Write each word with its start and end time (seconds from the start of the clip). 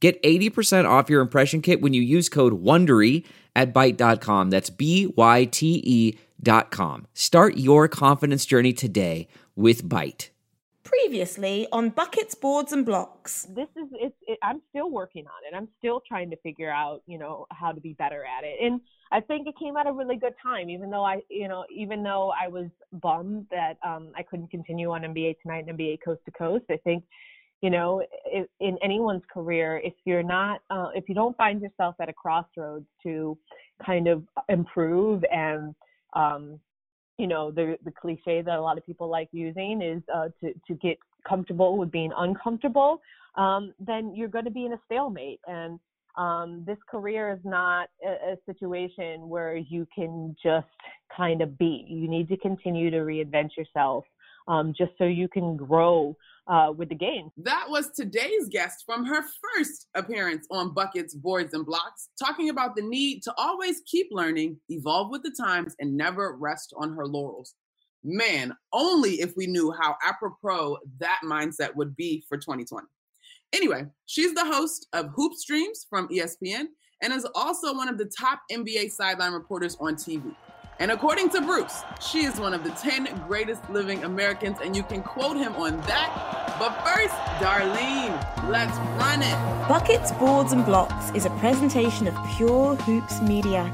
Get 0.00 0.22
80% 0.22 0.88
off 0.88 1.10
your 1.10 1.20
impression 1.20 1.60
kit 1.60 1.80
when 1.80 1.92
you 1.92 2.02
use 2.02 2.28
code 2.28 2.62
WONDERY 2.62 3.24
at 3.56 3.74
Byte.com. 3.74 4.50
That's 4.50 4.70
B-Y-T-E 4.70 6.18
dot 6.42 6.70
com. 6.70 7.06
Start 7.14 7.56
your 7.56 7.88
confidence 7.88 8.46
journey 8.46 8.72
today 8.72 9.28
with 9.56 9.84
Byte. 9.88 10.30
Previously 10.84 11.66
on 11.70 11.90
Buckets, 11.90 12.34
Boards 12.34 12.72
and 12.72 12.86
Blocks. 12.86 13.46
This 13.50 13.68
is 13.76 13.88
it's 13.92 14.16
it, 14.26 14.38
I'm 14.42 14.62
still 14.70 14.90
working 14.90 15.26
on 15.26 15.52
it. 15.52 15.54
I'm 15.54 15.68
still 15.78 16.00
trying 16.06 16.30
to 16.30 16.36
figure 16.36 16.70
out, 16.70 17.02
you 17.06 17.18
know, 17.18 17.46
how 17.50 17.72
to 17.72 17.80
be 17.80 17.92
better 17.92 18.24
at 18.24 18.44
it. 18.44 18.56
And 18.62 18.80
I 19.12 19.20
think 19.20 19.46
it 19.46 19.54
came 19.58 19.76
at 19.76 19.86
a 19.86 19.92
really 19.92 20.16
good 20.16 20.34
time, 20.42 20.70
even 20.70 20.90
though 20.90 21.04
I, 21.04 21.20
you 21.28 21.48
know, 21.48 21.64
even 21.74 22.02
though 22.02 22.32
I 22.32 22.48
was 22.48 22.68
bummed 22.92 23.46
that 23.50 23.74
um, 23.86 24.12
I 24.16 24.22
couldn't 24.22 24.50
continue 24.50 24.90
on 24.90 25.02
NBA 25.02 25.42
Tonight 25.42 25.66
and 25.68 25.78
NBA 25.78 25.98
Coast 26.02 26.20
to 26.24 26.30
Coast. 26.30 26.64
I 26.70 26.78
think 26.78 27.04
you 27.60 27.70
know 27.70 28.02
if, 28.26 28.46
in 28.60 28.78
anyone's 28.82 29.22
career 29.32 29.80
if 29.84 29.94
you're 30.04 30.22
not 30.22 30.60
uh, 30.70 30.88
if 30.94 31.08
you 31.08 31.14
don't 31.14 31.36
find 31.36 31.60
yourself 31.60 31.94
at 32.00 32.08
a 32.08 32.12
crossroads 32.12 32.86
to 33.02 33.36
kind 33.84 34.08
of 34.08 34.22
improve 34.48 35.24
and 35.32 35.74
um, 36.14 36.58
you 37.18 37.26
know 37.26 37.50
the 37.50 37.76
the 37.84 37.90
cliche 37.90 38.42
that 38.42 38.58
a 38.58 38.60
lot 38.60 38.78
of 38.78 38.86
people 38.86 39.08
like 39.08 39.28
using 39.32 39.82
is 39.82 40.02
uh, 40.14 40.28
to 40.40 40.52
to 40.66 40.74
get 40.74 40.98
comfortable 41.28 41.76
with 41.76 41.90
being 41.90 42.12
uncomfortable 42.16 43.00
um, 43.38 43.72
then 43.78 44.14
you're 44.14 44.28
going 44.28 44.44
to 44.44 44.50
be 44.50 44.66
in 44.66 44.72
a 44.72 44.80
stalemate. 44.84 45.40
And 45.46 45.78
um, 46.16 46.64
this 46.66 46.78
career 46.90 47.32
is 47.32 47.38
not 47.44 47.88
a, 48.04 48.32
a 48.32 48.36
situation 48.44 49.28
where 49.28 49.56
you 49.56 49.86
can 49.94 50.36
just 50.42 50.66
kind 51.16 51.40
of 51.40 51.56
be. 51.56 51.86
You 51.88 52.08
need 52.08 52.28
to 52.28 52.36
continue 52.36 52.90
to 52.90 52.98
reinvent 52.98 53.56
yourself 53.56 54.04
um, 54.48 54.74
just 54.76 54.90
so 54.98 55.04
you 55.04 55.28
can 55.28 55.56
grow 55.56 56.16
uh, 56.48 56.72
with 56.76 56.88
the 56.88 56.94
game. 56.94 57.30
That 57.36 57.66
was 57.68 57.90
today's 57.94 58.48
guest 58.50 58.84
from 58.86 59.04
her 59.04 59.22
first 59.22 59.88
appearance 59.94 60.46
on 60.50 60.72
Buckets, 60.72 61.14
Boards, 61.14 61.54
and 61.54 61.64
Blocks, 61.64 62.08
talking 62.18 62.50
about 62.50 62.74
the 62.74 62.82
need 62.82 63.22
to 63.24 63.34
always 63.36 63.82
keep 63.86 64.08
learning, 64.10 64.58
evolve 64.68 65.10
with 65.10 65.22
the 65.22 65.34
times, 65.38 65.74
and 65.78 65.96
never 65.96 66.36
rest 66.36 66.72
on 66.76 66.94
her 66.94 67.06
laurels. 67.06 67.54
Man, 68.04 68.54
only 68.72 69.20
if 69.20 69.34
we 69.36 69.46
knew 69.46 69.72
how 69.72 69.96
apropos 70.06 70.78
that 71.00 71.20
mindset 71.24 71.74
would 71.74 71.94
be 71.96 72.24
for 72.28 72.38
2020. 72.38 72.86
Anyway, 73.52 73.86
she's 74.06 74.34
the 74.34 74.44
host 74.44 74.86
of 74.92 75.08
Hoop 75.14 75.34
Streams 75.34 75.86
from 75.88 76.08
ESPN 76.08 76.66
and 77.02 77.12
is 77.12 77.26
also 77.34 77.74
one 77.74 77.88
of 77.88 77.98
the 77.98 78.10
top 78.18 78.40
NBA 78.50 78.90
sideline 78.90 79.32
reporters 79.32 79.76
on 79.80 79.94
TV. 79.94 80.34
And 80.80 80.92
according 80.92 81.30
to 81.30 81.40
Bruce, 81.40 81.82
she 82.00 82.24
is 82.24 82.38
one 82.38 82.54
of 82.54 82.62
the 82.62 82.70
10 82.70 83.24
greatest 83.26 83.68
living 83.68 84.04
Americans, 84.04 84.58
and 84.62 84.76
you 84.76 84.84
can 84.84 85.02
quote 85.02 85.36
him 85.36 85.56
on 85.56 85.80
that. 85.82 86.56
But 86.56 86.70
first, 86.86 87.14
Darlene, 87.42 88.48
let's 88.48 88.78
run 88.96 89.22
it. 89.22 89.68
Buckets, 89.68 90.12
Boards, 90.12 90.52
and 90.52 90.64
Blocks 90.64 91.10
is 91.16 91.26
a 91.26 91.30
presentation 91.30 92.06
of 92.06 92.14
Pure 92.36 92.76
Hoops 92.76 93.20
Media. 93.22 93.72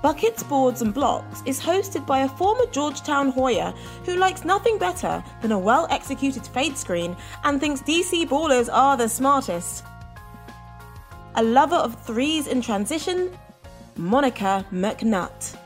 Buckets, 0.00 0.42
Boards, 0.42 0.80
and 0.80 0.94
Blocks 0.94 1.42
is 1.44 1.60
hosted 1.60 2.06
by 2.06 2.20
a 2.20 2.28
former 2.30 2.64
Georgetown 2.72 3.28
Hoya 3.28 3.74
who 4.06 4.16
likes 4.16 4.42
nothing 4.42 4.78
better 4.78 5.22
than 5.42 5.52
a 5.52 5.58
well 5.58 5.86
executed 5.90 6.46
fade 6.46 6.78
screen 6.78 7.14
and 7.44 7.60
thinks 7.60 7.82
DC 7.82 8.26
ballers 8.26 8.70
are 8.72 8.96
the 8.96 9.08
smartest. 9.08 9.84
A 11.34 11.42
lover 11.42 11.76
of 11.76 12.00
threes 12.06 12.46
in 12.46 12.62
transition, 12.62 13.36
Monica 13.96 14.64
McNutt. 14.72 15.58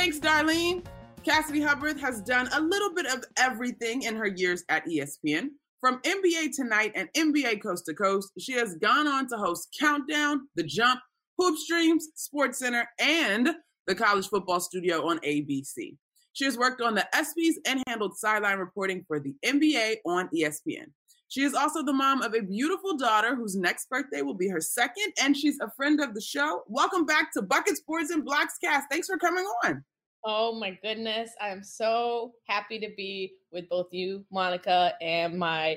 Thanks, 0.00 0.18
Darlene. 0.18 0.82
Cassidy 1.24 1.60
Hubbarth 1.60 2.00
has 2.00 2.22
done 2.22 2.48
a 2.54 2.60
little 2.62 2.94
bit 2.94 3.04
of 3.04 3.22
everything 3.36 4.00
in 4.00 4.16
her 4.16 4.28
years 4.28 4.64
at 4.70 4.86
ESPN. 4.86 5.48
From 5.78 6.00
NBA 6.00 6.56
Tonight 6.56 6.92
and 6.94 7.10
NBA 7.12 7.62
Coast 7.62 7.84
to 7.84 7.92
Coast, 7.92 8.32
she 8.38 8.54
has 8.54 8.76
gone 8.76 9.06
on 9.06 9.28
to 9.28 9.36
host 9.36 9.76
Countdown, 9.78 10.48
The 10.56 10.62
Jump, 10.62 11.00
Hoop 11.36 11.58
Streams, 11.58 12.08
SportsCenter, 12.16 12.84
and 12.98 13.50
the 13.86 13.94
College 13.94 14.26
Football 14.28 14.60
Studio 14.60 15.06
on 15.06 15.18
ABC. 15.18 15.98
She 16.32 16.44
has 16.46 16.56
worked 16.56 16.80
on 16.80 16.94
the 16.94 17.06
ESPYs 17.14 17.56
and 17.66 17.82
handled 17.86 18.16
sideline 18.16 18.56
reporting 18.58 19.04
for 19.06 19.20
the 19.20 19.34
NBA 19.44 19.96
on 20.06 20.30
ESPN. 20.34 20.86
She 21.28 21.42
is 21.42 21.52
also 21.52 21.84
the 21.84 21.92
mom 21.92 22.22
of 22.22 22.34
a 22.34 22.40
beautiful 22.40 22.96
daughter 22.96 23.36
whose 23.36 23.54
next 23.54 23.90
birthday 23.90 24.22
will 24.22 24.34
be 24.34 24.48
her 24.48 24.62
second, 24.62 25.12
and 25.22 25.36
she's 25.36 25.60
a 25.60 25.70
friend 25.76 26.00
of 26.00 26.14
the 26.14 26.22
show. 26.22 26.62
Welcome 26.68 27.04
back 27.04 27.34
to 27.34 27.42
Buckets, 27.42 27.82
Boards, 27.86 28.10
and 28.10 28.24
Blocks 28.24 28.54
Cast. 28.64 28.86
Thanks 28.90 29.06
for 29.06 29.18
coming 29.18 29.44
on. 29.64 29.84
Oh 30.24 30.58
my 30.58 30.78
goodness. 30.82 31.30
I'm 31.40 31.62
so 31.62 32.32
happy 32.46 32.78
to 32.80 32.90
be 32.96 33.34
with 33.52 33.68
both 33.68 33.88
you, 33.92 34.24
Monica, 34.30 34.94
and 35.00 35.38
my 35.38 35.76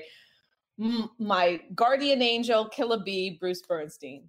my 1.18 1.60
guardian 1.74 2.20
angel, 2.20 2.68
Killer 2.68 3.00
B, 3.04 3.36
Bruce 3.40 3.62
Bernstein. 3.62 4.28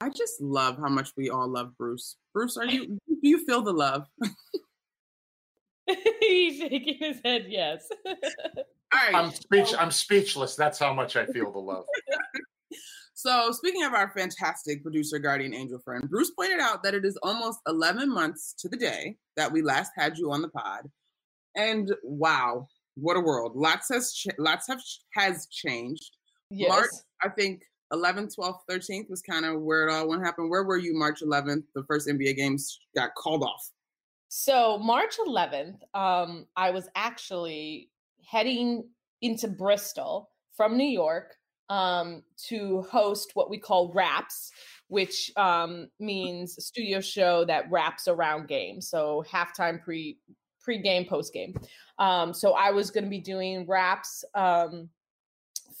I 0.00 0.08
just 0.10 0.40
love 0.40 0.78
how 0.78 0.88
much 0.88 1.10
we 1.16 1.30
all 1.30 1.48
love 1.48 1.76
Bruce. 1.78 2.16
Bruce, 2.34 2.56
are 2.56 2.64
you 2.66 2.98
do 3.08 3.16
you 3.22 3.44
feel 3.44 3.62
the 3.62 3.72
love? 3.72 4.06
He's 6.20 6.58
shaking 6.58 6.98
his 6.98 7.20
head, 7.24 7.46
yes. 7.48 7.88
all 8.06 8.14
right. 8.94 9.14
I'm 9.14 9.30
speech 9.32 9.74
I'm 9.78 9.90
speechless. 9.90 10.56
That's 10.56 10.78
how 10.78 10.92
much 10.92 11.16
I 11.16 11.26
feel 11.26 11.50
the 11.50 11.58
love. 11.58 11.84
So, 13.22 13.52
speaking 13.52 13.82
of 13.82 13.92
our 13.92 14.10
fantastic 14.16 14.82
producer, 14.82 15.18
guardian 15.18 15.52
angel 15.52 15.78
friend, 15.78 16.08
Bruce 16.08 16.30
pointed 16.30 16.58
out 16.58 16.82
that 16.82 16.94
it 16.94 17.04
is 17.04 17.18
almost 17.22 17.60
11 17.66 18.08
months 18.08 18.54
to 18.60 18.66
the 18.66 18.78
day 18.78 19.18
that 19.36 19.52
we 19.52 19.60
last 19.60 19.92
had 19.94 20.16
you 20.16 20.32
on 20.32 20.40
the 20.40 20.48
pod. 20.48 20.88
And 21.54 21.94
wow, 22.02 22.66
what 22.94 23.18
a 23.18 23.20
world. 23.20 23.52
Lots 23.54 23.90
has 23.92 24.14
ch- 24.14 24.38
lots 24.38 24.66
have 24.68 24.80
has 25.12 25.46
changed. 25.48 26.16
Yes. 26.48 26.70
March, 26.70 26.88
I 27.22 27.28
think 27.28 27.60
11th, 27.92 28.36
12th, 28.38 28.60
13th 28.70 29.10
was 29.10 29.20
kind 29.20 29.44
of 29.44 29.60
where 29.60 29.86
it 29.86 29.92
all 29.92 30.08
went 30.08 30.24
happen. 30.24 30.48
Where 30.48 30.64
were 30.64 30.78
you 30.78 30.94
March 30.94 31.20
11th? 31.20 31.64
The 31.74 31.84
first 31.84 32.08
NBA 32.08 32.36
games 32.36 32.80
got 32.96 33.14
called 33.16 33.42
off. 33.42 33.70
So, 34.30 34.78
March 34.78 35.16
11th, 35.18 35.76
um, 35.92 36.46
I 36.56 36.70
was 36.70 36.88
actually 36.94 37.90
heading 38.26 38.88
into 39.20 39.46
Bristol 39.46 40.30
from 40.56 40.78
New 40.78 40.88
York 40.88 41.34
um, 41.70 42.22
to 42.48 42.82
host 42.82 43.30
what 43.34 43.48
we 43.48 43.58
call 43.58 43.92
wraps, 43.94 44.50
which 44.88 45.30
um, 45.36 45.88
means 45.98 46.62
studio 46.62 47.00
show 47.00 47.44
that 47.46 47.70
wraps 47.70 48.08
around 48.08 48.48
games. 48.48 48.88
So 48.90 49.24
halftime, 49.30 49.82
pre 49.82 50.18
pre-game, 50.60 51.06
post-game. 51.06 51.54
Um, 51.98 52.34
so 52.34 52.52
I 52.52 52.70
was 52.70 52.90
going 52.90 53.04
to 53.04 53.10
be 53.10 53.20
doing 53.20 53.66
wraps 53.66 54.22
um, 54.34 54.90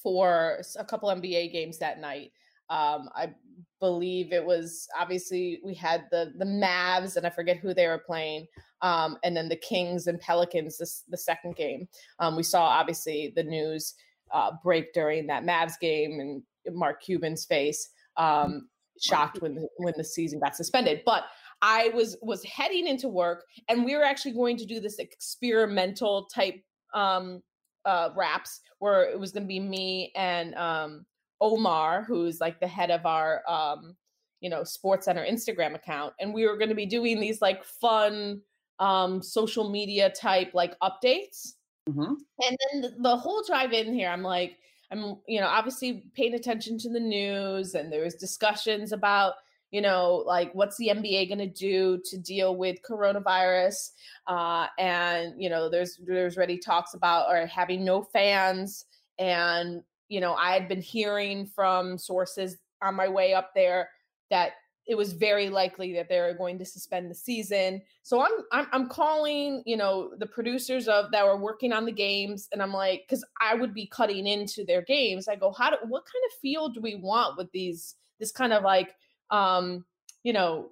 for 0.02 0.62
a 0.78 0.84
couple 0.84 1.10
NBA 1.10 1.52
games 1.52 1.78
that 1.78 2.00
night. 2.00 2.32
Um, 2.70 3.10
I 3.14 3.34
believe 3.80 4.32
it 4.32 4.44
was 4.44 4.88
obviously 4.98 5.60
we 5.64 5.74
had 5.74 6.04
the 6.10 6.32
the 6.38 6.44
Mavs 6.44 7.16
and 7.16 7.26
I 7.26 7.30
forget 7.30 7.56
who 7.56 7.74
they 7.74 7.88
were 7.88 7.98
playing, 7.98 8.46
um, 8.80 9.18
and 9.24 9.36
then 9.36 9.48
the 9.48 9.56
Kings 9.56 10.06
and 10.06 10.20
Pelicans 10.20 10.78
this 10.78 11.04
the 11.08 11.16
second 11.16 11.56
game. 11.56 11.88
Um, 12.20 12.36
we 12.36 12.42
saw 12.42 12.62
obviously 12.62 13.32
the 13.34 13.42
news 13.42 13.94
uh, 14.32 14.52
break 14.62 14.92
during 14.92 15.26
that 15.26 15.44
Mavs 15.44 15.78
game 15.80 16.20
and 16.20 16.42
Mark 16.76 17.02
Cuban's 17.02 17.44
face, 17.44 17.90
um, 18.16 18.68
shocked 19.00 19.40
when 19.40 19.54
the, 19.54 19.68
when 19.78 19.94
the 19.96 20.04
season 20.04 20.40
got 20.40 20.56
suspended. 20.56 21.02
But 21.04 21.24
I 21.62 21.88
was 21.88 22.16
was 22.22 22.42
heading 22.44 22.86
into 22.86 23.08
work, 23.08 23.44
and 23.68 23.84
we 23.84 23.94
were 23.96 24.04
actually 24.04 24.32
going 24.32 24.56
to 24.58 24.66
do 24.66 24.80
this 24.80 24.98
experimental 24.98 26.26
type 26.26 26.62
um, 26.94 27.42
uh, 27.84 28.10
wraps 28.16 28.60
where 28.78 29.04
it 29.04 29.18
was 29.18 29.32
going 29.32 29.44
to 29.44 29.48
be 29.48 29.60
me 29.60 30.12
and 30.16 30.54
um, 30.54 31.04
Omar, 31.40 32.02
who's 32.02 32.40
like 32.40 32.60
the 32.60 32.66
head 32.66 32.90
of 32.90 33.06
our 33.06 33.42
um, 33.48 33.96
you 34.40 34.48
know 34.50 34.62
SportsCenter 34.62 35.28
Instagram 35.30 35.74
account, 35.74 36.14
and 36.20 36.32
we 36.32 36.46
were 36.46 36.56
going 36.56 36.70
to 36.70 36.74
be 36.74 36.86
doing 36.86 37.20
these 37.20 37.42
like 37.42 37.64
fun 37.64 38.40
um, 38.78 39.22
social 39.22 39.70
media 39.70 40.10
type 40.10 40.52
like 40.54 40.78
updates 40.80 41.52
Mm-hmm. 41.90 42.14
and 42.42 42.56
then 42.72 42.80
the, 42.82 42.94
the 43.00 43.16
whole 43.16 43.42
drive 43.46 43.72
in 43.72 43.92
here, 43.92 44.08
I'm 44.08 44.22
like, 44.22 44.56
I'm, 44.92 45.16
you 45.26 45.40
know, 45.40 45.46
obviously 45.46 46.04
paying 46.14 46.34
attention 46.34 46.78
to 46.78 46.90
the 46.90 47.00
news, 47.00 47.74
and 47.74 47.92
there 47.92 48.04
was 48.04 48.14
discussions 48.14 48.92
about, 48.92 49.34
you 49.70 49.80
know, 49.80 50.22
like 50.26 50.52
what's 50.54 50.76
the 50.76 50.88
NBA 50.88 51.28
going 51.28 51.38
to 51.38 51.46
do 51.46 52.00
to 52.06 52.18
deal 52.18 52.56
with 52.56 52.78
coronavirus, 52.88 53.90
uh, 54.26 54.66
and 54.78 55.34
you 55.40 55.48
know, 55.48 55.68
there's 55.68 55.98
there's 56.04 56.36
already 56.36 56.58
talks 56.58 56.94
about 56.94 57.28
or 57.30 57.46
having 57.46 57.84
no 57.84 58.02
fans, 58.02 58.84
and 59.18 59.82
you 60.08 60.20
know, 60.20 60.34
I 60.34 60.52
had 60.52 60.68
been 60.68 60.82
hearing 60.82 61.46
from 61.46 61.96
sources 61.96 62.56
on 62.82 62.94
my 62.94 63.08
way 63.08 63.32
up 63.34 63.52
there 63.54 63.90
that 64.30 64.52
it 64.90 64.96
was 64.96 65.12
very 65.12 65.48
likely 65.48 65.92
that 65.92 66.08
they 66.08 66.18
were 66.18 66.34
going 66.34 66.58
to 66.58 66.64
suspend 66.64 67.08
the 67.08 67.14
season. 67.14 67.80
So 68.02 68.20
I'm 68.20 68.32
I'm, 68.50 68.66
I'm 68.72 68.88
calling, 68.88 69.62
you 69.64 69.76
know, 69.76 70.10
the 70.18 70.26
producers 70.26 70.88
of 70.88 71.12
that 71.12 71.24
were 71.24 71.36
working 71.36 71.72
on 71.72 71.84
the 71.84 71.92
games, 71.92 72.48
and 72.52 72.60
I'm 72.60 72.72
like, 72.72 73.04
because 73.08 73.24
I 73.40 73.54
would 73.54 73.72
be 73.72 73.86
cutting 73.86 74.26
into 74.26 74.64
their 74.64 74.82
games. 74.82 75.28
I 75.28 75.36
go, 75.36 75.52
how 75.52 75.70
do 75.70 75.76
what 75.88 76.02
kind 76.04 76.24
of 76.26 76.40
feel 76.42 76.68
do 76.70 76.80
we 76.80 76.96
want 76.96 77.38
with 77.38 77.52
these? 77.52 77.94
This 78.18 78.32
kind 78.32 78.52
of 78.52 78.64
like, 78.64 78.96
um, 79.30 79.84
you 80.24 80.32
know, 80.32 80.70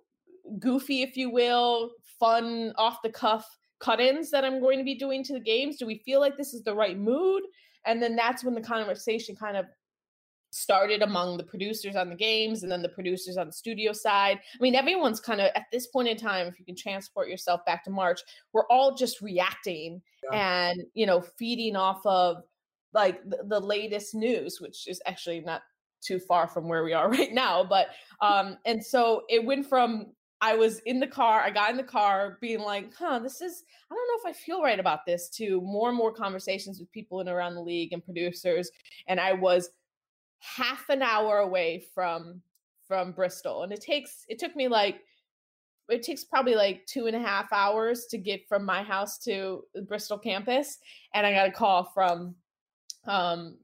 goofy, 0.58 1.02
if 1.02 1.16
you 1.16 1.30
will, 1.30 1.92
fun, 2.18 2.72
off 2.76 3.00
the 3.02 3.10
cuff 3.10 3.46
cut-ins 3.78 4.32
that 4.32 4.44
I'm 4.44 4.60
going 4.60 4.78
to 4.78 4.84
be 4.84 4.96
doing 4.96 5.22
to 5.24 5.32
the 5.32 5.40
games. 5.40 5.76
Do 5.76 5.86
we 5.86 6.02
feel 6.04 6.18
like 6.18 6.36
this 6.36 6.52
is 6.52 6.64
the 6.64 6.74
right 6.74 6.98
mood? 6.98 7.44
And 7.86 8.02
then 8.02 8.16
that's 8.16 8.42
when 8.42 8.54
the 8.54 8.60
conversation 8.60 9.36
kind 9.36 9.56
of 9.56 9.66
started 10.50 11.02
among 11.02 11.36
the 11.36 11.44
producers 11.44 11.96
on 11.96 12.08
the 12.08 12.14
games 12.14 12.62
and 12.62 12.72
then 12.72 12.82
the 12.82 12.88
producers 12.88 13.36
on 13.36 13.46
the 13.46 13.52
studio 13.52 13.92
side. 13.92 14.38
I 14.38 14.62
mean, 14.62 14.74
everyone's 14.74 15.20
kind 15.20 15.40
of 15.40 15.50
at 15.54 15.66
this 15.72 15.86
point 15.88 16.08
in 16.08 16.16
time, 16.16 16.46
if 16.46 16.58
you 16.58 16.64
can 16.64 16.76
transport 16.76 17.28
yourself 17.28 17.64
back 17.66 17.84
to 17.84 17.90
March, 17.90 18.20
we're 18.52 18.66
all 18.68 18.94
just 18.94 19.20
reacting 19.20 20.00
yeah. 20.30 20.70
and, 20.70 20.82
you 20.94 21.06
know, 21.06 21.20
feeding 21.20 21.76
off 21.76 22.00
of 22.04 22.42
like 22.94 23.22
the, 23.28 23.38
the, 23.44 23.60
latest 23.60 24.14
news, 24.14 24.60
which 24.60 24.88
is 24.88 25.00
actually 25.06 25.40
not 25.40 25.62
too 26.00 26.18
far 26.18 26.48
from 26.48 26.68
where 26.68 26.84
we 26.84 26.94
are 26.94 27.10
right 27.10 27.32
now. 27.32 27.62
But, 27.62 27.88
um, 28.20 28.56
and 28.64 28.84
so 28.84 29.22
it 29.28 29.44
went 29.44 29.68
from, 29.68 30.06
I 30.40 30.54
was 30.54 30.78
in 30.80 31.00
the 31.00 31.06
car, 31.06 31.40
I 31.40 31.50
got 31.50 31.70
in 31.70 31.76
the 31.76 31.82
car 31.82 32.38
being 32.40 32.60
like, 32.60 32.94
huh, 32.94 33.18
this 33.18 33.40
is, 33.40 33.64
I 33.90 33.94
don't 33.94 34.08
know 34.08 34.30
if 34.30 34.36
I 34.36 34.38
feel 34.38 34.62
right 34.62 34.78
about 34.78 35.04
this, 35.04 35.28
to 35.30 35.60
more 35.60 35.88
and 35.88 35.98
more 35.98 36.12
conversations 36.12 36.78
with 36.78 36.90
people 36.92 37.20
in 37.20 37.28
around 37.28 37.56
the 37.56 37.60
league 37.60 37.92
and 37.92 38.04
producers. 38.04 38.70
And 39.08 39.18
I 39.18 39.32
was 39.32 39.70
half 40.40 40.88
an 40.88 41.02
hour 41.02 41.38
away 41.38 41.85
from 41.94 42.43
from 42.87 43.12
Bristol, 43.12 43.62
and 43.62 43.73
it 43.73 43.81
takes 43.81 44.25
it 44.29 44.38
took 44.38 44.56
me 44.56 44.69
like 44.69 45.02
it 45.88 46.02
takes 46.02 46.25
probably 46.25 46.55
like 46.55 46.85
two 46.87 47.06
and 47.06 47.17
a 47.17 47.20
half 47.20 47.52
hours 47.52 48.06
to 48.11 48.19
get 48.19 48.46
from 48.49 48.64
my 48.64 48.82
house 48.82 49.19
to 49.19 49.62
the 49.75 49.82
Bristol 49.82 50.19
campus, 50.19 50.79
and 51.14 51.26
I 51.26 51.32
got 51.32 51.49
a 51.49 51.52
call 51.52 51.85
from 51.85 52.35
um 53.06 53.58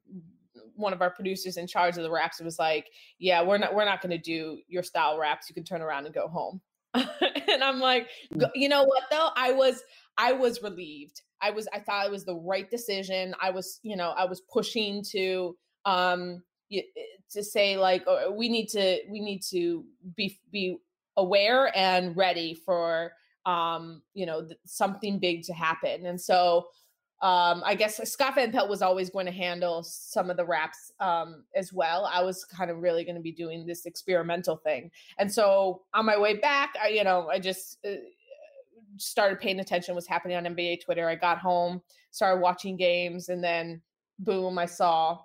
one 0.77 0.93
of 0.93 1.03
our 1.03 1.11
producers 1.11 1.57
in 1.57 1.67
charge 1.67 1.97
of 1.97 2.03
the 2.03 2.11
wraps 2.11 2.41
it 2.41 2.45
was 2.45 2.59
like 2.59 2.89
yeah 3.19 3.43
we're 3.43 3.59
not 3.59 3.75
we're 3.75 3.85
not 3.85 4.01
going 4.01 4.11
to 4.11 4.19
do 4.19 4.59
your 4.67 4.83
style 4.83 5.19
wraps 5.19 5.49
you 5.49 5.55
can 5.55 5.65
turn 5.65 5.83
around 5.83 6.07
and 6.07 6.15
go 6.15 6.29
home. 6.29 6.61
And 7.47 7.63
i'm 7.63 7.79
like 7.79 8.09
mm. 8.35 8.49
you 8.55 8.69
know 8.69 8.83
what 8.83 9.05
though? 9.11 9.29
I 9.37 9.53
was 9.53 9.83
i 10.19 10.33
was 10.33 10.63
relieved. 10.63 11.23
I 11.41 11.51
was 11.51 11.69
i 11.73 11.79
thought 11.79 12.07
it 12.07 12.11
was 12.11 12.25
the 12.25 12.35
right 12.35 12.69
decision. 12.69 13.35
I 13.41 13.51
was 13.51 13.79
you 13.83 13.97
know 13.97 14.11
i 14.11 14.25
was 14.25 14.41
pushing 14.41 15.05
to 15.11 15.57
um 15.85 16.43
to 17.31 17.43
say 17.43 17.77
like 17.77 18.05
oh, 18.07 18.33
we 18.33 18.49
need 18.49 18.69
to 18.69 19.01
we 19.11 19.21
need 19.21 19.43
to 19.43 19.85
be 20.17 20.39
be 20.51 20.79
aware 21.17 21.77
and 21.77 22.17
ready 22.17 22.55
for 22.55 23.13
um 23.47 24.03
you 24.15 24.27
know 24.27 24.45
th- 24.45 24.59
something 24.65 25.19
big 25.19 25.43
to 25.45 25.53
happen. 25.53 26.07
And 26.07 26.21
so 26.21 26.69
um 27.23 27.63
i 27.65 27.77
guess 27.77 28.01
scott 28.11 28.35
van 28.35 28.51
pelt 28.51 28.69
was 28.69 28.83
always 28.83 29.09
going 29.09 29.25
to 29.25 29.31
handle 29.31 29.85
some 29.85 30.31
of 30.31 30.37
the 30.37 30.45
wraps 30.45 30.91
um 30.99 31.45
as 31.55 31.73
well. 31.73 32.11
I 32.13 32.23
was 32.23 32.45
kind 32.45 32.71
of 32.71 32.79
really 32.79 33.05
going 33.05 33.15
to 33.15 33.23
be 33.23 33.33
doing 33.33 33.65
this 33.65 33.87
experimental 33.87 34.57
thing. 34.57 34.91
And 35.19 35.33
so 35.33 35.83
on 35.95 36.07
my 36.07 36.19
way 36.19 36.37
back 36.39 36.75
i 36.83 36.89
you 36.89 37.05
know 37.05 37.29
i 37.29 37.39
just 37.39 37.79
uh, 37.87 37.93
started 38.97 39.39
paying 39.39 39.61
attention 39.61 39.95
what's 39.95 40.09
happening 40.09 40.37
on 40.37 40.45
nba 40.45 40.85
twitter. 40.85 41.09
I 41.09 41.15
got 41.15 41.39
home 41.39 41.83
started 42.11 42.41
watching 42.41 42.77
games 42.77 43.29
and 43.29 43.43
then 43.43 43.81
boom 44.19 44.59
i 44.59 44.67
saw 44.67 45.19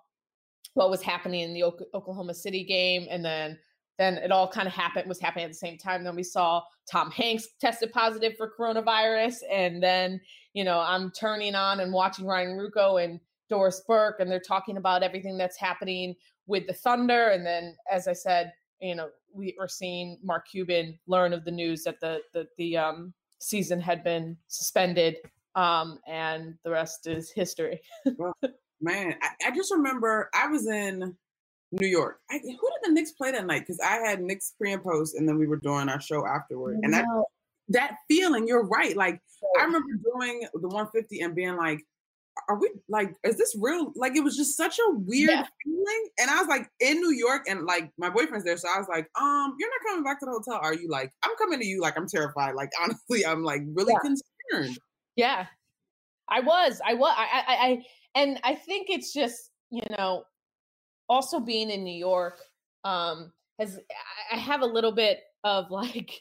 what 0.79 0.89
was 0.89 1.01
happening 1.01 1.41
in 1.41 1.53
the 1.53 1.63
Oklahoma 1.93 2.33
City 2.33 2.63
game, 2.63 3.05
and 3.09 3.23
then 3.23 3.59
then 3.97 4.13
it 4.13 4.31
all 4.31 4.47
kind 4.47 4.65
of 4.65 4.73
happened 4.73 5.09
was 5.09 5.19
happening 5.19 5.43
at 5.43 5.51
the 5.51 5.57
same 5.57 5.77
time. 5.77 6.05
Then 6.05 6.15
we 6.15 6.23
saw 6.23 6.63
Tom 6.89 7.11
Hanks 7.11 7.49
tested 7.59 7.91
positive 7.91 8.37
for 8.37 8.53
coronavirus, 8.57 9.39
and 9.51 9.83
then 9.83 10.21
you 10.53 10.63
know 10.63 10.79
I'm 10.79 11.11
turning 11.11 11.53
on 11.53 11.81
and 11.81 11.91
watching 11.91 12.25
Ryan 12.25 12.57
Ruocco 12.57 13.03
and 13.03 13.19
Doris 13.49 13.83
Burke, 13.85 14.21
and 14.21 14.31
they're 14.31 14.39
talking 14.39 14.77
about 14.77 15.03
everything 15.03 15.37
that's 15.37 15.57
happening 15.57 16.15
with 16.47 16.65
the 16.65 16.73
Thunder, 16.73 17.27
and 17.27 17.45
then 17.45 17.75
as 17.91 18.07
I 18.07 18.13
said, 18.13 18.53
you 18.79 18.95
know 18.95 19.09
we 19.33 19.53
were 19.59 19.67
seeing 19.67 20.17
Mark 20.23 20.47
Cuban 20.49 20.97
learn 21.07 21.33
of 21.33 21.43
the 21.43 21.51
news 21.51 21.83
that 21.83 21.99
the 21.99 22.21
the 22.33 22.47
the 22.57 22.77
um, 22.77 23.13
season 23.39 23.81
had 23.81 24.01
been 24.01 24.37
suspended, 24.47 25.17
um, 25.55 25.99
and 26.07 26.55
the 26.63 26.71
rest 26.71 27.05
is 27.05 27.31
history. 27.31 27.81
Man, 28.81 29.15
I, 29.21 29.47
I, 29.47 29.51
just 29.51 29.73
remember 29.73 30.29
I 30.33 30.47
was 30.47 30.67
in 30.67 31.15
New 31.71 31.87
York. 31.87 32.19
I, 32.31 32.39
who 32.39 32.49
did 32.49 32.83
the 32.83 32.91
Knicks 32.91 33.11
play 33.11 33.31
that 33.31 33.45
night? 33.45 33.61
Because 33.61 33.79
I 33.79 33.97
had 33.97 34.21
Knicks 34.21 34.53
pre 34.57 34.71
and 34.71 34.83
post, 34.83 35.15
and 35.15 35.27
then 35.27 35.37
we 35.37 35.47
were 35.47 35.57
doing 35.57 35.89
our 35.89 35.99
show 35.99 36.25
afterward. 36.25 36.79
And 36.83 36.93
that 36.93 37.05
that 37.69 37.97
feeling, 38.07 38.47
you're 38.47 38.65
right. 38.65 38.95
Like 38.95 39.21
I 39.59 39.63
remember 39.63 39.89
doing 40.03 40.47
the 40.53 40.67
150 40.67 41.21
and 41.21 41.35
being 41.35 41.55
like, 41.55 41.85
"Are 42.47 42.59
we 42.59 42.71
like? 42.87 43.13
Is 43.23 43.37
this 43.37 43.55
real?" 43.59 43.91
Like 43.95 44.15
it 44.15 44.23
was 44.23 44.35
just 44.35 44.57
such 44.57 44.79
a 44.79 44.95
weird 44.95 45.29
yeah. 45.29 45.45
feeling. 45.63 46.09
And 46.19 46.29
I 46.31 46.39
was 46.39 46.47
like 46.47 46.69
in 46.79 46.99
New 46.99 47.13
York, 47.13 47.43
and 47.47 47.65
like 47.65 47.91
my 47.97 48.09
boyfriend's 48.09 48.45
there, 48.45 48.57
so 48.57 48.67
I 48.73 48.79
was 48.79 48.87
like, 48.89 49.07
"Um, 49.19 49.55
you're 49.59 49.69
not 49.69 49.87
coming 49.87 50.03
back 50.03 50.19
to 50.21 50.25
the 50.25 50.31
hotel, 50.31 50.59
are 50.61 50.73
you?" 50.73 50.89
Like 50.89 51.11
I'm 51.23 51.35
coming 51.37 51.59
to 51.59 51.65
you. 51.65 51.81
Like 51.81 51.97
I'm 51.97 52.07
terrified. 52.07 52.55
Like 52.55 52.69
honestly, 52.81 53.25
I'm 53.25 53.43
like 53.43 53.61
really 53.73 53.93
yeah. 53.93 54.15
concerned. 54.51 54.79
Yeah, 55.15 55.45
I 56.27 56.39
was. 56.39 56.81
I 56.85 56.95
was. 56.95 57.13
I. 57.15 57.43
I. 57.47 57.55
I 57.67 57.83
and 58.15 58.39
I 58.43 58.55
think 58.55 58.87
it's 58.89 59.13
just 59.13 59.51
you 59.71 59.81
know 59.97 60.23
also 61.07 61.39
being 61.39 61.69
in 61.69 61.83
New 61.83 61.97
York 61.97 62.39
um 62.83 63.31
has 63.59 63.79
I 64.31 64.37
have 64.37 64.61
a 64.61 64.65
little 64.65 64.91
bit 64.91 65.19
of 65.43 65.69
like 65.71 66.11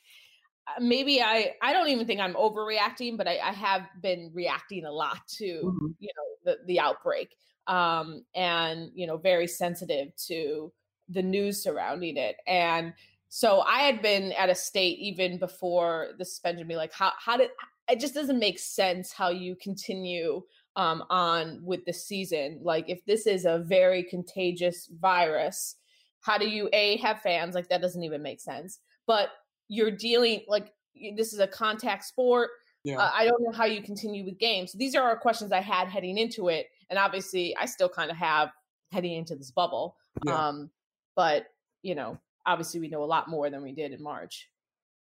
uh, 0.66 0.80
maybe 0.80 1.22
I 1.22 1.54
I 1.62 1.72
don't 1.72 1.88
even 1.88 2.06
think 2.06 2.20
I'm 2.20 2.34
overreacting, 2.34 3.16
but 3.16 3.28
I, 3.28 3.38
I 3.38 3.52
have 3.52 3.82
been 4.02 4.30
reacting 4.34 4.84
a 4.84 4.92
lot 4.92 5.20
to 5.38 5.44
mm-hmm. 5.44 5.86
you 5.98 6.10
know 6.16 6.52
the 6.52 6.58
the 6.66 6.80
outbreak 6.80 7.34
um 7.66 8.24
and 8.34 8.90
you 8.94 9.06
know 9.06 9.16
very 9.16 9.46
sensitive 9.46 10.08
to 10.26 10.72
the 11.10 11.22
news 11.22 11.62
surrounding 11.62 12.16
it 12.16 12.36
and 12.46 12.92
so 13.30 13.60
I 13.60 13.80
had 13.80 14.00
been 14.00 14.32
at 14.32 14.48
a 14.48 14.54
state 14.54 14.98
even 14.98 15.38
before 15.38 16.08
the 16.18 16.24
suspension 16.24 16.66
be 16.66 16.76
like 16.76 16.92
how 16.92 17.12
how 17.18 17.36
did 17.36 17.50
it 17.88 18.00
just 18.00 18.14
doesn't 18.14 18.38
make 18.38 18.58
sense 18.58 19.12
how 19.12 19.28
you 19.28 19.56
continue 19.56 20.42
um, 20.78 21.04
on 21.10 21.60
with 21.62 21.84
the 21.84 21.92
season. 21.92 22.60
Like, 22.62 22.88
if 22.88 23.04
this 23.04 23.26
is 23.26 23.44
a 23.44 23.58
very 23.58 24.04
contagious 24.04 24.88
virus, 24.98 25.74
how 26.20 26.38
do 26.38 26.48
you 26.48 26.70
a 26.72 26.96
have 26.98 27.20
fans? 27.20 27.54
Like, 27.54 27.68
that 27.68 27.82
doesn't 27.82 28.04
even 28.04 28.22
make 28.22 28.40
sense. 28.40 28.78
But 29.06 29.30
you're 29.66 29.90
dealing 29.90 30.42
like 30.48 30.72
this 31.16 31.32
is 31.32 31.40
a 31.40 31.46
contact 31.46 32.04
sport. 32.04 32.50
Yeah. 32.84 32.98
Uh, 32.98 33.10
I 33.12 33.24
don't 33.24 33.42
know 33.42 33.50
how 33.50 33.64
you 33.64 33.82
continue 33.82 34.24
with 34.24 34.38
games. 34.38 34.72
These 34.72 34.94
are 34.94 35.02
our 35.02 35.16
questions 35.16 35.50
I 35.50 35.60
had 35.60 35.88
heading 35.88 36.16
into 36.16 36.48
it, 36.48 36.68
and 36.88 36.98
obviously, 36.98 37.56
I 37.56 37.66
still 37.66 37.88
kind 37.88 38.10
of 38.10 38.16
have 38.16 38.50
heading 38.92 39.14
into 39.14 39.34
this 39.34 39.50
bubble. 39.50 39.96
Yeah. 40.24 40.48
Um, 40.48 40.70
but 41.16 41.46
you 41.82 41.96
know, 41.96 42.18
obviously, 42.46 42.78
we 42.78 42.88
know 42.88 43.02
a 43.02 43.04
lot 43.04 43.28
more 43.28 43.50
than 43.50 43.62
we 43.62 43.72
did 43.72 43.92
in 43.92 44.00
March. 44.00 44.48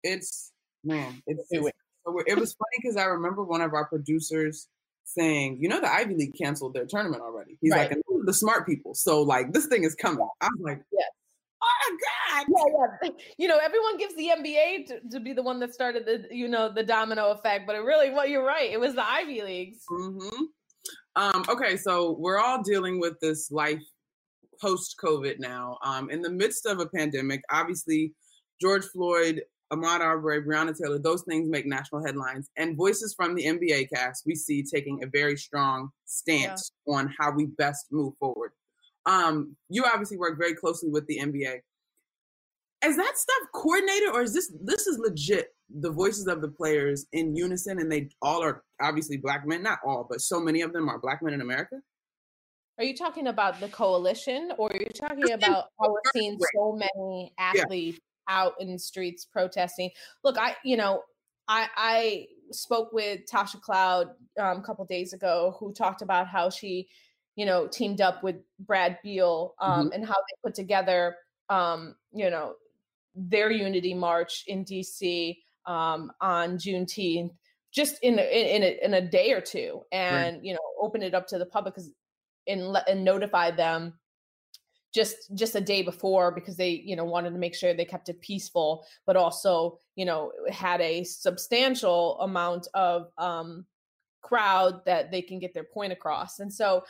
It's 0.03 0.51
man, 0.83 1.21
it's, 1.25 1.47
it's 1.49 1.71
it 2.27 2.37
was 2.37 2.53
funny 2.53 2.77
because 2.79 2.95
I 2.95 3.05
remember 3.05 3.43
one 3.43 3.61
of 3.61 3.73
our 3.73 3.85
producers 3.85 4.67
saying, 5.05 5.57
you 5.61 5.69
know, 5.69 5.79
the 5.79 5.91
Ivy 5.91 6.15
League 6.15 6.33
canceled 6.41 6.73
their 6.73 6.85
tournament 6.85 7.21
already. 7.21 7.57
He's 7.61 7.71
right. 7.71 7.89
like, 7.89 7.99
the 8.25 8.33
smart 8.33 8.67
people. 8.67 8.93
So 8.93 9.21
like 9.21 9.53
this 9.53 9.67
thing 9.67 9.83
is 9.83 9.95
coming. 9.95 10.27
I'm 10.41 10.51
like, 10.59 10.81
yes. 10.91 11.09
Oh 11.63 11.67
my 11.89 12.43
God. 12.43 12.45
Yeah, 12.49 12.87
yeah. 13.03 13.09
You 13.37 13.47
know, 13.47 13.57
everyone 13.63 13.97
gives 13.97 14.15
the 14.15 14.29
NBA 14.37 14.87
to, 14.87 14.99
to, 15.11 15.19
be 15.19 15.33
the 15.33 15.43
one 15.43 15.59
that 15.59 15.73
started 15.73 16.05
the, 16.05 16.25
you 16.29 16.47
know, 16.47 16.71
the 16.73 16.83
domino 16.83 17.31
effect, 17.31 17.65
but 17.67 17.75
it 17.75 17.79
really, 17.79 18.09
well, 18.09 18.27
you're 18.27 18.45
right. 18.45 18.69
It 18.69 18.79
was 18.79 18.95
the 18.95 19.05
Ivy 19.05 19.41
Leagues. 19.41 19.79
Mm-hmm. 19.89 20.43
Um, 21.15 21.45
okay, 21.47 21.77
so 21.77 22.15
we're 22.19 22.39
all 22.39 22.61
dealing 22.63 22.99
with 22.99 23.19
this 23.21 23.49
life 23.51 23.81
post 24.61 24.95
COVID 25.03 25.35
now. 25.39 25.77
Um, 25.83 26.09
in 26.09 26.21
the 26.21 26.31
midst 26.31 26.65
of 26.65 26.79
a 26.79 26.87
pandemic, 26.87 27.41
obviously, 27.51 28.13
George 28.59 28.85
Floyd 28.85 29.41
Ahmaud 29.71 30.01
Arbery, 30.01 30.41
Breonna 30.41 30.77
Taylor, 30.77 30.99
those 30.99 31.23
things 31.23 31.49
make 31.49 31.65
national 31.65 32.05
headlines. 32.05 32.49
And 32.57 32.77
voices 32.77 33.13
from 33.15 33.35
the 33.35 33.45
NBA 33.45 33.89
cast 33.93 34.23
we 34.25 34.35
see 34.35 34.63
taking 34.63 35.03
a 35.03 35.07
very 35.07 35.37
strong 35.37 35.89
stance 36.05 36.71
yeah. 36.85 36.95
on 36.95 37.13
how 37.17 37.31
we 37.31 37.45
best 37.45 37.87
move 37.91 38.13
forward. 38.19 38.51
Um, 39.05 39.55
you 39.69 39.85
obviously 39.85 40.17
work 40.17 40.37
very 40.37 40.55
closely 40.55 40.89
with 40.89 41.05
the 41.07 41.19
NBA. 41.19 41.59
Is 42.85 42.97
that 42.97 43.17
stuff 43.17 43.51
coordinated, 43.53 44.09
or 44.09 44.21
is 44.21 44.33
this 44.33 44.51
this 44.61 44.87
is 44.87 44.99
legit? 44.99 45.47
The 45.79 45.91
voices 45.91 46.27
of 46.27 46.41
the 46.41 46.49
players 46.49 47.05
in 47.13 47.35
unison, 47.35 47.79
and 47.79 47.91
they 47.91 48.09
all 48.21 48.43
are 48.43 48.63
obviously 48.81 49.17
black 49.17 49.47
men. 49.47 49.63
Not 49.63 49.79
all, 49.85 50.05
but 50.09 50.21
so 50.21 50.39
many 50.39 50.61
of 50.61 50.73
them 50.73 50.89
are 50.89 50.99
black 50.99 51.21
men 51.23 51.33
in 51.33 51.41
America. 51.41 51.77
Are 52.77 52.83
you 52.83 52.95
talking 52.95 53.27
about 53.27 53.59
the 53.59 53.69
coalition, 53.69 54.51
or 54.57 54.69
are 54.71 54.77
you 54.77 54.89
talking 54.93 55.31
about 55.31 55.65
how 55.79 55.91
we're 55.91 56.11
seeing 56.13 56.37
so 56.55 56.73
many 56.73 57.33
athletes 57.37 57.99
out 58.27 58.53
in 58.59 58.71
the 58.71 58.79
streets 58.79 59.25
protesting. 59.25 59.89
Look, 60.23 60.37
I, 60.37 60.55
you 60.63 60.77
know, 60.77 61.03
I, 61.47 61.67
I 61.75 62.27
spoke 62.51 62.93
with 62.93 63.21
Tasha 63.31 63.61
Cloud 63.61 64.07
um, 64.39 64.59
a 64.59 64.61
couple 64.61 64.85
days 64.85 65.13
ago, 65.13 65.55
who 65.59 65.73
talked 65.73 66.01
about 66.01 66.27
how 66.27 66.49
she 66.49 66.87
you 67.35 67.45
know, 67.45 67.67
teamed 67.67 68.01
up 68.01 68.23
with 68.23 68.35
Brad 68.59 68.99
Beal 69.03 69.55
um, 69.59 69.85
mm-hmm. 69.85 69.93
and 69.93 70.05
how 70.05 70.13
they 70.13 70.37
put 70.43 70.53
together, 70.53 71.15
um, 71.49 71.95
you 72.13 72.29
know, 72.29 72.53
their 73.15 73.51
unity 73.51 73.93
march 73.93 74.43
in 74.47 74.63
DC 74.65 75.37
um, 75.65 76.11
on 76.21 76.57
Juneteenth, 76.57 77.31
just 77.71 77.97
in 78.03 78.19
a, 78.19 78.55
in 78.55 78.63
a, 78.63 78.85
in 78.85 78.93
a 78.93 79.01
day 79.01 79.31
or 79.31 79.41
two, 79.41 79.81
and 79.91 80.37
right. 80.37 80.43
you 80.43 80.53
know, 80.53 80.59
open 80.79 81.01
it 81.01 81.13
up 81.13 81.27
to 81.27 81.37
the 81.37 81.45
public 81.45 81.75
and 82.47 82.77
and 82.87 83.03
notify 83.03 83.49
them 83.49 83.93
just 84.93 85.33
just 85.35 85.55
a 85.55 85.61
day 85.61 85.81
before 85.81 86.31
because 86.31 86.55
they 86.55 86.69
you 86.69 86.95
know 86.95 87.03
wanted 87.03 87.31
to 87.31 87.39
make 87.39 87.55
sure 87.55 87.73
they 87.73 87.85
kept 87.85 88.09
it 88.09 88.21
peaceful 88.21 88.85
but 89.05 89.15
also 89.15 89.79
you 89.95 90.05
know 90.05 90.31
had 90.51 90.79
a 90.81 91.03
substantial 91.03 92.19
amount 92.19 92.67
of 92.73 93.07
um 93.17 93.65
crowd 94.23 94.83
that 94.85 95.11
they 95.11 95.21
can 95.21 95.37
get 95.37 95.53
their 95.53 95.65
point 95.65 95.93
across. 95.93 96.39
And 96.39 96.51
so 96.51 96.83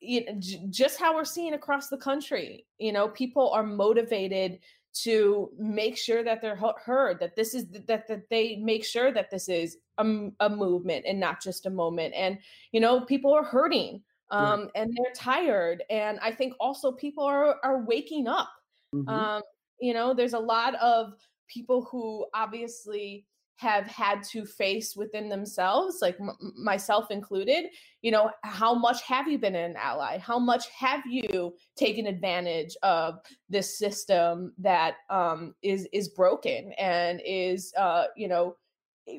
you 0.00 0.24
know, 0.24 0.40
just 0.70 0.98
how 0.98 1.14
we're 1.14 1.24
seeing 1.24 1.54
across 1.54 1.88
the 1.88 1.96
country 1.96 2.66
you 2.78 2.92
know 2.92 3.08
people 3.08 3.50
are 3.50 3.62
motivated 3.62 4.58
to 4.92 5.50
make 5.58 5.96
sure 5.96 6.22
that 6.22 6.40
they're 6.40 6.56
heard 6.56 7.18
that 7.18 7.34
this 7.36 7.54
is 7.54 7.66
that 7.86 8.06
that 8.06 8.28
they 8.30 8.56
make 8.56 8.84
sure 8.84 9.12
that 9.12 9.30
this 9.30 9.48
is 9.48 9.78
a, 9.98 10.28
a 10.40 10.48
movement 10.48 11.04
and 11.06 11.18
not 11.18 11.42
just 11.42 11.66
a 11.66 11.70
moment. 11.70 12.14
And 12.14 12.38
you 12.72 12.80
know 12.80 13.00
people 13.00 13.32
are 13.32 13.44
hurting 13.44 14.02
um, 14.34 14.60
right. 14.60 14.70
and 14.74 14.96
they're 14.96 15.14
tired 15.14 15.82
and 15.90 16.18
i 16.20 16.30
think 16.30 16.54
also 16.60 16.92
people 16.92 17.24
are 17.24 17.56
are 17.62 17.84
waking 17.84 18.26
up 18.26 18.50
mm-hmm. 18.94 19.08
um, 19.08 19.42
you 19.80 19.94
know 19.94 20.14
there's 20.14 20.34
a 20.34 20.38
lot 20.38 20.74
of 20.76 21.12
people 21.48 21.86
who 21.90 22.26
obviously 22.34 23.26
have 23.56 23.86
had 23.86 24.22
to 24.22 24.44
face 24.44 24.96
within 24.96 25.28
themselves 25.28 25.98
like 26.02 26.16
m- 26.20 26.36
myself 26.56 27.10
included 27.10 27.66
you 28.02 28.10
know 28.10 28.30
how 28.42 28.74
much 28.74 29.02
have 29.02 29.28
you 29.28 29.38
been 29.38 29.54
an 29.54 29.76
ally 29.76 30.18
how 30.18 30.38
much 30.38 30.68
have 30.70 31.02
you 31.06 31.54
taken 31.76 32.06
advantage 32.06 32.76
of 32.82 33.20
this 33.48 33.78
system 33.78 34.52
that 34.58 34.96
um, 35.08 35.54
is 35.62 35.88
is 35.92 36.08
broken 36.08 36.72
and 36.78 37.20
is 37.24 37.72
uh, 37.78 38.06
you 38.16 38.26
know 38.26 38.56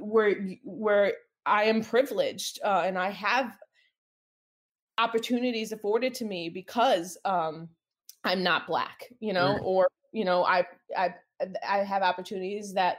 where 0.02 0.36
where 0.64 1.14
i 1.46 1.64
am 1.64 1.82
privileged 1.82 2.60
uh, 2.66 2.84
and 2.86 2.98
i 2.98 3.10
have 3.10 3.58
opportunities 4.98 5.72
afforded 5.72 6.14
to 6.14 6.26
me 6.26 6.50
because 6.50 7.18
um, 7.26 7.70
i'm 8.24 8.44
not 8.44 8.68
black 8.68 9.06
you 9.20 9.34
know 9.34 9.54
right. 9.54 9.62
or 9.64 9.88
you 10.12 10.26
know 10.26 10.44
i 10.46 10.66
i 10.98 11.14
i 11.68 11.80
have 11.80 12.02
opportunities 12.02 12.74
that 12.74 12.98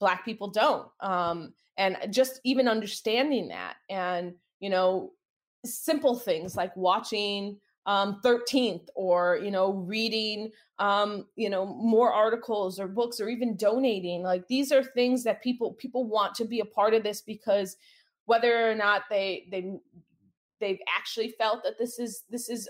black 0.00 0.24
people 0.24 0.48
don't 0.48 0.88
um, 1.00 1.52
and 1.76 1.96
just 2.10 2.40
even 2.44 2.68
understanding 2.68 3.48
that 3.48 3.76
and 3.88 4.34
you 4.60 4.70
know 4.70 5.12
simple 5.64 6.16
things 6.16 6.56
like 6.56 6.76
watching 6.76 7.56
um, 7.86 8.20
13th 8.22 8.88
or 8.94 9.38
you 9.42 9.50
know 9.50 9.72
reading 9.72 10.50
um, 10.78 11.26
you 11.36 11.48
know 11.48 11.64
more 11.64 12.12
articles 12.12 12.78
or 12.78 12.86
books 12.86 13.18
or 13.18 13.28
even 13.28 13.56
donating 13.56 14.22
like 14.22 14.46
these 14.46 14.70
are 14.70 14.82
things 14.82 15.24
that 15.24 15.42
people 15.42 15.72
people 15.72 16.06
want 16.06 16.34
to 16.34 16.44
be 16.44 16.60
a 16.60 16.66
part 16.66 16.92
of 16.92 17.02
this 17.02 17.22
because 17.22 17.76
whether 18.26 18.70
or 18.70 18.74
not 18.74 19.02
they 19.08 19.48
they 19.50 19.72
they've 20.60 20.80
actually 20.96 21.34
felt 21.38 21.62
that 21.64 21.78
this 21.78 21.98
is 21.98 22.24
this 22.30 22.48
is 22.48 22.68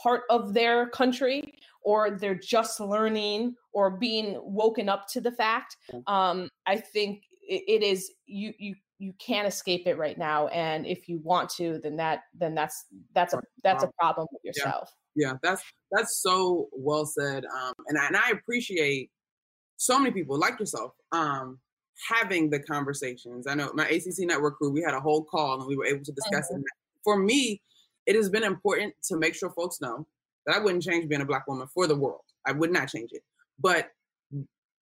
part 0.00 0.22
of 0.30 0.54
their 0.54 0.88
country 0.88 1.54
or 1.82 2.10
they're 2.10 2.34
just 2.34 2.80
learning 2.80 3.54
or 3.72 3.90
being 3.90 4.40
woken 4.42 4.88
up 4.88 5.06
to 5.06 5.20
the 5.20 5.32
fact 5.32 5.76
um, 6.06 6.48
i 6.66 6.76
think 6.76 7.22
it, 7.46 7.62
it 7.68 7.82
is 7.82 8.10
you 8.26 8.52
you 8.58 8.74
you 8.98 9.12
can't 9.18 9.46
escape 9.46 9.86
it 9.86 9.98
right 9.98 10.16
now. 10.16 10.46
And 10.48 10.86
if 10.86 11.08
you 11.08 11.20
want 11.22 11.50
to 11.56 11.78
then 11.82 11.96
that 11.96 12.20
then 12.38 12.54
that's 12.54 12.86
that's 13.14 13.34
a 13.34 13.40
that's 13.62 13.82
a 13.82 13.90
problem 13.98 14.26
with 14.32 14.42
yourself. 14.44 14.90
Yeah, 15.14 15.28
yeah 15.28 15.34
that's 15.42 15.62
that's 15.92 16.22
so 16.22 16.68
well 16.72 17.06
said 17.06 17.44
um 17.44 17.72
and 17.88 17.98
I, 17.98 18.06
and 18.06 18.16
I 18.16 18.30
appreciate 18.30 19.10
so 19.76 19.98
many 19.98 20.12
people 20.12 20.38
like 20.38 20.58
yourself 20.58 20.92
um 21.12 21.58
having 22.08 22.50
the 22.50 22.60
conversations. 22.60 23.46
I 23.46 23.54
know 23.54 23.72
my 23.74 23.84
acc 23.84 24.18
network 24.18 24.58
crew 24.58 24.70
we 24.70 24.82
had 24.82 24.94
a 24.94 25.00
whole 25.00 25.24
call 25.24 25.60
and 25.60 25.68
we 25.68 25.76
were 25.76 25.86
able 25.86 26.04
to 26.04 26.12
discuss 26.12 26.46
mm-hmm. 26.50 26.60
it 26.60 26.66
for 27.04 27.18
me 27.18 27.60
it 28.06 28.16
has 28.16 28.28
been 28.28 28.42
important 28.42 28.94
to 29.04 29.16
make 29.16 29.34
sure 29.34 29.50
folks 29.50 29.80
know 29.80 30.06
that 30.46 30.56
I 30.56 30.58
wouldn't 30.58 30.82
change 30.82 31.08
being 31.08 31.22
a 31.22 31.26
black 31.26 31.46
woman 31.46 31.66
for 31.72 31.86
the 31.86 31.96
world. 31.96 32.20
I 32.46 32.52
would 32.52 32.72
not 32.72 32.88
change 32.88 33.10
it. 33.12 33.22
But 33.58 33.88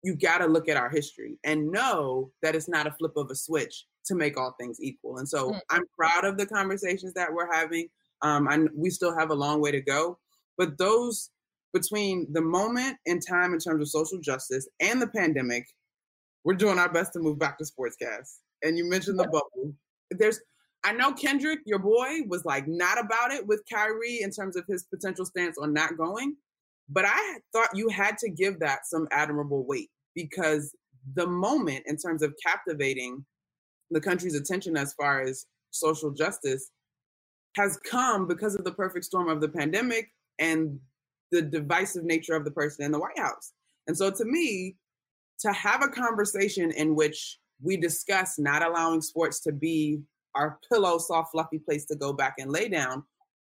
you 0.04 0.14
got 0.14 0.38
to 0.38 0.46
look 0.46 0.68
at 0.68 0.76
our 0.76 0.88
history 0.88 1.38
and 1.44 1.70
know 1.70 2.30
that 2.42 2.54
it's 2.54 2.68
not 2.68 2.86
a 2.86 2.92
flip 2.92 3.16
of 3.16 3.30
a 3.30 3.34
switch 3.34 3.86
to 4.06 4.14
make 4.14 4.38
all 4.38 4.54
things 4.58 4.78
equal. 4.80 5.18
And 5.18 5.28
so 5.28 5.50
mm. 5.50 5.60
I'm 5.70 5.82
proud 5.98 6.24
of 6.24 6.38
the 6.38 6.46
conversations 6.46 7.12
that 7.14 7.32
we're 7.32 7.52
having. 7.52 7.88
Um, 8.22 8.48
and 8.48 8.68
we 8.74 8.90
still 8.90 9.16
have 9.16 9.30
a 9.30 9.34
long 9.34 9.60
way 9.60 9.72
to 9.72 9.80
go. 9.80 10.18
But 10.56 10.78
those 10.78 11.30
between 11.72 12.26
the 12.32 12.40
moment 12.40 12.96
and 13.06 13.20
time 13.26 13.52
in 13.52 13.58
terms 13.58 13.82
of 13.82 13.88
social 13.88 14.20
justice 14.20 14.68
and 14.80 15.02
the 15.02 15.08
pandemic, 15.08 15.66
we're 16.44 16.54
doing 16.54 16.78
our 16.78 16.90
best 16.90 17.12
to 17.12 17.18
move 17.18 17.38
back 17.38 17.58
to 17.58 17.64
sportscast. 17.64 18.38
And 18.62 18.78
you 18.78 18.88
mentioned 18.88 19.18
the 19.18 19.24
bubble. 19.24 19.74
There's 20.10 20.40
I 20.84 20.92
know 20.92 21.12
Kendrick, 21.12 21.60
your 21.66 21.78
boy, 21.78 22.20
was 22.26 22.44
like 22.44 22.66
not 22.68 22.98
about 22.98 23.32
it 23.32 23.46
with 23.46 23.62
Kyrie 23.70 24.20
in 24.22 24.30
terms 24.30 24.56
of 24.56 24.64
his 24.68 24.84
potential 24.84 25.24
stance 25.24 25.58
on 25.58 25.72
not 25.72 25.96
going. 25.96 26.36
But 26.88 27.04
I 27.06 27.38
thought 27.52 27.76
you 27.76 27.88
had 27.88 28.16
to 28.18 28.30
give 28.30 28.60
that 28.60 28.86
some 28.86 29.08
admirable 29.10 29.66
weight 29.66 29.90
because 30.14 30.74
the 31.14 31.26
moment, 31.26 31.84
in 31.86 31.96
terms 31.96 32.22
of 32.22 32.34
captivating 32.44 33.24
the 33.90 34.00
country's 34.00 34.34
attention 34.34 34.76
as 34.76 34.94
far 34.94 35.22
as 35.22 35.46
social 35.70 36.10
justice, 36.10 36.70
has 37.56 37.78
come 37.78 38.26
because 38.26 38.54
of 38.54 38.64
the 38.64 38.72
perfect 38.72 39.04
storm 39.04 39.28
of 39.28 39.40
the 39.40 39.48
pandemic 39.48 40.10
and 40.38 40.78
the 41.30 41.42
divisive 41.42 42.04
nature 42.04 42.34
of 42.34 42.44
the 42.44 42.50
person 42.50 42.84
in 42.84 42.92
the 42.92 42.98
White 42.98 43.18
House. 43.18 43.52
And 43.86 43.96
so 43.96 44.10
to 44.10 44.24
me, 44.24 44.76
to 45.40 45.52
have 45.52 45.82
a 45.82 45.88
conversation 45.88 46.70
in 46.70 46.94
which 46.94 47.38
we 47.62 47.76
discuss 47.76 48.38
not 48.38 48.62
allowing 48.62 49.00
sports 49.00 49.40
to 49.40 49.52
be 49.52 50.00
our 50.34 50.58
pillow, 50.70 50.98
soft, 50.98 51.32
fluffy 51.32 51.58
place 51.58 51.84
to 51.86 51.96
go 51.96 52.12
back 52.12 52.34
and 52.38 52.50
lay 52.50 52.68
down. 52.68 53.02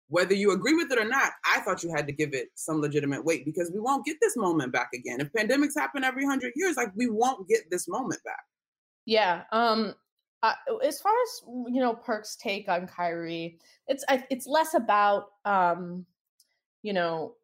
Whether 0.08 0.35
you 0.35 0.52
agree 0.52 0.75
with 0.75 0.90
it 0.90 0.99
or 0.99 1.04
not, 1.04 1.32
I 1.44 1.61
thought 1.61 1.82
you 1.82 1.90
had 1.90 2.06
to 2.06 2.12
give 2.12 2.32
it 2.32 2.49
some 2.54 2.80
legitimate 2.80 3.25
weight 3.25 3.44
because 3.44 3.70
we 3.73 3.80
won't 3.80 4.06
get 4.06 4.16
this 4.23 4.37
moment 4.37 4.73
back 4.73 4.88
again. 4.94 5.20
If 5.20 5.32
pandemics 5.32 5.75
happen 5.76 6.02
every 6.02 6.25
hundred 6.25 6.52
years, 6.56 6.76
like 6.76 6.92
we 6.97 7.11
won't 7.11 7.47
get 7.47 7.70
this 7.70 7.88
moment 7.88 8.23
back. 8.25 8.42
Yeah. 9.04 9.42
Um. 9.52 9.94
Uh, 10.40 10.52
as 10.85 11.00
far 11.00 11.12
as 11.12 11.42
you 11.73 11.80
know, 11.80 11.94
Perk's 11.94 12.37
take 12.37 12.68
on 12.68 12.87
Kyrie, 12.87 13.58
it's 13.88 14.04
it's 14.08 14.47
less 14.47 14.75
about 14.75 15.30
um, 15.44 16.06
you 16.82 16.92
know, 16.92 17.35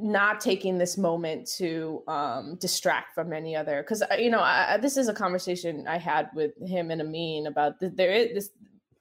not 0.00 0.40
taking 0.40 0.78
this 0.78 0.96
moment 0.96 1.48
to 1.58 2.02
um, 2.08 2.56
distract 2.60 3.14
from 3.14 3.32
any 3.32 3.54
other 3.54 3.82
because 3.82 4.02
you 4.18 4.30
know 4.30 4.40
I, 4.40 4.78
this 4.80 4.96
is 4.96 5.08
a 5.08 5.14
conversation 5.14 5.86
I 5.86 5.98
had 5.98 6.30
with 6.34 6.52
him 6.66 6.90
and 6.90 7.00
Amin 7.00 7.46
about 7.46 7.78
the, 7.80 7.90
there 7.90 8.12
is 8.12 8.34
this 8.34 8.50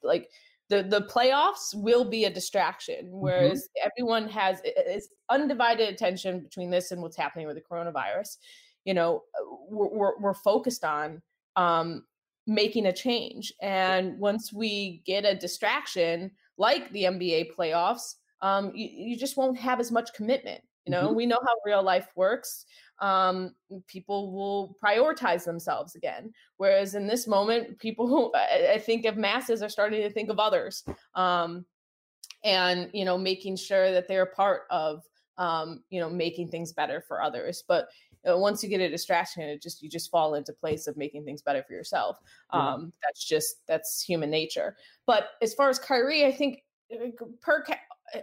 like 0.04 0.30
the 0.70 0.84
the 0.84 1.02
playoffs 1.02 1.74
will 1.74 2.06
be 2.06 2.26
a 2.26 2.30
distraction 2.30 3.06
mm-hmm. 3.06 3.20
whereas 3.20 3.62
mm-hmm. 3.62 3.90
everyone 3.90 4.28
has 4.30 4.62
is 4.88 5.10
undivided 5.30 5.90
attention 5.90 6.42
between 6.42 6.70
this 6.70 6.92
and 6.92 7.02
what's 7.02 7.18
happening 7.18 7.48
with 7.48 7.56
the 7.56 7.62
coronavirus 7.62 8.38
you 8.84 8.94
know 8.94 9.24
uh, 9.40 9.56
we're, 9.70 9.90
we're, 9.90 10.20
we're 10.20 10.34
focused 10.34 10.84
on 10.84 11.22
um, 11.56 12.04
making 12.48 12.88
a 12.88 12.94
change 12.94 13.54
and 13.62 14.18
once 14.20 14.54
we 14.54 15.02
get 15.06 15.26
a 15.26 15.36
distraction 15.36 16.32
like 16.58 16.92
the 16.92 17.04
NBA 17.04 17.54
playoffs 17.56 18.16
um, 18.42 18.72
you, 18.74 18.90
you 18.92 19.18
just 19.18 19.38
won't 19.38 19.58
have 19.58 19.80
as 19.80 19.92
much 19.92 20.14
commitment. 20.14 20.62
You 20.86 20.92
know, 20.92 21.08
mm-hmm. 21.08 21.16
we 21.16 21.26
know 21.26 21.40
how 21.42 21.56
real 21.66 21.82
life 21.82 22.08
works. 22.16 22.66
Um, 23.00 23.56
people 23.88 24.32
will 24.32 24.78
prioritize 24.84 25.44
themselves 25.44 25.96
again. 25.96 26.32
Whereas 26.58 26.94
in 26.94 27.08
this 27.08 27.28
moment, 27.28 27.80
people 27.80 28.08
who 28.08 28.32
I, 28.36 28.74
I 28.74 28.78
think 28.80 29.06
of 29.06 29.18
masses 29.18 29.64
are 29.64 29.70
starting 29.70 30.02
to 30.02 30.12
think 30.12 30.30
of 30.30 30.40
others. 30.40 30.84
Um, 31.16 31.66
and, 32.44 32.90
you 32.94 33.06
know, 33.06 33.18
making 33.18 33.56
sure 33.56 33.92
that 33.92 34.08
they're 34.08 34.28
part 34.28 34.64
of, 34.70 35.04
um, 35.40 35.84
you 35.90 36.00
know, 36.00 36.10
making 36.10 36.50
things 36.50 36.72
better 36.72 37.04
for 37.08 37.24
others. 37.24 37.64
But 37.68 37.88
uh, 38.30 38.38
once 38.38 38.64
you 38.64 38.70
get 38.70 38.82
a 38.82 38.90
distraction, 38.90 39.42
it 39.42 39.64
just, 39.64 39.82
you 39.82 39.90
just 39.90 40.12
fall 40.12 40.36
into 40.36 40.54
place 40.54 40.86
of 40.86 40.96
making 40.96 41.26
things 41.26 41.42
better 41.42 41.64
for 41.68 41.74
yourself. 41.74 42.20
Um, 42.52 42.94
That's 43.04 43.26
just, 43.28 43.66
that's 43.68 44.02
human 44.02 44.30
nature. 44.30 44.76
But 45.08 45.30
as 45.42 45.56
far 45.56 45.70
as 45.70 45.80
Kyrie, 45.80 46.26
I 46.26 46.32
think 46.32 46.64
uh, 46.94 47.08
per 47.42 47.64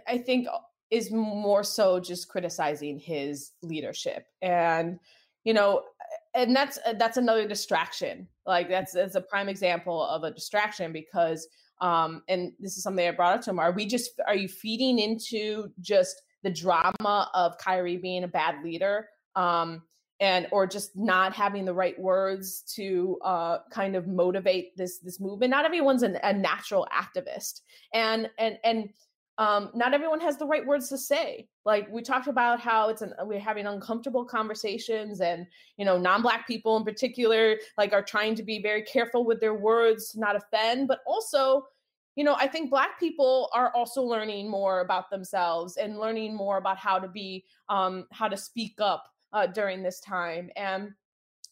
I 0.07 0.17
think 0.17 0.47
uh, 0.47 0.59
is 0.91 1.11
more 1.11 1.63
so 1.63 1.99
just 1.99 2.27
criticizing 2.27 2.99
his 2.99 3.51
leadership 3.61 4.27
and 4.41 4.99
you 5.43 5.53
know 5.53 5.81
and 6.35 6.55
that's 6.55 6.77
uh, 6.85 6.93
that's 6.93 7.17
another 7.17 7.47
distraction 7.47 8.27
like 8.45 8.69
that's 8.69 8.93
that's 8.93 9.15
a 9.15 9.21
prime 9.21 9.49
example 9.49 10.03
of 10.05 10.23
a 10.23 10.31
distraction 10.31 10.93
because 10.93 11.47
um 11.81 12.21
and 12.29 12.51
this 12.59 12.77
is 12.77 12.83
something 12.83 13.07
i 13.07 13.11
brought 13.11 13.35
up 13.35 13.41
to 13.41 13.49
him 13.49 13.59
are 13.59 13.71
we 13.71 13.85
just 13.87 14.11
are 14.27 14.35
you 14.35 14.47
feeding 14.47 14.99
into 14.99 15.67
just 15.79 16.21
the 16.43 16.51
drama 16.51 17.29
of 17.33 17.57
Kyrie 17.57 17.97
being 17.97 18.23
a 18.25 18.27
bad 18.27 18.63
leader 18.63 19.07
um 19.35 19.81
and 20.19 20.47
or 20.51 20.65
just 20.65 20.95
not 20.95 21.33
having 21.33 21.65
the 21.65 21.73
right 21.73 21.99
words 21.99 22.61
to 22.75 23.17
uh, 23.25 23.57
kind 23.71 23.95
of 23.95 24.07
motivate 24.07 24.75
this 24.77 24.99
this 24.99 25.19
movement. 25.19 25.51
Not 25.51 25.65
everyone's 25.65 26.03
an, 26.03 26.17
a 26.23 26.31
natural 26.31 26.87
activist, 26.93 27.61
and 27.93 28.29
and 28.37 28.57
and 28.63 28.89
um, 29.37 29.71
not 29.73 29.93
everyone 29.93 30.19
has 30.21 30.37
the 30.37 30.45
right 30.45 30.65
words 30.65 30.89
to 30.89 30.97
say. 30.97 31.47
Like 31.65 31.89
we 31.89 32.01
talked 32.01 32.27
about 32.27 32.59
how 32.59 32.89
it's 32.89 33.01
an 33.01 33.13
we're 33.21 33.39
having 33.39 33.65
uncomfortable 33.65 34.25
conversations, 34.25 35.21
and 35.21 35.47
you 35.77 35.85
know, 35.85 35.97
non-black 35.97 36.47
people 36.47 36.77
in 36.77 36.83
particular, 36.83 37.57
like 37.77 37.93
are 37.93 38.03
trying 38.03 38.35
to 38.35 38.43
be 38.43 38.61
very 38.61 38.83
careful 38.83 39.25
with 39.25 39.39
their 39.39 39.55
words 39.55 40.15
not 40.15 40.35
offend, 40.35 40.87
but 40.87 40.99
also 41.07 41.65
you 42.15 42.23
know, 42.23 42.35
I 42.35 42.47
think 42.47 42.69
Black 42.69 42.99
people 42.99 43.49
are 43.53 43.73
also 43.73 44.03
learning 44.03 44.49
more 44.49 44.81
about 44.81 45.09
themselves 45.09 45.77
and 45.77 45.97
learning 45.97 46.35
more 46.35 46.57
about 46.57 46.77
how 46.77 46.99
to 46.99 47.07
be, 47.07 47.43
um, 47.69 48.05
how 48.11 48.27
to 48.27 48.37
speak 48.37 48.75
up 48.79 49.05
uh, 49.31 49.47
during 49.47 49.81
this 49.81 49.99
time. 49.99 50.51
And, 50.55 50.91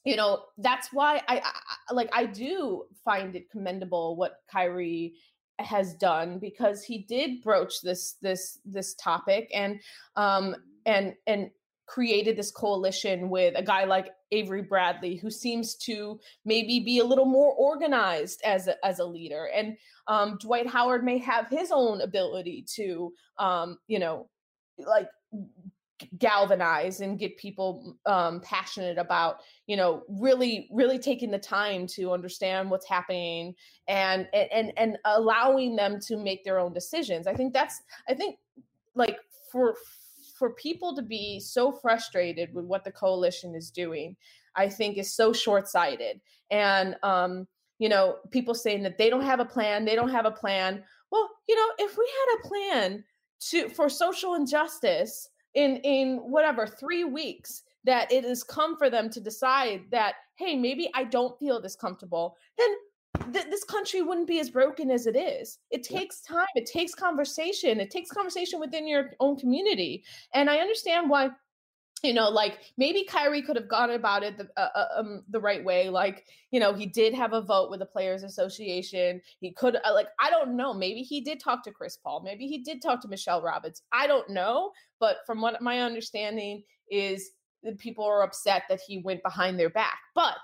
you 0.05 0.15
know, 0.15 0.43
that's 0.59 0.93
why 0.93 1.21
I, 1.27 1.41
I 1.89 1.93
like, 1.93 2.09
I 2.13 2.25
do 2.25 2.85
find 3.03 3.35
it 3.35 3.49
commendable 3.49 4.15
what 4.15 4.37
Kyrie 4.51 5.15
has 5.59 5.93
done 5.95 6.39
because 6.39 6.83
he 6.83 6.99
did 6.99 7.41
broach 7.43 7.81
this 7.81 8.13
this 8.21 8.59
this 8.65 8.95
topic 8.95 9.49
and 9.53 9.79
um 10.15 10.55
and 10.85 11.13
and 11.27 11.51
created 11.91 12.37
this 12.37 12.51
coalition 12.51 13.29
with 13.29 13.53
a 13.57 13.61
guy 13.61 13.83
like 13.83 14.13
Avery 14.31 14.61
Bradley, 14.61 15.17
who 15.17 15.29
seems 15.29 15.75
to 15.75 16.21
maybe 16.45 16.79
be 16.79 16.99
a 16.99 17.03
little 17.03 17.25
more 17.25 17.53
organized 17.55 18.41
as 18.45 18.69
a, 18.69 18.85
as 18.85 18.99
a 18.99 19.05
leader. 19.05 19.49
And 19.53 19.75
um, 20.07 20.37
Dwight 20.39 20.67
Howard 20.67 21.03
may 21.03 21.17
have 21.17 21.49
his 21.49 21.69
own 21.69 21.99
ability 21.99 22.65
to, 22.75 23.11
um, 23.39 23.77
you 23.87 23.99
know, 23.99 24.29
like 24.77 25.09
galvanize 26.17 27.01
and 27.01 27.19
get 27.19 27.37
people 27.37 27.97
um, 28.05 28.39
passionate 28.41 28.97
about 28.97 29.37
you 29.67 29.75
know 29.75 30.03
really 30.07 30.69
really 30.71 30.99
taking 30.99 31.31
the 31.31 31.39
time 31.39 31.87
to 31.87 32.11
understand 32.11 32.69
what's 32.69 32.87
happening 32.87 33.53
and 33.87 34.27
and 34.33 34.71
and 34.77 34.97
allowing 35.05 35.75
them 35.75 35.99
to 35.99 36.17
make 36.17 36.43
their 36.43 36.59
own 36.59 36.73
decisions 36.73 37.27
i 37.27 37.33
think 37.33 37.53
that's 37.53 37.81
i 38.09 38.13
think 38.13 38.37
like 38.95 39.17
for 39.51 39.75
for 40.41 40.55
people 40.55 40.95
to 40.95 41.03
be 41.03 41.39
so 41.39 41.71
frustrated 41.71 42.51
with 42.51 42.65
what 42.65 42.83
the 42.83 42.91
coalition 42.91 43.53
is 43.53 43.69
doing, 43.69 44.15
I 44.55 44.69
think 44.69 44.97
is 44.97 45.13
so 45.13 45.33
short 45.33 45.67
sighted. 45.67 46.19
And, 46.49 46.95
um, 47.03 47.47
you 47.77 47.87
know, 47.89 48.15
people 48.31 48.55
saying 48.55 48.81
that 48.81 48.97
they 48.97 49.11
don't 49.11 49.21
have 49.21 49.39
a 49.39 49.45
plan, 49.45 49.85
they 49.85 49.93
don't 49.93 50.09
have 50.09 50.25
a 50.25 50.31
plan. 50.31 50.83
Well, 51.11 51.29
you 51.47 51.55
know, 51.55 51.67
if 51.77 51.95
we 51.95 52.09
had 52.19 52.39
a 52.39 52.47
plan 52.47 53.03
to 53.51 53.69
for 53.69 53.87
social 53.87 54.33
injustice 54.33 55.29
in 55.55 55.77
in 55.77 56.17
whatever 56.17 56.65
three 56.65 57.03
weeks 57.03 57.63
that 57.83 58.11
it 58.11 58.23
has 58.23 58.43
come 58.43 58.77
for 58.77 58.89
them 58.89 59.09
to 59.09 59.19
decide 59.19 59.81
that 59.91 60.15
hey 60.35 60.55
maybe 60.55 60.89
i 60.93 61.03
don't 61.03 61.37
feel 61.39 61.61
this 61.61 61.75
comfortable 61.75 62.37
then 62.57 62.69
th- 63.33 63.47
this 63.49 63.63
country 63.63 64.01
wouldn't 64.01 64.27
be 64.27 64.39
as 64.39 64.49
broken 64.49 64.89
as 64.89 65.07
it 65.07 65.15
is. 65.15 65.59
It 65.69 65.83
takes 65.83 66.21
time. 66.21 66.47
It 66.55 66.65
takes 66.65 66.95
conversation. 66.95 67.79
It 67.79 67.91
takes 67.91 68.09
conversation 68.09 68.59
within 68.59 68.87
your 68.87 69.11
own 69.19 69.37
community. 69.37 70.03
And 70.33 70.49
I 70.49 70.57
understand 70.57 71.09
why 71.09 71.29
you 72.03 72.13
know, 72.13 72.29
like 72.29 72.59
maybe 72.77 73.03
Kyrie 73.03 73.41
could 73.41 73.55
have 73.55 73.67
gone 73.67 73.91
about 73.91 74.23
it 74.23 74.37
the, 74.37 74.47
uh, 74.57 74.69
uh, 74.75 74.85
um, 74.97 75.23
the 75.29 75.39
right 75.39 75.63
way. 75.63 75.89
Like, 75.89 76.25
you 76.51 76.59
know, 76.59 76.73
he 76.73 76.85
did 76.85 77.13
have 77.13 77.33
a 77.33 77.41
vote 77.41 77.69
with 77.69 77.79
the 77.79 77.85
Players 77.85 78.23
Association. 78.23 79.21
He 79.39 79.51
could, 79.51 79.77
uh, 79.77 79.93
like, 79.93 80.07
I 80.19 80.29
don't 80.29 80.55
know. 80.55 80.73
Maybe 80.73 81.01
he 81.01 81.21
did 81.21 81.39
talk 81.39 81.63
to 81.63 81.71
Chris 81.71 81.97
Paul. 81.97 82.21
Maybe 82.23 82.47
he 82.47 82.59
did 82.59 82.81
talk 82.81 83.01
to 83.01 83.07
Michelle 83.07 83.41
Roberts. 83.41 83.83
I 83.91 84.07
don't 84.07 84.29
know. 84.29 84.71
But 84.99 85.17
from 85.25 85.41
what 85.41 85.61
my 85.61 85.81
understanding 85.81 86.63
is, 86.89 87.31
that 87.63 87.77
people 87.77 88.05
are 88.05 88.23
upset 88.23 88.63
that 88.69 88.79
he 88.85 88.99
went 88.99 89.21
behind 89.23 89.59
their 89.59 89.69
back. 89.69 89.99
But 90.15 90.37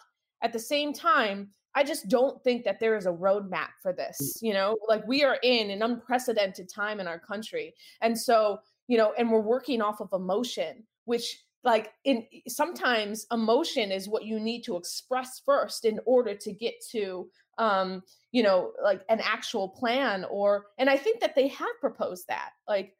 at 0.43 0.53
the 0.53 0.59
same 0.59 0.93
time, 0.93 1.49
I 1.75 1.83
just 1.83 2.07
don't 2.09 2.43
think 2.43 2.63
that 2.65 2.79
there 2.79 2.95
is 2.95 3.05
a 3.05 3.11
roadmap 3.11 3.69
for 3.81 3.93
mm. 3.93 3.97
this. 3.97 4.39
You 4.41 4.53
know, 4.53 4.77
like 4.87 5.05
we 5.07 5.23
are 5.23 5.37
in 5.43 5.69
an 5.69 5.81
unprecedented 5.81 6.69
time 6.69 6.99
in 6.99 7.07
our 7.07 7.19
country. 7.19 7.73
And 8.01 8.17
so, 8.17 8.59
you 8.87 8.97
know, 8.97 9.13
and 9.17 9.31
we're 9.31 9.41
working 9.41 9.81
off 9.81 9.99
of 9.99 10.09
emotion, 10.13 10.83
which 11.05 11.43
like 11.67 11.91
in 12.05 12.25
sometimes 12.47 13.27
emotion 13.29 13.91
is 13.91 14.07
what 14.07 14.23
you 14.23 14.39
need 14.39 14.63
to 14.63 14.77
express 14.77 15.41
first 15.45 15.83
in 15.83 15.99
order 16.05 16.33
to 16.33 16.53
get 16.53 16.75
to 16.91 17.29
um 17.57 18.01
you 18.31 18.41
know 18.41 18.71
like 18.81 19.01
an 19.09 19.19
actual 19.21 19.67
plan 19.67 20.25
or 20.31 20.67
and 20.77 20.89
i 20.89 20.95
think 20.95 21.19
that 21.19 21.35
they 21.35 21.49
have 21.49 21.81
proposed 21.81 22.25
that 22.29 22.51
like 22.69 22.93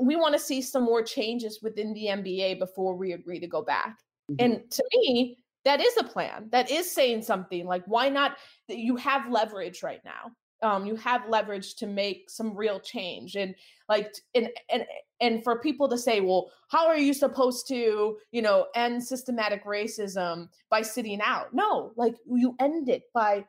we 0.00 0.14
want 0.14 0.32
to 0.32 0.38
see 0.38 0.62
some 0.62 0.84
more 0.84 1.02
changes 1.02 1.58
within 1.60 1.92
the 1.92 2.06
nba 2.06 2.56
before 2.56 2.94
we 2.94 3.12
agree 3.12 3.40
to 3.40 3.48
go 3.48 3.62
back 3.62 3.98
mm-hmm. 4.30 4.44
and 4.44 4.70
to 4.70 4.84
me 4.94 5.36
that 5.64 5.80
is 5.80 5.96
a 5.96 6.04
plan 6.04 6.48
that 6.52 6.70
is 6.70 6.88
saying 6.88 7.20
something 7.20 7.66
like 7.66 7.82
why 7.86 8.08
not 8.08 8.36
you 8.68 8.94
have 8.94 9.28
leverage 9.28 9.82
right 9.82 10.04
now 10.04 10.30
um, 10.62 10.86
you 10.86 10.96
have 10.96 11.28
leverage 11.28 11.74
to 11.76 11.86
make 11.86 12.30
some 12.30 12.56
real 12.56 12.80
change 12.80 13.36
and 13.36 13.54
like 13.88 14.14
and 14.34 14.48
and 14.70 14.84
and 15.20 15.44
for 15.44 15.60
people 15.60 15.88
to 15.88 15.98
say 15.98 16.20
well 16.20 16.50
how 16.68 16.86
are 16.86 16.98
you 16.98 17.12
supposed 17.12 17.66
to 17.68 18.16
you 18.30 18.42
know 18.42 18.66
end 18.74 19.02
systematic 19.02 19.64
racism 19.64 20.48
by 20.70 20.82
sitting 20.82 21.20
out 21.20 21.52
no 21.52 21.92
like 21.96 22.14
you 22.26 22.54
end 22.60 22.88
it 22.88 23.04
by 23.12 23.44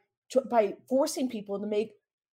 by 0.49 0.73
forcing 0.89 1.29
people 1.29 1.59
to 1.59 1.65
make 1.65 1.93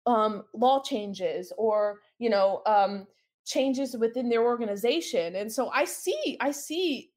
um, 0.06 0.44
law 0.54 0.82
changes 0.82 1.52
or 1.58 2.00
you 2.20 2.30
know 2.30 2.62
um, 2.66 3.08
changes 3.46 3.98
within 3.98 4.30
their 4.30 4.44
organization 4.44 5.36
and 5.36 5.52
so 5.52 5.70
i 5.70 5.84
see 5.84 6.38
i 6.40 6.52
see 6.52 7.10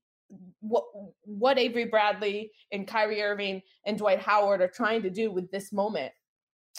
what 0.60 0.84
what 1.24 1.58
Avery 1.58 1.84
Bradley 1.86 2.52
and 2.72 2.86
Kyrie 2.86 3.22
Irving 3.22 3.62
and 3.86 3.98
Dwight 3.98 4.20
Howard 4.20 4.60
are 4.60 4.68
trying 4.68 5.02
to 5.02 5.10
do 5.10 5.30
with 5.30 5.50
this 5.50 5.72
moment. 5.72 6.12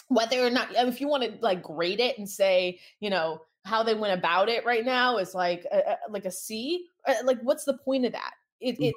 Whether 0.08 0.44
or 0.44 0.50
not, 0.50 0.68
if 0.74 1.00
you 1.00 1.08
want 1.08 1.22
to 1.22 1.32
like 1.40 1.62
grade 1.62 2.00
it 2.00 2.18
and 2.18 2.28
say, 2.28 2.78
you 3.00 3.10
know, 3.10 3.40
how 3.64 3.82
they 3.82 3.94
went 3.94 4.18
about 4.18 4.48
it 4.48 4.64
right 4.64 4.84
now 4.84 5.16
is 5.16 5.34
like 5.34 5.66
a, 5.72 5.78
a 5.78 5.96
like 6.10 6.26
a 6.26 6.30
C. 6.30 6.86
Uh, 7.06 7.14
like, 7.24 7.40
what's 7.42 7.64
the 7.64 7.78
point 7.78 8.04
of 8.04 8.12
that? 8.12 8.32
It, 8.60 8.76
it 8.78 8.94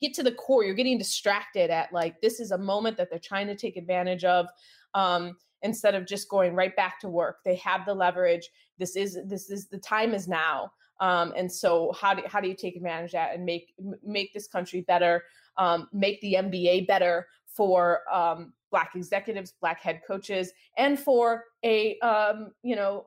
get 0.00 0.14
to 0.14 0.22
the 0.22 0.32
core. 0.32 0.64
You're 0.64 0.74
getting 0.74 0.98
distracted 0.98 1.70
at 1.70 1.92
like 1.92 2.20
this 2.20 2.40
is 2.40 2.50
a 2.50 2.58
moment 2.58 2.96
that 2.96 3.10
they're 3.10 3.18
trying 3.18 3.46
to 3.48 3.56
take 3.56 3.76
advantage 3.76 4.24
of. 4.24 4.46
Um, 4.94 5.36
instead 5.62 5.94
of 5.94 6.06
just 6.06 6.28
going 6.28 6.54
right 6.54 6.74
back 6.76 7.00
to 7.00 7.08
work, 7.08 7.38
they 7.44 7.56
have 7.56 7.84
the 7.84 7.94
leverage. 7.94 8.48
This 8.78 8.96
is 8.96 9.18
this 9.26 9.50
is 9.50 9.68
the 9.68 9.78
time 9.78 10.14
is 10.14 10.28
now. 10.28 10.72
Um, 11.00 11.34
and 11.36 11.52
so, 11.52 11.92
how 11.92 12.14
do 12.14 12.22
how 12.26 12.40
do 12.40 12.48
you 12.48 12.56
take 12.56 12.76
advantage 12.76 13.10
of 13.10 13.12
that 13.12 13.34
and 13.34 13.44
make 13.44 13.74
make 14.02 14.32
this 14.32 14.48
country 14.48 14.80
better, 14.82 15.24
um, 15.58 15.88
make 15.92 16.20
the 16.22 16.34
nba 16.34 16.86
better 16.86 17.26
for 17.46 18.00
um, 18.12 18.52
Black 18.70 18.92
executives, 18.94 19.54
Black 19.60 19.80
head 19.80 20.00
coaches, 20.06 20.52
and 20.76 20.98
for 20.98 21.44
a 21.64 21.98
um, 22.00 22.52
you 22.62 22.76
know 22.76 23.06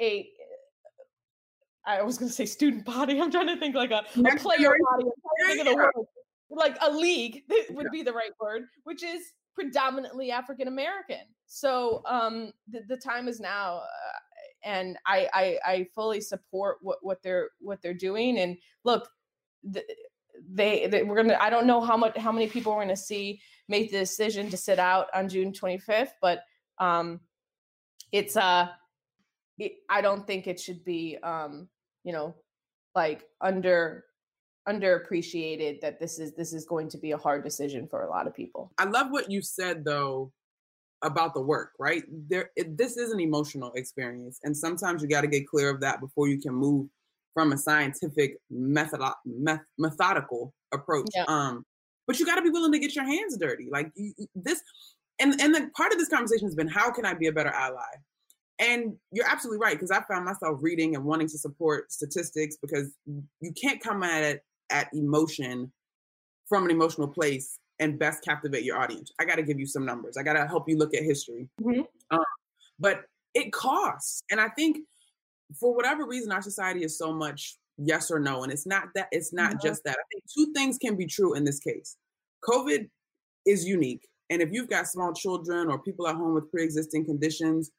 a 0.00 0.28
I 1.86 2.02
was 2.02 2.18
going 2.18 2.28
to 2.28 2.34
say 2.34 2.46
student 2.46 2.84
body. 2.84 3.20
I'm 3.20 3.30
trying 3.30 3.46
to 3.46 3.56
think 3.56 3.74
like 3.74 3.92
a, 3.92 4.04
a 4.16 4.36
player 4.36 4.70
body. 4.90 5.04
I'm 5.04 5.10
trying 5.40 5.40
to 5.40 5.46
think 5.46 5.60
of 5.60 5.66
the 5.66 5.76
word. 5.76 5.92
Like 6.50 6.76
a 6.82 6.90
league 6.90 7.42
would 7.70 7.90
be 7.92 8.02
the 8.02 8.12
right 8.12 8.32
word, 8.40 8.62
which 8.84 9.02
is 9.04 9.22
predominantly 9.54 10.30
African 10.30 10.68
American. 10.68 11.22
So 11.46 12.02
um, 12.06 12.52
the, 12.68 12.82
the 12.88 12.96
time 12.96 13.28
is 13.28 13.40
now. 13.40 13.78
Uh, 13.78 14.18
and 14.64 14.98
I, 15.06 15.28
I, 15.32 15.58
I 15.64 15.86
fully 15.94 16.20
support 16.20 16.78
what 16.82 16.98
what 17.02 17.22
they're 17.22 17.50
what 17.60 17.80
they're 17.82 17.94
doing. 17.94 18.38
And 18.38 18.56
look, 18.84 19.08
the, 19.62 19.84
they, 20.50 20.86
they, 20.88 21.04
we're 21.04 21.16
gonna. 21.16 21.38
I 21.40 21.50
don't 21.50 21.66
know 21.66 21.80
how 21.80 21.96
much 21.96 22.16
how 22.16 22.32
many 22.32 22.48
people 22.48 22.74
we're 22.74 22.82
gonna 22.82 22.96
see 22.96 23.40
make 23.68 23.90
the 23.90 23.98
decision 23.98 24.50
to 24.50 24.56
sit 24.56 24.78
out 24.78 25.08
on 25.14 25.28
June 25.28 25.52
25th, 25.52 26.12
but 26.20 26.42
um, 26.78 27.20
it's 28.12 28.36
uh, 28.36 28.68
it, 29.58 29.72
I 29.88 30.00
don't 30.00 30.26
think 30.26 30.46
it 30.46 30.60
should 30.60 30.84
be 30.84 31.18
um, 31.22 31.68
you 32.04 32.12
know, 32.12 32.34
like 32.94 33.24
under 33.40 34.04
underappreciated 34.68 35.80
that 35.80 36.00
this 36.00 36.18
is 36.18 36.34
this 36.34 36.52
is 36.52 36.64
going 36.64 36.88
to 36.88 36.98
be 36.98 37.12
a 37.12 37.16
hard 37.16 37.44
decision 37.44 37.86
for 37.88 38.02
a 38.02 38.10
lot 38.10 38.26
of 38.26 38.34
people. 38.34 38.72
I 38.78 38.84
love 38.84 39.08
what 39.10 39.30
you 39.30 39.42
said 39.42 39.84
though 39.84 40.32
about 41.02 41.34
the 41.34 41.40
work, 41.40 41.72
right? 41.78 42.02
There, 42.28 42.50
it, 42.56 42.76
this 42.76 42.96
is 42.96 43.12
an 43.12 43.20
emotional 43.20 43.72
experience, 43.74 44.40
and 44.44 44.56
sometimes 44.56 45.02
you 45.02 45.08
got 45.08 45.22
to 45.22 45.28
get 45.28 45.46
clear 45.46 45.70
of 45.70 45.80
that 45.80 46.00
before 46.00 46.28
you 46.28 46.40
can 46.40 46.54
move 46.54 46.88
from 47.34 47.52
a 47.52 47.58
scientific 47.58 48.38
method 48.50 49.00
meth, 49.26 49.60
methodical 49.78 50.54
approach. 50.72 51.06
Yeah. 51.14 51.24
Um, 51.28 51.64
but 52.06 52.18
you 52.18 52.26
got 52.26 52.36
to 52.36 52.42
be 52.42 52.50
willing 52.50 52.72
to 52.72 52.78
get 52.78 52.94
your 52.94 53.04
hands 53.04 53.36
dirty, 53.36 53.68
like 53.70 53.90
you, 53.94 54.12
this. 54.34 54.62
And 55.18 55.40
and 55.40 55.54
the 55.54 55.70
part 55.74 55.92
of 55.92 55.98
this 55.98 56.08
conversation 56.08 56.46
has 56.46 56.54
been 56.54 56.68
how 56.68 56.90
can 56.90 57.06
I 57.06 57.14
be 57.14 57.26
a 57.26 57.32
better 57.32 57.50
ally? 57.50 57.82
And 58.58 58.94
you're 59.12 59.28
absolutely 59.28 59.62
right 59.62 59.74
because 59.74 59.90
I 59.90 60.02
found 60.02 60.24
myself 60.24 60.58
reading 60.62 60.94
and 60.94 61.04
wanting 61.04 61.28
to 61.28 61.38
support 61.38 61.92
statistics 61.92 62.56
because 62.60 62.94
you 63.06 63.52
can't 63.60 63.82
come 63.82 64.02
at 64.02 64.22
it 64.22 64.44
at 64.70 64.88
emotion 64.94 65.72
from 66.48 66.64
an 66.64 66.70
emotional 66.70 67.08
place 67.08 67.58
and 67.78 67.98
best 67.98 68.24
captivate 68.24 68.64
your 68.64 68.78
audience. 68.78 69.12
I 69.20 69.24
got 69.24 69.36
to 69.36 69.42
give 69.42 69.58
you 69.58 69.66
some 69.66 69.84
numbers. 69.84 70.16
I 70.16 70.22
got 70.22 70.34
to 70.34 70.46
help 70.46 70.68
you 70.68 70.78
look 70.78 70.94
at 70.94 71.02
history. 71.02 71.48
Mm-hmm. 71.60 71.82
Um, 72.10 72.24
but 72.78 73.02
it 73.34 73.52
costs. 73.52 74.22
And 74.30 74.40
I 74.40 74.48
think 74.48 74.78
for 75.58 75.74
whatever 75.74 76.06
reason, 76.06 76.32
our 76.32 76.42
society 76.42 76.84
is 76.84 76.96
so 76.96 77.12
much 77.12 77.58
yes 77.78 78.10
or 78.10 78.18
no. 78.18 78.42
And 78.42 78.52
it's 78.52 78.66
not 78.66 78.88
that 78.94 79.08
it's 79.12 79.32
not 79.32 79.54
Mhm. 79.54 79.62
just 79.62 79.84
that. 79.84 79.98
I 79.98 80.02
think 80.12 80.24
two 80.32 80.52
things 80.52 80.78
can 80.78 80.96
be 80.96 81.06
true 81.06 81.34
in 81.34 81.44
this 81.44 81.60
case. 81.60 81.96
COVID 82.44 82.90
is 83.44 83.64
unique. 83.64 84.08
And 84.30 84.42
if 84.42 84.50
you've 84.52 84.68
got 84.68 84.88
small 84.88 85.12
children 85.12 85.68
or 85.68 85.78
people 85.78 86.08
at 86.08 86.16
home 86.16 86.34
with 86.34 86.50
pre-existing 86.50 87.04
conditions, 87.04 87.70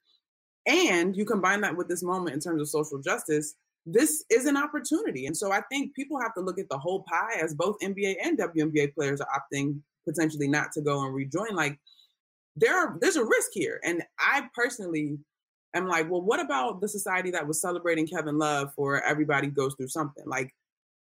and 0.66 1.16
you 1.16 1.26
combine 1.26 1.62
that 1.62 1.76
with 1.76 1.88
this 1.88 2.04
moment 2.04 2.34
in 2.34 2.40
terms 2.40 2.62
of 2.62 2.70
social 2.70 3.00
justice, 3.00 3.56
this 3.86 4.24
is 4.30 4.46
an 4.46 4.58
opportunity. 4.58 5.26
And 5.26 5.36
so 5.36 5.52
I 5.52 5.62
think 5.72 5.96
people 5.96 6.20
have 6.20 6.34
to 6.36 6.42
look 6.42 6.60
at 6.60 6.70
the 6.70 6.78
whole 6.78 7.04
pie 7.04 7.36
as 7.42 7.54
both 7.54 7.78
NBA 7.82 8.18
and 8.22 8.38
WNBA 8.38 8.88
players 8.94 9.22
are 9.22 9.28
opting 9.30 9.82
potentially 10.06 10.48
not 10.48 10.72
to 10.74 10.82
go 10.82 11.06
and 11.06 11.16
rejoin. 11.16 11.56
Like 11.56 11.80
there 12.56 12.76
are 12.78 12.98
there's 13.00 13.16
a 13.16 13.26
risk 13.26 13.50
here. 13.54 13.80
And 13.84 14.04
I 14.20 14.50
personally 14.54 15.18
am 15.78 15.88
like, 15.88 16.10
well, 16.10 16.22
what 16.22 16.40
about 16.40 16.82
the 16.82 16.88
society 16.88 17.32
that 17.32 17.48
was 17.48 17.62
celebrating 17.62 18.08
Kevin 18.08 18.38
Love 18.38 18.74
for 18.76 19.02
everybody 19.04 19.48
goes 19.48 19.76
through 19.76 19.88
something? 19.90 20.24
Like 20.26 20.54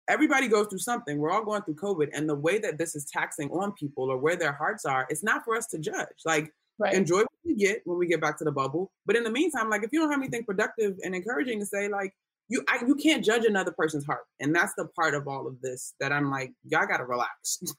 everybody 0.08 0.48
goes 0.48 0.66
through 0.68 0.78
something. 0.80 1.18
We're 1.18 1.30
all 1.30 1.44
going 1.44 1.62
through 1.62 1.76
COVID. 1.76 2.08
And 2.12 2.28
the 2.28 2.34
way 2.34 2.58
that 2.58 2.78
this 2.78 2.94
is 2.96 3.04
taxing 3.04 3.50
on 3.50 3.72
people 3.72 4.10
or 4.10 4.18
where 4.18 4.36
their 4.36 4.52
hearts 4.52 4.84
are, 4.84 5.06
it's 5.08 5.22
not 5.22 5.44
for 5.44 5.56
us 5.56 5.66
to 5.68 5.78
judge. 5.78 6.06
Like 6.24 6.52
Right. 6.78 6.94
enjoy 6.94 7.18
what 7.18 7.28
we 7.44 7.54
get 7.54 7.82
when 7.84 7.98
we 7.98 8.06
get 8.08 8.20
back 8.20 8.38
to 8.38 8.44
the 8.44 8.50
bubble. 8.50 8.90
But 9.06 9.14
in 9.14 9.22
the 9.22 9.30
meantime, 9.30 9.70
like 9.70 9.84
if 9.84 9.90
you 9.92 10.00
don't 10.00 10.10
have 10.10 10.18
anything 10.18 10.42
productive 10.44 10.96
and 11.04 11.14
encouraging 11.14 11.60
to 11.60 11.66
say, 11.66 11.86
like 11.86 12.12
you 12.48 12.64
I, 12.66 12.82
you 12.84 12.96
can't 12.96 13.24
judge 13.24 13.44
another 13.44 13.72
person's 13.72 14.04
heart. 14.04 14.24
And 14.40 14.54
that's 14.54 14.72
the 14.74 14.86
part 14.86 15.14
of 15.14 15.28
all 15.28 15.46
of 15.46 15.60
this 15.60 15.94
that 16.00 16.12
I'm 16.12 16.30
like, 16.30 16.52
y'all 16.64 16.86
gotta 16.86 17.04
relax. 17.04 17.62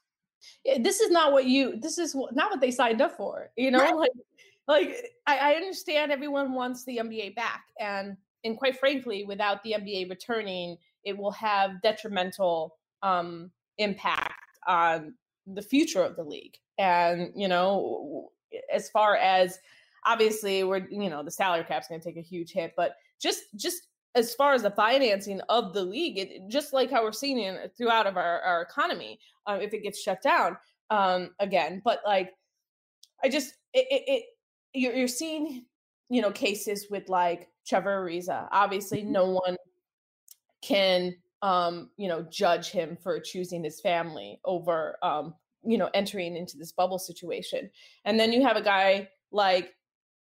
Yeah, 0.65 0.77
this 0.81 0.99
is 0.99 1.09
not 1.09 1.31
what 1.31 1.45
you 1.45 1.79
this 1.79 1.97
is 1.97 2.13
not 2.33 2.51
what 2.51 2.59
they 2.59 2.69
signed 2.71 3.01
up 3.01 3.15
for 3.15 3.49
you 3.55 3.71
know 3.71 3.79
Right. 3.79 3.95
like 3.95 4.11
like 4.67 5.11
I, 5.27 5.37
I 5.37 5.53
understand 5.55 6.11
everyone 6.11 6.53
wants 6.53 6.83
the 6.85 6.97
nba 6.97 7.35
back 7.35 7.63
and 7.79 8.17
and 8.43 8.57
quite 8.57 8.77
frankly 8.77 9.23
without 9.25 9.63
the 9.63 9.75
nba 9.77 10.09
returning 10.09 10.77
it 11.03 11.17
will 11.17 11.31
have 11.31 11.81
detrimental 11.81 12.75
um 13.01 13.51
impact 13.77 14.33
on 14.67 15.13
the 15.47 15.61
future 15.61 16.01
of 16.01 16.15
the 16.15 16.23
league 16.23 16.57
and 16.77 17.31
you 17.35 17.47
know 17.47 18.29
as 18.71 18.89
far 18.89 19.15
as 19.15 19.59
obviously 20.05 20.63
we're 20.63 20.87
you 20.89 21.09
know 21.09 21.23
the 21.23 21.31
salary 21.31 21.63
cap's 21.67 21.87
going 21.87 21.99
to 21.99 22.05
take 22.07 22.17
a 22.17 22.21
huge 22.21 22.51
hit 22.51 22.73
but 22.77 22.95
just 23.21 23.43
just 23.55 23.87
as 24.15 24.35
far 24.35 24.53
as 24.53 24.61
the 24.61 24.71
financing 24.71 25.41
of 25.49 25.73
the 25.73 25.83
league 25.83 26.19
it, 26.19 26.47
just 26.47 26.71
like 26.71 26.91
how 26.91 27.03
we're 27.03 27.11
seeing 27.11 27.57
throughout 27.75 28.05
of 28.05 28.15
our, 28.15 28.41
our 28.41 28.61
economy 28.61 29.19
um, 29.47 29.59
if 29.59 29.73
it 29.73 29.83
gets 29.83 29.99
shut 29.99 30.21
down 30.21 30.55
um, 30.89 31.31
again. 31.39 31.81
But 31.83 32.01
like, 32.05 32.31
I 33.23 33.29
just 33.29 33.55
it, 33.73 33.87
it, 33.89 34.03
it 34.07 34.23
you're, 34.73 34.93
you're 34.93 35.07
seeing 35.07 35.65
you 36.09 36.21
know 36.21 36.31
cases 36.31 36.87
with 36.89 37.09
like 37.09 37.49
Trevor 37.67 38.03
Ariza. 38.03 38.47
Obviously, 38.51 39.03
no 39.03 39.29
one 39.29 39.57
can 40.61 41.15
um, 41.41 41.89
you 41.97 42.07
know 42.07 42.25
judge 42.29 42.69
him 42.69 42.97
for 43.01 43.19
choosing 43.19 43.63
his 43.63 43.81
family 43.81 44.39
over 44.45 44.97
um, 45.01 45.35
you 45.63 45.77
know 45.77 45.89
entering 45.93 46.35
into 46.35 46.57
this 46.57 46.71
bubble 46.71 46.99
situation. 46.99 47.69
And 48.05 48.19
then 48.19 48.31
you 48.31 48.43
have 48.43 48.57
a 48.57 48.61
guy 48.61 49.09
like 49.31 49.73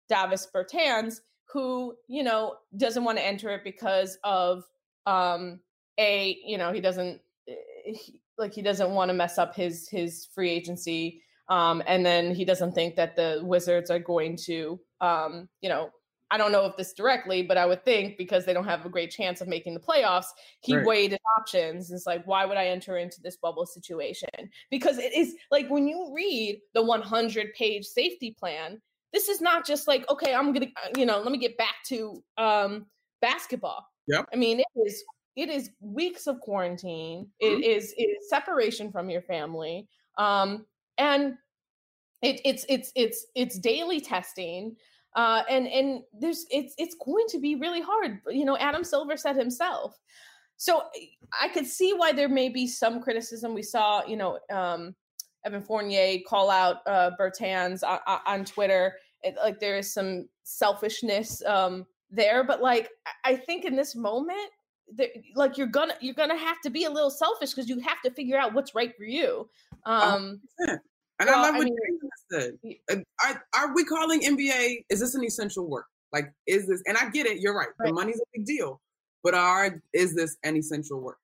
Davis 0.09 0.47
Bertans 0.53 1.19
who 1.45 1.95
you 2.07 2.23
know 2.23 2.55
doesn't 2.77 3.03
want 3.03 3.17
to 3.17 3.25
enter 3.25 3.49
it 3.49 3.63
because 3.63 4.17
of 4.23 4.63
um, 5.05 5.59
a 5.99 6.37
you 6.45 6.57
know 6.57 6.71
he 6.71 6.81
doesn't 6.81 7.19
eh, 7.47 7.55
he, 7.85 8.21
like 8.37 8.53
he 8.53 8.61
doesn't 8.61 8.91
want 8.91 9.09
to 9.09 9.13
mess 9.13 9.37
up 9.37 9.55
his 9.55 9.87
his 9.89 10.27
free 10.33 10.49
agency 10.49 11.21
um 11.51 11.83
and 11.85 12.03
then 12.03 12.33
he 12.33 12.43
doesn't 12.43 12.71
think 12.73 12.95
that 12.95 13.15
the 13.15 13.39
wizards 13.43 13.91
are 13.91 13.99
going 13.99 14.35
to 14.35 14.79
um 15.01 15.47
you 15.61 15.69
know 15.69 15.89
i 16.31 16.37
don't 16.37 16.51
know 16.53 16.65
if 16.65 16.75
this 16.77 16.93
directly 16.93 17.43
but 17.43 17.57
i 17.57 17.65
would 17.65 17.83
think 17.85 18.17
because 18.17 18.45
they 18.45 18.53
don't 18.53 18.65
have 18.65 18.85
a 18.85 18.89
great 18.89 19.11
chance 19.11 19.41
of 19.41 19.47
making 19.47 19.73
the 19.75 19.79
playoffs 19.79 20.27
he 20.61 20.73
Right. 20.75 20.85
weighed 20.85 21.11
his 21.11 21.19
options. 21.37 21.91
It's 21.91 22.07
like 22.07 22.25
why 22.25 22.45
would 22.45 22.57
i 22.57 22.67
enter 22.67 22.97
into 22.97 23.21
this 23.21 23.37
bubble 23.37 23.65
situation? 23.65 24.29
Because 24.71 24.97
it 24.97 25.13
is 25.13 25.35
like 25.51 25.69
when 25.69 25.87
you 25.87 26.11
read 26.15 26.61
the 26.73 26.81
100 26.81 27.53
page 27.53 27.85
safety 27.85 28.35
plan 28.39 28.81
this 29.13 29.27
is 29.27 29.41
not 29.41 29.65
just 29.67 29.87
like 29.89 30.09
okay 30.09 30.33
i'm 30.33 30.53
gonna 30.53 30.67
uh, 30.85 30.89
you 30.97 31.05
know 31.05 31.19
let 31.19 31.31
me 31.33 31.37
get 31.37 31.57
back 31.57 31.75
to 31.85 32.23
um 32.37 32.85
basketball. 33.21 33.85
Yeah. 34.07 34.23
i 34.33 34.35
mean 34.37 34.59
it 34.61 34.67
is 34.87 35.03
it 35.35 35.49
is 35.49 35.71
weeks 35.79 36.27
of 36.27 36.39
quarantine. 36.41 37.27
It 37.39 37.63
is 37.63 37.93
it 37.97 38.03
is 38.03 38.29
separation 38.29 38.91
from 38.91 39.09
your 39.09 39.21
family. 39.21 39.87
Um 40.17 40.65
and 41.01 41.35
it, 42.21 42.39
it's 42.45 42.65
it's 42.69 42.91
it's 42.95 43.25
it's 43.35 43.57
daily 43.57 43.99
testing 43.99 44.75
uh 45.15 45.41
and 45.49 45.67
and 45.67 46.03
there's 46.13 46.45
it's 46.51 46.75
it's 46.77 46.95
going 47.03 47.25
to 47.29 47.39
be 47.39 47.55
really 47.55 47.81
hard 47.81 48.21
you 48.29 48.45
know 48.45 48.57
adam 48.57 48.83
silver 48.83 49.17
said 49.17 49.35
himself. 49.35 49.99
So 50.57 50.83
i 51.41 51.47
could 51.49 51.65
see 51.65 51.93
why 51.93 52.11
there 52.13 52.29
may 52.29 52.49
be 52.49 52.67
some 52.67 53.01
criticism. 53.01 53.53
We 53.55 53.63
saw 53.63 54.05
you 54.05 54.15
know 54.15 54.39
um 54.51 54.95
evan 55.43 55.63
fournier 55.63 56.19
call 56.27 56.51
out 56.51 56.77
uh 56.85 57.09
bertans 57.19 57.81
on, 57.83 57.99
on 58.27 58.45
twitter 58.45 58.93
it, 59.23 59.35
like 59.43 59.59
there 59.59 59.77
is 59.77 59.91
some 59.91 60.27
selfishness 60.43 61.41
um 61.45 61.85
there 62.11 62.43
but 62.43 62.61
like 62.61 62.89
I- 63.25 63.35
think 63.37 63.65
in 63.65 63.75
this 63.75 63.95
moment 63.95 64.51
there, 64.93 65.07
like 65.35 65.57
you're 65.57 65.67
gonna 65.79 65.95
you're 65.99 66.13
gonna 66.13 66.37
have 66.37 66.61
to 66.61 66.69
be 66.69 66.83
a 66.85 66.91
little 66.91 67.09
selfish 67.09 67.51
because 67.53 67.67
you 67.69 67.79
have 67.79 68.01
to 68.05 68.11
figure 68.11 68.37
out 68.37 68.53
what's 68.53 68.75
right 68.75 68.95
for 68.95 69.05
you 69.05 69.49
um 69.85 70.41
and 71.21 71.29
Well, 71.29 71.39
I 71.39 71.41
love 71.41 71.55
I 71.55 71.57
what 71.59 71.65
mean- 71.65 71.77
you 71.77 72.09
said. 72.89 73.03
Are, 73.23 73.43
are 73.55 73.75
we 73.75 73.83
calling 73.85 74.21
NBA? 74.21 74.85
Is 74.89 74.99
this 74.99 75.15
an 75.15 75.23
essential 75.23 75.69
work? 75.69 75.85
Like, 76.13 76.33
is 76.47 76.67
this? 76.67 76.81
And 76.87 76.97
I 76.97 77.09
get 77.09 77.25
it. 77.25 77.39
You're 77.39 77.55
right. 77.55 77.69
The 77.79 77.93
money's 77.93 78.19
a 78.19 78.23
big 78.33 78.45
deal, 78.45 78.81
but 79.23 79.33
are 79.33 79.81
is 79.93 80.13
this 80.15 80.37
an 80.43 80.57
essential 80.57 80.99
work? 81.01 81.17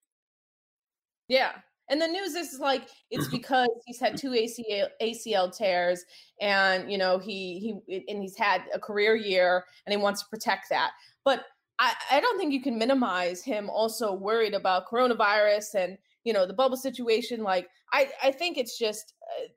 Yeah. 1.28 1.52
And 1.90 2.02
the 2.02 2.08
news 2.08 2.36
is 2.36 2.60
like 2.60 2.88
it's 3.12 3.28
because 3.32 3.70
he's 3.86 4.00
had 4.00 4.18
two 4.18 4.32
ACL 4.32 4.88
ACL 5.02 5.56
tears, 5.56 6.04
and 6.42 6.92
you 6.92 6.98
know 6.98 7.18
he 7.20 7.60
he 7.86 8.04
and 8.08 8.22
he's 8.22 8.38
had 8.38 8.64
a 8.74 8.80
career 8.80 9.16
year, 9.16 9.66
and 9.86 9.94
he 9.94 9.98
wants 9.98 10.22
to 10.22 10.30
protect 10.30 10.70
that. 10.70 10.92
But 11.26 11.46
I 11.80 11.94
I 12.12 12.20
don't 12.20 12.38
think 12.38 12.54
you 12.54 12.62
can 12.62 12.78
minimize 12.78 13.42
him 13.44 13.70
also 13.70 14.14
worried 14.14 14.54
about 14.54 14.88
coronavirus 14.88 15.76
and 15.76 15.98
you 16.24 16.34
know 16.34 16.46
the 16.46 16.54
bubble 16.54 16.78
situation. 16.78 17.42
Like 17.44 17.68
I 17.94 18.10
I 18.24 18.32
think 18.32 18.58
it's 18.58 18.78
just 18.78 19.14
uh, 19.40 19.48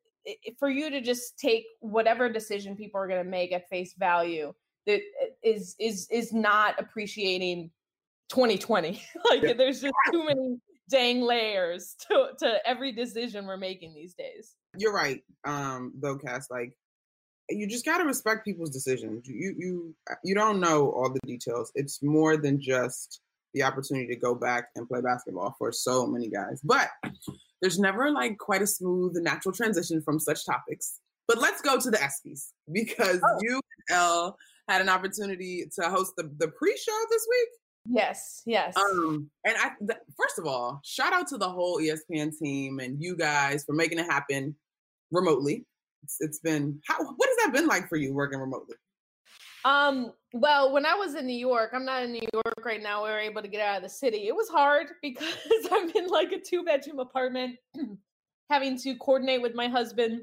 for 0.59 0.69
you 0.69 0.91
to 0.91 1.01
just 1.01 1.39
take 1.39 1.65
whatever 1.81 2.29
decision 2.29 2.77
people 2.77 3.01
are 3.01 3.09
going 3.09 3.23
to 3.25 3.29
make 3.31 3.53
at 3.53 3.69
face 3.69 3.95
value 3.99 4.53
that 4.87 5.01
uh, 5.23 5.27
is 5.43 5.77
is 5.79 6.09
is 6.11 6.33
not 6.33 6.75
appreciating 6.79 7.71
2020. 8.31 9.03
like 9.31 9.43
Yeah. 9.43 9.53
there's 9.55 9.81
just 9.81 9.95
too 10.11 10.25
many 10.25 10.59
dang 10.89 11.21
layers 11.23 11.95
to 12.09 12.29
to 12.39 12.69
every 12.69 12.93
decision 12.93 13.47
we're 13.47 13.57
making 13.57 13.95
these 13.95 14.15
days. 14.15 14.55
You're 14.79 14.93
right. 14.95 15.23
Um, 15.45 15.93
though, 16.01 16.17
Cass, 16.17 16.49
like 16.51 16.73
you 17.49 17.67
just 17.67 17.85
gotta 17.85 18.05
respect 18.05 18.45
people's 18.45 18.71
decisions. 18.71 19.27
You 19.27 19.55
you 19.59 19.95
you 20.25 20.35
don't 20.35 20.61
know 20.61 20.91
all 20.91 21.13
the 21.13 21.21
details. 21.27 21.73
It's 21.75 22.03
more 22.03 22.37
than 22.37 22.61
just 22.61 23.21
the 23.55 23.65
opportunity 23.65 24.07
to 24.07 24.17
go 24.17 24.35
back 24.35 24.69
and 24.77 24.89
play 24.89 25.01
basketball 25.01 25.55
for 25.59 25.73
so 25.73 26.07
many 26.07 26.29
guys. 26.29 26.61
But 26.63 26.89
there's 27.61 27.79
never 27.79 28.11
like 28.11 28.39
quite 28.39 28.63
a 28.63 28.67
smooth 28.67 29.17
and 29.17 29.25
natural 29.25 29.53
transition 29.55 30.01
from 30.03 30.19
such 30.19 30.45
topics. 30.47 31.01
But 31.29 31.39
let's 31.39 31.61
go 31.63 31.79
to 31.79 31.91
the 31.91 31.97
ESPYs 31.99 32.49
because 32.73 33.21
Oh. 33.25 33.39
you 33.43 33.55
and 33.55 33.97
Elle 33.97 34.37
had 34.69 34.81
an 34.81 34.89
opportunity 34.89 35.67
to 35.79 35.89
host 35.89 36.13
the, 36.17 36.31
the 36.39 36.49
pre-show 36.49 36.99
this 37.11 37.27
week. 37.31 37.49
Yes, 37.97 38.43
yes. 38.47 38.77
Um, 38.77 39.31
and 39.45 39.57
I 39.57 39.71
th- 39.79 40.01
first 40.19 40.39
of 40.39 40.47
all, 40.47 40.81
shout 40.85 41.13
out 41.13 41.29
to 41.29 41.39
the 41.39 41.49
whole 41.49 41.81
ESPN 41.81 42.37
team 42.39 42.79
and 42.79 43.01
you 43.03 43.17
guys 43.17 43.65
for 43.65 43.75
making 43.75 43.99
it 43.99 44.07
happen 44.07 44.55
remotely. 45.11 45.65
It's, 46.03 46.17
it's 46.21 46.39
been 46.41 46.81
how 46.87 46.99
what 47.03 47.29
has 47.29 47.37
that 47.47 47.53
been 47.55 47.67
like 47.67 47.89
for 47.89 47.97
you 47.97 48.13
working 48.15 48.39
remotely? 48.41 48.77
Um, 49.65 50.13
well, 50.33 50.73
when 50.73 50.87
I 50.87 50.95
was 50.95 51.15
in 51.15 51.27
New 51.27 51.37
York, 51.37 51.71
I'm 51.75 51.85
not 51.85 52.05
in 52.05 52.13
New 52.13 52.27
York 52.33 52.65
right 52.65 52.83
now. 52.83 53.05
We 53.05 53.11
were 53.11 53.19
able 53.19 53.43
to 53.43 53.49
get 53.49 53.61
out 53.61 53.79
of 53.79 53.83
the 53.83 53.89
city. 53.89 54.29
It 54.29 54.35
was 54.35 54.49
hard 54.49 54.87
because 55.03 55.35
I'm 55.71 55.91
in 55.91 56.07
like 56.07 56.33
a 56.33 56.41
two 56.41 56.65
bedroom 56.65 57.01
apartment, 57.01 57.57
having 58.51 58.79
to 58.79 58.97
coordinate 58.97 59.43
with 59.43 59.55
my 59.55 59.69
husband 59.69 60.23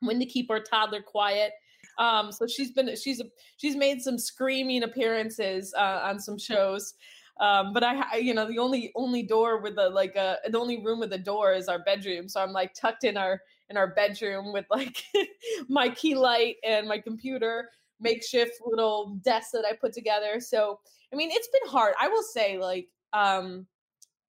when 0.00 0.18
to 0.18 0.26
keep 0.26 0.50
our 0.50 0.60
toddler 0.60 1.02
quiet. 1.02 1.52
Um, 1.98 2.32
so 2.32 2.46
she's 2.46 2.72
been 2.72 2.94
she's 2.96 3.22
she's 3.56 3.76
made 3.76 4.02
some 4.02 4.18
screaming 4.18 4.82
appearances 4.82 5.72
uh, 5.76 6.00
on 6.04 6.18
some 6.18 6.38
shows. 6.38 6.94
Um, 7.38 7.74
but 7.74 7.84
I, 7.84 8.02
I, 8.12 8.16
you 8.16 8.32
know, 8.32 8.46
the 8.48 8.58
only 8.58 8.92
only 8.96 9.22
door 9.22 9.60
with 9.60 9.76
the 9.76 9.88
like 9.88 10.16
uh, 10.16 10.36
the 10.48 10.58
only 10.58 10.82
room 10.84 11.00
with 11.00 11.12
a 11.12 11.18
door 11.18 11.52
is 11.52 11.68
our 11.68 11.78
bedroom. 11.78 12.28
So 12.28 12.42
I'm 12.42 12.52
like 12.52 12.74
tucked 12.74 13.04
in 13.04 13.16
our 13.16 13.40
in 13.68 13.76
our 13.76 13.88
bedroom 13.88 14.52
with 14.52 14.66
like 14.70 15.02
my 15.68 15.88
key 15.90 16.14
light 16.14 16.56
and 16.66 16.88
my 16.88 16.98
computer 16.98 17.70
makeshift 18.00 18.60
little 18.64 19.18
desk 19.22 19.50
that 19.52 19.64
I 19.64 19.74
put 19.74 19.92
together. 19.92 20.40
So, 20.40 20.80
I 21.12 21.16
mean, 21.16 21.30
it's 21.32 21.48
been 21.48 21.70
hard. 21.70 21.94
I 22.00 22.08
will 22.08 22.22
say, 22.22 22.58
like, 22.58 22.88
um, 23.12 23.66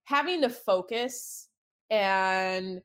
having 0.04 0.40
to 0.42 0.48
focus 0.48 1.48
and 1.90 2.80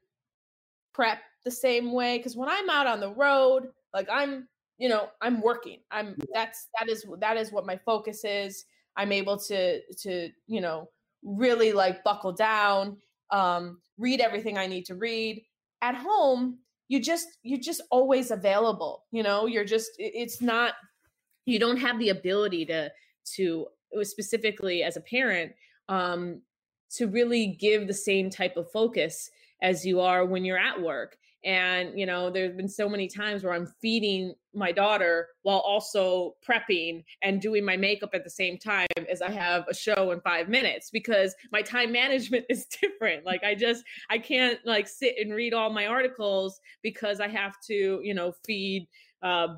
prep 0.94 1.20
the 1.46 1.52
same 1.52 1.92
way. 1.92 2.18
Because 2.18 2.36
when 2.36 2.50
I'm 2.50 2.70
out 2.70 2.88
on 2.88 3.00
the 3.00 3.14
road, 3.14 3.70
like, 3.94 4.08
I'm, 4.12 4.48
you 4.78 4.90
know, 4.90 5.10
I'm 5.22 5.42
working. 5.42 5.80
I'm 5.92 6.16
that's 6.34 6.68
that 6.80 6.90
is 6.90 7.06
that 7.20 7.38
is 7.38 7.52
what 7.52 7.66
my 7.66 7.78
focus 7.78 8.26
is. 8.26 8.66
I'm 8.98 9.12
able 9.12 9.38
to 9.38 9.82
to 10.02 10.30
you 10.48 10.62
know 10.62 10.90
really 11.24 11.72
like 11.74 12.04
buckle 12.04 12.32
down, 12.34 12.98
um, 13.32 13.80
read 13.98 14.20
everything 14.20 14.58
I 14.58 14.68
need 14.68 14.86
to 14.88 14.96
read. 14.96 15.44
At 15.82 15.96
home, 15.96 16.58
you 16.94 17.00
just 17.00 17.40
you're 17.42 17.60
just 17.60 17.82
always 17.90 18.30
available. 18.30 19.04
You 19.12 19.24
know, 19.24 19.48
you're 19.48 19.66
just 19.66 19.90
it's 19.98 20.42
not 20.42 20.76
you 21.46 21.58
don't 21.58 21.78
have 21.78 21.98
the 21.98 22.10
ability 22.10 22.68
to 22.68 22.92
to 23.36 23.68
specifically 24.04 24.84
as 24.84 24.96
a 24.96 25.02
parent 25.02 25.54
um, 25.90 26.42
to 26.92 27.08
really 27.08 27.48
give 27.48 27.88
the 27.88 27.96
same 27.96 28.30
type 28.30 28.58
of 28.58 28.72
focus 28.72 29.32
as 29.64 29.84
you 29.84 30.02
are 30.02 30.24
when 30.24 30.46
you're 30.46 30.60
at 30.60 30.80
work 30.80 31.18
and, 31.44 31.98
you 32.00 32.06
know, 32.06 32.30
there's 32.30 32.56
been 32.56 32.70
so 32.70 32.88
many 32.88 33.08
times 33.08 33.44
where 33.44 33.54
I'm 33.54 33.68
feeding 33.82 34.34
my 34.54 34.72
daughter 34.72 35.28
while 35.42 35.60
also 35.60 36.36
prepping 36.48 37.04
and 37.22 37.42
doing 37.42 37.66
my 37.66 37.76
makeup 37.76 38.12
at 38.14 38.24
the 38.24 38.30
same 38.30 38.58
time 38.58 38.88
as 39.10 39.22
I 39.22 39.32
have 39.32 39.66
a 39.68 39.74
show 39.74 40.12
in 40.12 40.22
five 40.22 40.48
minutes 40.48 40.90
because 40.90 41.36
my 41.52 41.62
time 41.62 41.92
management 41.92 42.46
is 42.50 42.66
different. 42.66 43.26
Like 43.26 43.44
I 43.44 43.56
just, 43.56 43.84
I 44.10 44.18
can't 44.18 44.60
like 44.66 44.88
sit 44.88 45.16
and 45.20 45.34
read 45.34 45.54
all 45.54 45.70
my 45.70 45.88
articles 45.88 46.60
because 46.82 47.20
I 47.20 47.28
have 47.28 47.56
to, 47.68 48.00
you 48.04 48.14
know, 48.14 48.34
feed 48.46 48.88
uh, 49.24 49.56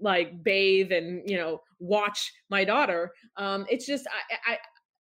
like 0.00 0.42
bathe 0.42 0.90
and 0.90 1.22
you 1.30 1.36
know 1.36 1.60
watch 1.78 2.32
my 2.50 2.64
daughter 2.64 3.12
um 3.36 3.64
it's 3.68 3.86
just 3.86 4.06
I, 4.08 4.54
I 4.54 4.58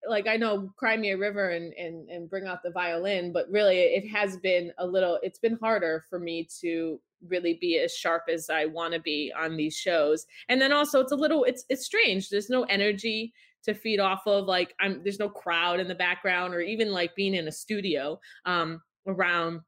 like 0.08 0.26
I 0.26 0.36
know 0.36 0.72
Cry 0.76 0.96
Me 0.96 1.10
a 1.10 1.18
River 1.18 1.50
and, 1.50 1.72
and 1.74 2.08
and 2.08 2.28
bring 2.28 2.46
out 2.46 2.62
the 2.62 2.70
violin, 2.70 3.32
but 3.32 3.48
really 3.50 3.78
it 3.78 4.08
has 4.08 4.36
been 4.38 4.72
a 4.78 4.86
little 4.86 5.18
it's 5.22 5.38
been 5.38 5.58
harder 5.60 6.04
for 6.10 6.18
me 6.18 6.48
to 6.60 7.00
really 7.28 7.58
be 7.60 7.78
as 7.78 7.94
sharp 7.94 8.24
as 8.28 8.50
I 8.50 8.66
want 8.66 8.94
to 8.94 9.00
be 9.00 9.32
on 9.38 9.56
these 9.56 9.76
shows. 9.76 10.26
And 10.48 10.60
then 10.60 10.72
also 10.72 11.00
it's 11.00 11.12
a 11.12 11.16
little 11.16 11.44
it's 11.44 11.64
it's 11.68 11.84
strange. 11.84 12.28
There's 12.28 12.50
no 12.50 12.64
energy 12.64 13.32
to 13.64 13.74
feed 13.74 14.00
off 14.00 14.26
of 14.26 14.46
like 14.46 14.74
I'm 14.80 15.02
there's 15.02 15.20
no 15.20 15.28
crowd 15.28 15.80
in 15.80 15.88
the 15.88 15.94
background 15.94 16.54
or 16.54 16.60
even 16.60 16.92
like 16.92 17.14
being 17.14 17.34
in 17.34 17.48
a 17.48 17.52
studio 17.52 18.18
um 18.44 18.82
around 19.06 19.60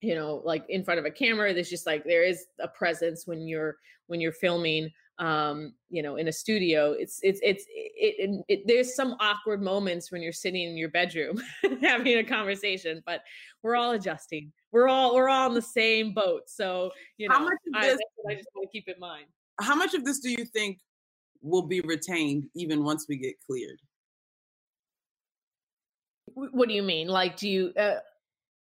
you 0.00 0.14
know 0.14 0.42
like 0.44 0.64
in 0.68 0.84
front 0.84 1.00
of 1.00 1.06
a 1.06 1.10
camera 1.10 1.52
there's 1.52 1.70
just 1.70 1.86
like 1.86 2.04
there 2.04 2.24
is 2.24 2.46
a 2.60 2.68
presence 2.68 3.26
when 3.26 3.46
you're 3.46 3.76
when 4.06 4.20
you're 4.20 4.32
filming 4.32 4.90
um 5.18 5.74
you 5.90 6.02
know 6.02 6.16
in 6.16 6.28
a 6.28 6.32
studio 6.32 6.92
it's 6.92 7.20
it's 7.22 7.38
it's 7.42 7.64
it, 7.68 8.14
it, 8.18 8.44
it, 8.48 8.62
there's 8.66 8.94
some 8.94 9.14
awkward 9.20 9.60
moments 9.62 10.10
when 10.10 10.22
you're 10.22 10.32
sitting 10.32 10.70
in 10.70 10.76
your 10.76 10.88
bedroom 10.88 11.38
having 11.82 12.18
a 12.18 12.24
conversation 12.24 13.02
but 13.04 13.20
we're 13.62 13.76
all 13.76 13.92
adjusting. 13.92 14.52
We're 14.72 14.88
all 14.88 15.14
we're 15.14 15.28
all 15.28 15.48
in 15.48 15.54
the 15.54 15.62
same 15.62 16.12
boat 16.14 16.42
so 16.46 16.90
you 17.18 17.28
know 17.28 17.34
how 17.34 17.44
much 17.44 17.58
of 17.74 17.82
this, 17.82 17.98
I, 18.28 18.32
I 18.32 18.34
just 18.34 18.48
want 18.54 18.68
to 18.68 18.72
keep 18.72 18.88
in 18.88 18.98
mind. 18.98 19.26
How 19.60 19.74
much 19.74 19.94
of 19.94 20.04
this 20.04 20.18
do 20.18 20.30
you 20.30 20.44
think 20.44 20.78
will 21.42 21.66
be 21.66 21.80
retained 21.82 22.44
even 22.54 22.82
once 22.82 23.06
we 23.08 23.16
get 23.16 23.34
cleared? 23.46 23.78
What 26.34 26.68
do 26.68 26.74
you 26.74 26.82
mean? 26.82 27.08
Like 27.08 27.36
do 27.36 27.48
you 27.48 27.72
uh, 27.76 27.96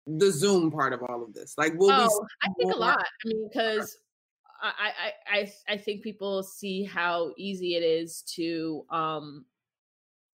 the 0.07 0.31
zoom 0.31 0.71
part 0.71 0.93
of 0.93 1.03
all 1.03 1.23
of 1.23 1.33
this. 1.33 1.55
Like 1.57 1.73
will 1.77 1.91
oh, 1.91 2.07
we 2.07 2.49
i 2.49 2.53
think 2.53 2.73
a 2.73 2.77
lot. 2.77 2.99
I 2.99 3.27
mean 3.27 3.49
because 3.49 3.97
I, 4.61 5.11
I 5.31 5.51
I 5.69 5.77
think 5.77 6.01
people 6.01 6.43
see 6.43 6.83
how 6.83 7.33
easy 7.37 7.75
it 7.75 7.83
is 7.83 8.21
to 8.35 8.85
um 8.89 9.45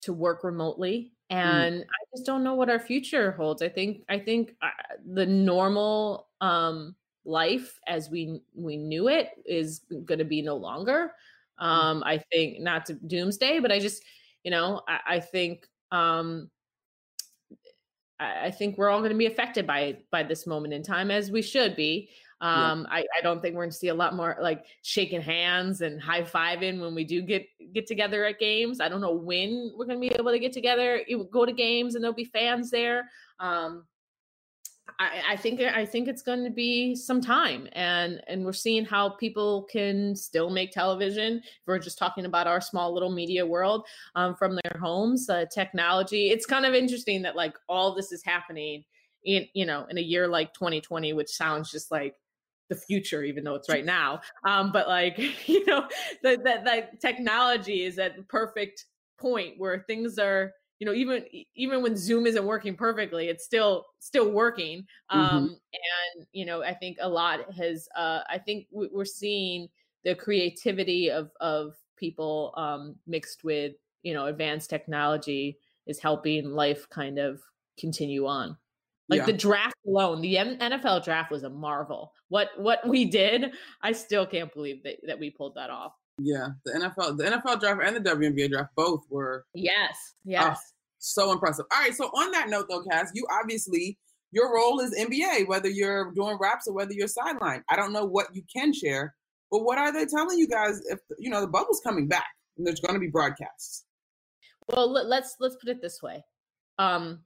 to 0.01 0.13
work 0.13 0.43
remotely 0.43 1.13
mm. 1.31 1.35
and 1.35 1.75
mm. 1.81 1.83
I 1.83 2.05
just 2.15 2.25
don't 2.25 2.43
know 2.43 2.55
what 2.55 2.69
our 2.69 2.79
future 2.79 3.31
holds. 3.31 3.61
I 3.61 3.69
think 3.69 4.03
I 4.09 4.19
think 4.19 4.55
uh, 4.61 4.69
the 5.05 5.25
normal 5.25 6.27
um 6.41 6.95
life 7.25 7.79
as 7.87 8.09
we 8.09 8.41
we 8.55 8.77
knew 8.77 9.07
it 9.07 9.29
is 9.45 9.81
going 10.05 10.19
to 10.19 10.25
be 10.25 10.41
no 10.41 10.55
longer. 10.55 11.11
Mm. 11.61 11.65
Um 11.65 12.03
I 12.05 12.17
think 12.31 12.59
not 12.59 12.85
to 12.87 12.93
doomsday, 12.93 13.59
but 13.59 13.71
I 13.71 13.79
just 13.79 14.03
you 14.43 14.51
know, 14.51 14.81
I, 14.87 15.15
I 15.15 15.19
think 15.19 15.67
um 15.91 16.49
I, 18.19 18.45
I 18.47 18.51
think 18.51 18.77
we're 18.77 18.89
all 18.89 18.99
going 18.99 19.11
to 19.11 19.17
be 19.17 19.25
affected 19.25 19.67
by 19.67 19.97
by 20.11 20.23
this 20.23 20.47
moment 20.47 20.73
in 20.73 20.83
time 20.83 21.11
as 21.11 21.31
we 21.31 21.41
should 21.41 21.75
be. 21.75 22.09
Um, 22.43 22.85
yeah. 22.91 22.97
I, 22.97 23.05
I 23.19 23.21
don't 23.21 23.41
think 23.41 23.55
we're 23.55 23.61
going 23.61 23.71
to 23.71 23.77
see 23.77 23.87
a 23.87 23.93
lot 23.93 24.15
more 24.15 24.35
like 24.41 24.65
shaking 24.81 25.21
hands 25.21 25.79
and 25.79 26.01
high 26.01 26.23
fiving 26.23 26.81
when 26.81 26.93
we 26.93 27.05
do 27.05 27.21
get 27.21 27.47
get 27.73 27.87
together 27.87 28.25
at 28.25 28.37
games. 28.37 28.81
I 28.81 28.89
don't 28.89 28.99
know 28.99 29.13
when 29.13 29.71
we're 29.77 29.85
going 29.85 30.01
to 30.01 30.09
be 30.09 30.13
able 30.13 30.31
to 30.31 30.39
get 30.39 30.51
together, 30.51 31.01
go 31.31 31.45
to 31.45 31.53
games, 31.53 31.95
and 31.95 32.03
there'll 32.03 32.13
be 32.13 32.25
fans 32.25 32.69
there. 32.69 33.09
Um, 33.39 33.85
I, 34.99 35.23
I, 35.29 35.35
think 35.37 35.61
I 35.61 35.85
think 35.85 36.09
it's 36.09 36.21
going 36.21 36.43
to 36.43 36.49
be 36.49 36.95
some 36.95 37.21
time, 37.21 37.69
and 37.71 38.21
and 38.27 38.43
we're 38.43 38.51
seeing 38.51 38.83
how 38.83 39.11
people 39.11 39.63
can 39.71 40.13
still 40.13 40.49
make 40.49 40.71
television. 40.71 41.37
If 41.37 41.61
we're 41.65 41.79
just 41.79 41.97
talking 41.97 42.25
about 42.25 42.45
our 42.45 42.59
small 42.59 42.93
little 42.93 43.09
media 43.09 43.45
world 43.45 43.87
um, 44.15 44.35
from 44.35 44.59
their 44.63 44.81
homes, 44.81 45.29
uh, 45.29 45.45
technology. 45.45 46.27
It's 46.27 46.45
kind 46.45 46.65
of 46.65 46.73
interesting 46.73 47.21
that 47.21 47.37
like 47.37 47.55
all 47.69 47.95
this 47.95 48.11
is 48.11 48.21
happening 48.21 48.83
in 49.23 49.47
you 49.53 49.65
know 49.65 49.85
in 49.89 49.97
a 49.97 50.01
year 50.01 50.27
like 50.27 50.53
2020, 50.53 51.13
which 51.13 51.29
sounds 51.29 51.71
just 51.71 51.89
like 51.89 52.15
the 52.69 52.75
future, 52.75 53.23
even 53.23 53.43
though 53.43 53.55
it's 53.55 53.69
right 53.69 53.85
now. 53.85 54.21
Um, 54.47 54.71
but 54.71 54.87
like, 54.87 55.17
you 55.47 55.65
know, 55.65 55.87
that 56.23 56.99
technology 57.01 57.83
is 57.83 57.99
at 57.99 58.15
the 58.15 58.23
perfect 58.23 58.85
point 59.19 59.55
where 59.57 59.83
things 59.87 60.17
are, 60.17 60.51
you 60.79 60.85
know, 60.85 60.93
even 60.93 61.23
even 61.55 61.81
when 61.81 61.95
Zoom 61.95 62.25
isn't 62.25 62.45
working 62.45 62.75
perfectly, 62.75 63.29
it's 63.29 63.45
still 63.45 63.85
still 63.99 64.31
working. 64.31 64.79
Mm-hmm. 65.11 65.19
Um, 65.19 65.43
mm-hmm. 65.43 65.53
and 66.17 66.27
you 66.31 66.45
know, 66.45 66.63
I 66.63 66.73
think 66.73 66.97
a 66.99 67.07
lot 67.07 67.39
has. 67.55 67.87
Uh, 67.95 68.19
I 68.29 68.37
think 68.37 68.67
we're 68.71 69.05
seeing 69.05 69.67
the 70.03 70.15
creativity 70.15 71.09
of 71.09 71.29
of 71.39 71.73
people 71.97 72.53
um, 72.57 72.95
mixed 73.07 73.43
with 73.43 73.73
you 74.01 74.13
know 74.13 74.25
advanced 74.25 74.69
technology 74.69 75.57
is 75.87 75.99
helping 75.99 76.51
life 76.51 76.89
kind 76.89 77.17
of 77.17 77.41
continue 77.77 78.27
on. 78.27 78.57
Like 79.09 79.19
yeah. 79.19 79.25
the 79.25 79.33
draft 79.33 79.75
alone, 79.85 80.21
the 80.21 80.35
NFL 80.35 81.03
draft 81.03 81.31
was 81.31 81.43
a 81.43 81.49
marvel. 81.49 82.13
What 82.29 82.49
what 82.57 82.87
we 82.87 83.05
did, 83.09 83.53
I 83.81 83.91
still 83.91 84.25
can't 84.25 84.53
believe 84.53 84.83
that, 84.83 84.97
that 85.07 85.19
we 85.19 85.29
pulled 85.29 85.55
that 85.55 85.69
off. 85.69 85.93
Yeah, 86.19 86.49
the 86.65 86.73
NFL, 86.73 87.17
the 87.17 87.23
NFL 87.23 87.59
draft 87.59 87.81
and 87.83 87.95
the 87.95 88.09
WNBA 88.09 88.51
draft 88.51 88.69
both 88.75 89.03
were 89.09 89.45
yes, 89.53 89.91
uh, 89.91 90.29
yes, 90.29 90.57
uh, 90.57 90.59
so 90.99 91.31
impressive. 91.31 91.65
All 91.73 91.81
right, 91.81 91.93
so 91.93 92.05
on 92.05 92.31
that 92.31 92.49
note, 92.49 92.67
though, 92.69 92.83
Cass, 92.83 93.11
you 93.13 93.25
obviously 93.31 93.97
your 94.31 94.53
role 94.53 94.79
is 94.79 94.95
NBA, 94.97 95.47
whether 95.47 95.69
you're 95.69 96.11
doing 96.13 96.37
wraps 96.39 96.67
or 96.67 96.73
whether 96.73 96.93
you're 96.93 97.07
sideline. 97.07 97.63
I 97.69 97.75
don't 97.75 97.93
know 97.93 98.05
what 98.05 98.27
you 98.33 98.43
can 98.53 98.73
share, 98.73 99.15
but 99.51 99.63
what 99.63 99.77
are 99.77 99.93
they 99.93 100.05
telling 100.05 100.37
you 100.37 100.47
guys 100.47 100.81
if 100.89 100.99
you 101.19 101.29
know 101.29 101.41
the 101.41 101.47
bubble's 101.47 101.81
coming 101.83 102.07
back 102.07 102.27
and 102.57 102.65
there's 102.65 102.79
going 102.79 102.95
to 102.95 102.99
be 102.99 103.09
broadcasts? 103.09 103.85
Well, 104.67 104.91
let's 104.91 105.35
let's 105.39 105.55
put 105.55 105.69
it 105.69 105.81
this 105.81 106.01
way. 106.01 106.23
Um, 106.79 107.19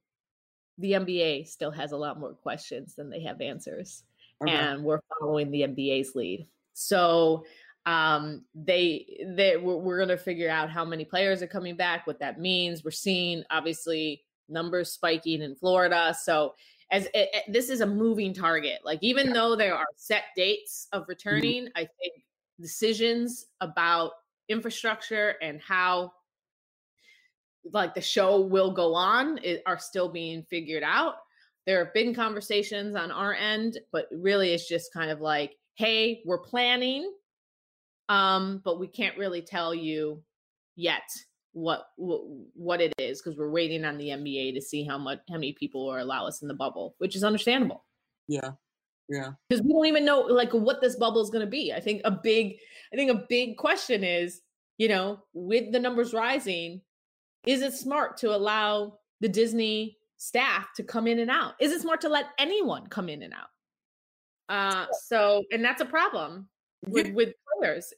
the 0.78 0.94
NBA 0.94 1.48
still 1.48 1.72
has 1.72 1.92
a 1.92 1.98
lot 1.98 2.20
more 2.20 2.34
questions 2.34 2.96
than 2.96 3.10
they 3.10 3.22
have 3.24 3.42
answers. 3.42 4.04
Okay. 4.44 4.54
And 4.54 4.84
we're 4.84 5.02
following 5.20 5.52
the 5.52 5.62
NBA's 5.62 6.16
lead. 6.16 6.48
So 6.74 7.46
um, 7.86 8.44
they 8.54 9.26
they 9.26 9.58
we're, 9.58 9.78
we're 9.78 9.98
going 9.98 10.10
to 10.10 10.18
figure 10.18 10.50
out 10.50 10.70
how 10.70 10.86
many 10.86 11.06
players 11.06 11.42
are 11.42 11.48
coming 11.48 11.76
back, 11.76 12.06
what 12.06 12.20
that 12.20 12.40
means. 12.40 12.84
We're 12.84 12.92
seeing 12.92 13.44
obviously 13.50 14.24
numbers 14.50 14.92
spiking 14.92 15.42
in 15.42 15.56
Florida. 15.56 16.16
So 16.22 16.54
as 16.92 17.06
it, 17.08 17.30
it, 17.34 17.44
this 17.48 17.70
is 17.70 17.82
a 17.82 17.86
moving 17.86 18.34
target. 18.34 18.80
Like 18.84 19.00
even 19.02 19.34
though 19.34 19.56
there 19.56 19.76
are 19.76 19.88
set 19.96 20.24
dates 20.36 20.88
of 20.94 21.04
mm-hmm. 21.04 21.10
returning, 21.10 21.64
mm-hmm. 21.64 21.78
I 21.78 21.88
think 22.00 22.24
decisions 22.60 23.46
about 23.62 24.12
infrastructure 24.50 25.36
and 25.42 25.60
how 25.62 26.12
like 27.74 27.94
the 27.94 28.02
show 28.02 28.42
will 28.42 28.72
go 28.72 28.94
on 28.94 29.40
it, 29.44 29.62
are 29.66 29.80
still 29.80 30.10
being 30.10 30.44
figured 30.50 30.84
out. 30.84 31.16
There 31.66 31.84
have 31.84 31.94
been 31.94 32.14
conversations 32.14 32.96
on 32.96 33.12
our 33.12 33.34
end, 33.34 33.78
but 33.92 34.08
really 34.12 34.54
it's 34.54 34.68
just 34.68 34.94
kind 34.94 35.12
of 35.12 35.20
like, 35.20 35.56
hey, 35.76 36.22
we're 36.26 36.40
planning, 36.40 37.12
um, 38.10 38.62
but 38.64 38.80
we 38.80 38.88
can't 38.88 39.18
really 39.18 39.42
tell 39.42 39.76
you 39.76 40.24
yet 40.76 41.04
what 41.54 41.88
what, 41.98 42.22
what 42.54 42.82
it 42.82 42.94
is 43.00 43.20
because 43.22 43.38
we're 43.38 43.50
waiting 43.50 43.84
on 43.84 43.98
the 43.98 44.10
NBA 44.10 44.54
to 44.54 44.62
see 44.62 44.84
how 44.84 44.98
much 44.98 45.20
how 45.30 45.36
many 45.36 45.54
people 45.54 45.90
are 45.90 46.00
allow 46.00 46.28
us 46.28 46.42
in 46.42 46.48
the 46.48 46.54
bubble, 46.54 46.96
which 47.00 47.16
is 47.16 47.24
understandable. 47.24 47.84
Yeah. 48.28 48.52
Yeah. 49.10 49.32
Because 49.48 49.64
we 49.64 49.74
don't 49.74 49.86
even 49.86 50.06
know 50.06 50.22
like 50.22 50.52
what 50.54 50.82
this 50.82 50.98
bubble 50.98 51.22
is 51.22 51.30
going 51.30 51.46
to 51.46 51.50
be. 51.50 51.74
I 51.74 51.80
think 51.80 52.02
a 52.06 52.12
big 52.12 52.58
I 52.94 52.96
think 52.96 53.12
a 53.12 53.26
big 53.28 53.58
question 53.58 54.04
is, 54.04 54.42
you 54.78 54.88
know, 54.88 55.20
with 55.34 55.72
the 55.72 55.80
numbers 55.80 56.14
rising, 56.14 56.82
is 57.48 57.62
it 57.62 57.74
smart 57.74 58.18
to 58.18 58.36
allow 58.36 59.00
the 59.22 59.30
Disney 59.30 59.98
staff 60.18 60.74
to 60.76 60.84
come 60.84 61.08
in 61.08 61.20
and 61.20 61.32
out? 61.32 61.54
Is 61.60 61.72
it 61.72 61.82
smart 61.82 62.02
to 62.02 62.10
let 62.10 62.26
anyone 62.38 62.88
come 62.88 63.10
in 63.10 63.24
and 63.24 63.34
out? 63.34 63.50
Uh, 64.50 64.86
so, 65.06 65.44
and 65.52 65.64
that's 65.64 65.82
a 65.82 65.86
problem 65.86 66.48
with, 66.88 67.14
with 67.14 67.34
players. 67.60 67.94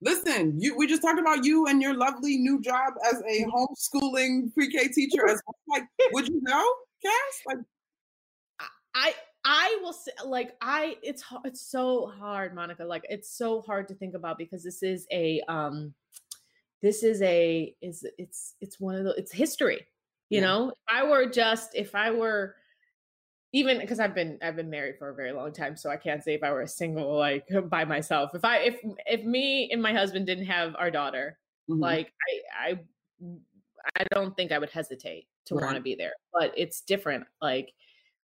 Listen, 0.00 0.58
you 0.60 0.76
we 0.76 0.86
just 0.86 1.02
talked 1.02 1.18
about 1.18 1.44
you 1.44 1.66
and 1.66 1.82
your 1.82 1.94
lovely 1.94 2.36
new 2.36 2.60
job 2.60 2.94
as 3.10 3.20
a 3.22 3.42
mm-hmm. 3.42 3.50
homeschooling 3.50 4.54
pre-K 4.54 4.88
teacher 4.88 5.28
as 5.28 5.42
well. 5.44 5.80
Like, 5.80 5.88
would 6.12 6.28
you 6.28 6.40
know, 6.42 6.64
Cass? 7.02 7.42
Like 7.46 7.58
I 8.94 9.14
I 9.44 9.78
will 9.82 9.92
say 9.92 10.12
like 10.24 10.56
I 10.60 10.96
it's 11.02 11.24
it's 11.44 11.62
so 11.62 12.06
hard, 12.06 12.54
Monica. 12.54 12.84
Like 12.84 13.06
it's 13.08 13.36
so 13.36 13.60
hard 13.60 13.88
to 13.88 13.94
think 13.94 14.14
about 14.14 14.38
because 14.38 14.62
this 14.62 14.84
is 14.84 15.06
a 15.10 15.40
um 15.48 15.94
this 16.82 17.02
is 17.02 17.22
a 17.22 17.74
is 17.82 18.06
it's 18.18 18.54
it's 18.60 18.80
one 18.80 18.94
of 18.94 19.04
the 19.04 19.12
it's 19.16 19.32
history 19.32 19.86
You 20.30 20.40
Yeah. 20.40 20.42
know, 20.42 20.70
if 20.70 20.78
I 20.88 21.04
were 21.04 21.26
just 21.30 21.74
if 21.74 21.94
I 21.94 22.10
were 22.12 22.56
even 23.52 23.78
because 23.80 24.00
I've 24.00 24.14
been 24.14 24.38
I've 24.42 24.56
been 24.56 24.70
married 24.70 24.98
for 24.98 25.08
a 25.10 25.14
very 25.14 25.32
long 25.32 25.52
time, 25.52 25.76
so 25.76 25.90
I 25.90 25.96
can't 25.96 26.22
say 26.22 26.34
if 26.34 26.42
I 26.42 26.50
were 26.52 26.62
a 26.62 26.68
single 26.68 27.16
like 27.18 27.48
by 27.70 27.84
myself. 27.84 28.34
If 28.34 28.44
I 28.44 28.58
if 28.58 28.80
if 29.06 29.24
me 29.24 29.70
and 29.72 29.82
my 29.82 29.92
husband 29.94 30.26
didn't 30.26 30.46
have 30.46 30.76
our 30.76 30.90
daughter, 30.90 31.38
Mhm. 31.68 31.78
like 31.80 32.12
I 32.28 32.70
I 32.72 32.80
I 33.96 34.04
don't 34.12 34.36
think 34.36 34.52
I 34.52 34.58
would 34.58 34.70
hesitate 34.70 35.28
to 35.46 35.56
want 35.56 35.76
to 35.76 35.80
be 35.80 35.94
there. 35.94 36.12
But 36.32 36.52
it's 36.56 36.80
different. 36.82 37.26
Like 37.40 37.72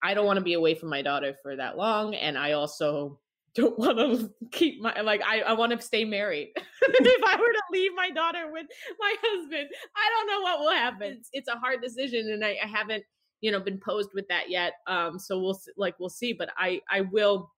I 0.04 0.14
don't 0.14 0.26
want 0.26 0.38
to 0.38 0.44
be 0.44 0.54
away 0.54 0.76
from 0.76 0.90
my 0.90 1.02
daughter 1.02 1.36
for 1.42 1.56
that 1.58 1.78
long, 1.78 2.16
and 2.16 2.38
I 2.38 2.54
also 2.54 3.22
don't 3.56 3.78
want 3.78 3.98
to 3.98 4.32
keep 4.52 4.82
my 4.82 5.00
like 5.02 5.22
I, 5.26 5.42
I 5.42 5.54
want 5.54 5.72
to 5.72 5.82
stay 5.82 6.06
married. 6.06 6.50
if 6.82 7.24
I 7.26 7.36
were 7.36 7.54
to 7.54 7.62
leave 7.72 7.92
my 7.96 8.10
daughter 8.10 8.52
with 8.52 8.68
my 9.00 9.16
husband, 9.22 9.70
I 9.96 10.10
don't 10.10 10.28
know 10.28 10.42
what 10.42 10.60
will 10.60 10.72
happen. 10.72 11.14
It's, 11.14 11.30
it's 11.34 11.50
a 11.50 11.58
hard 11.58 11.82
decision, 11.82 12.32
and 12.32 12.44
I, 12.46 12.58
I 12.64 12.68
haven't 12.68 13.04
you 13.42 13.52
know 13.52 13.60
been 13.60 13.80
posed 13.80 14.10
with 14.14 14.28
that 14.30 14.50
yet. 14.50 14.74
Um, 14.88 15.20
so 15.20 15.40
we'll 15.40 15.60
like 15.76 15.96
we'll 16.00 16.10
see. 16.10 16.34
But 16.34 16.50
I 16.58 16.82
I 16.90 17.02
will. 17.02 17.52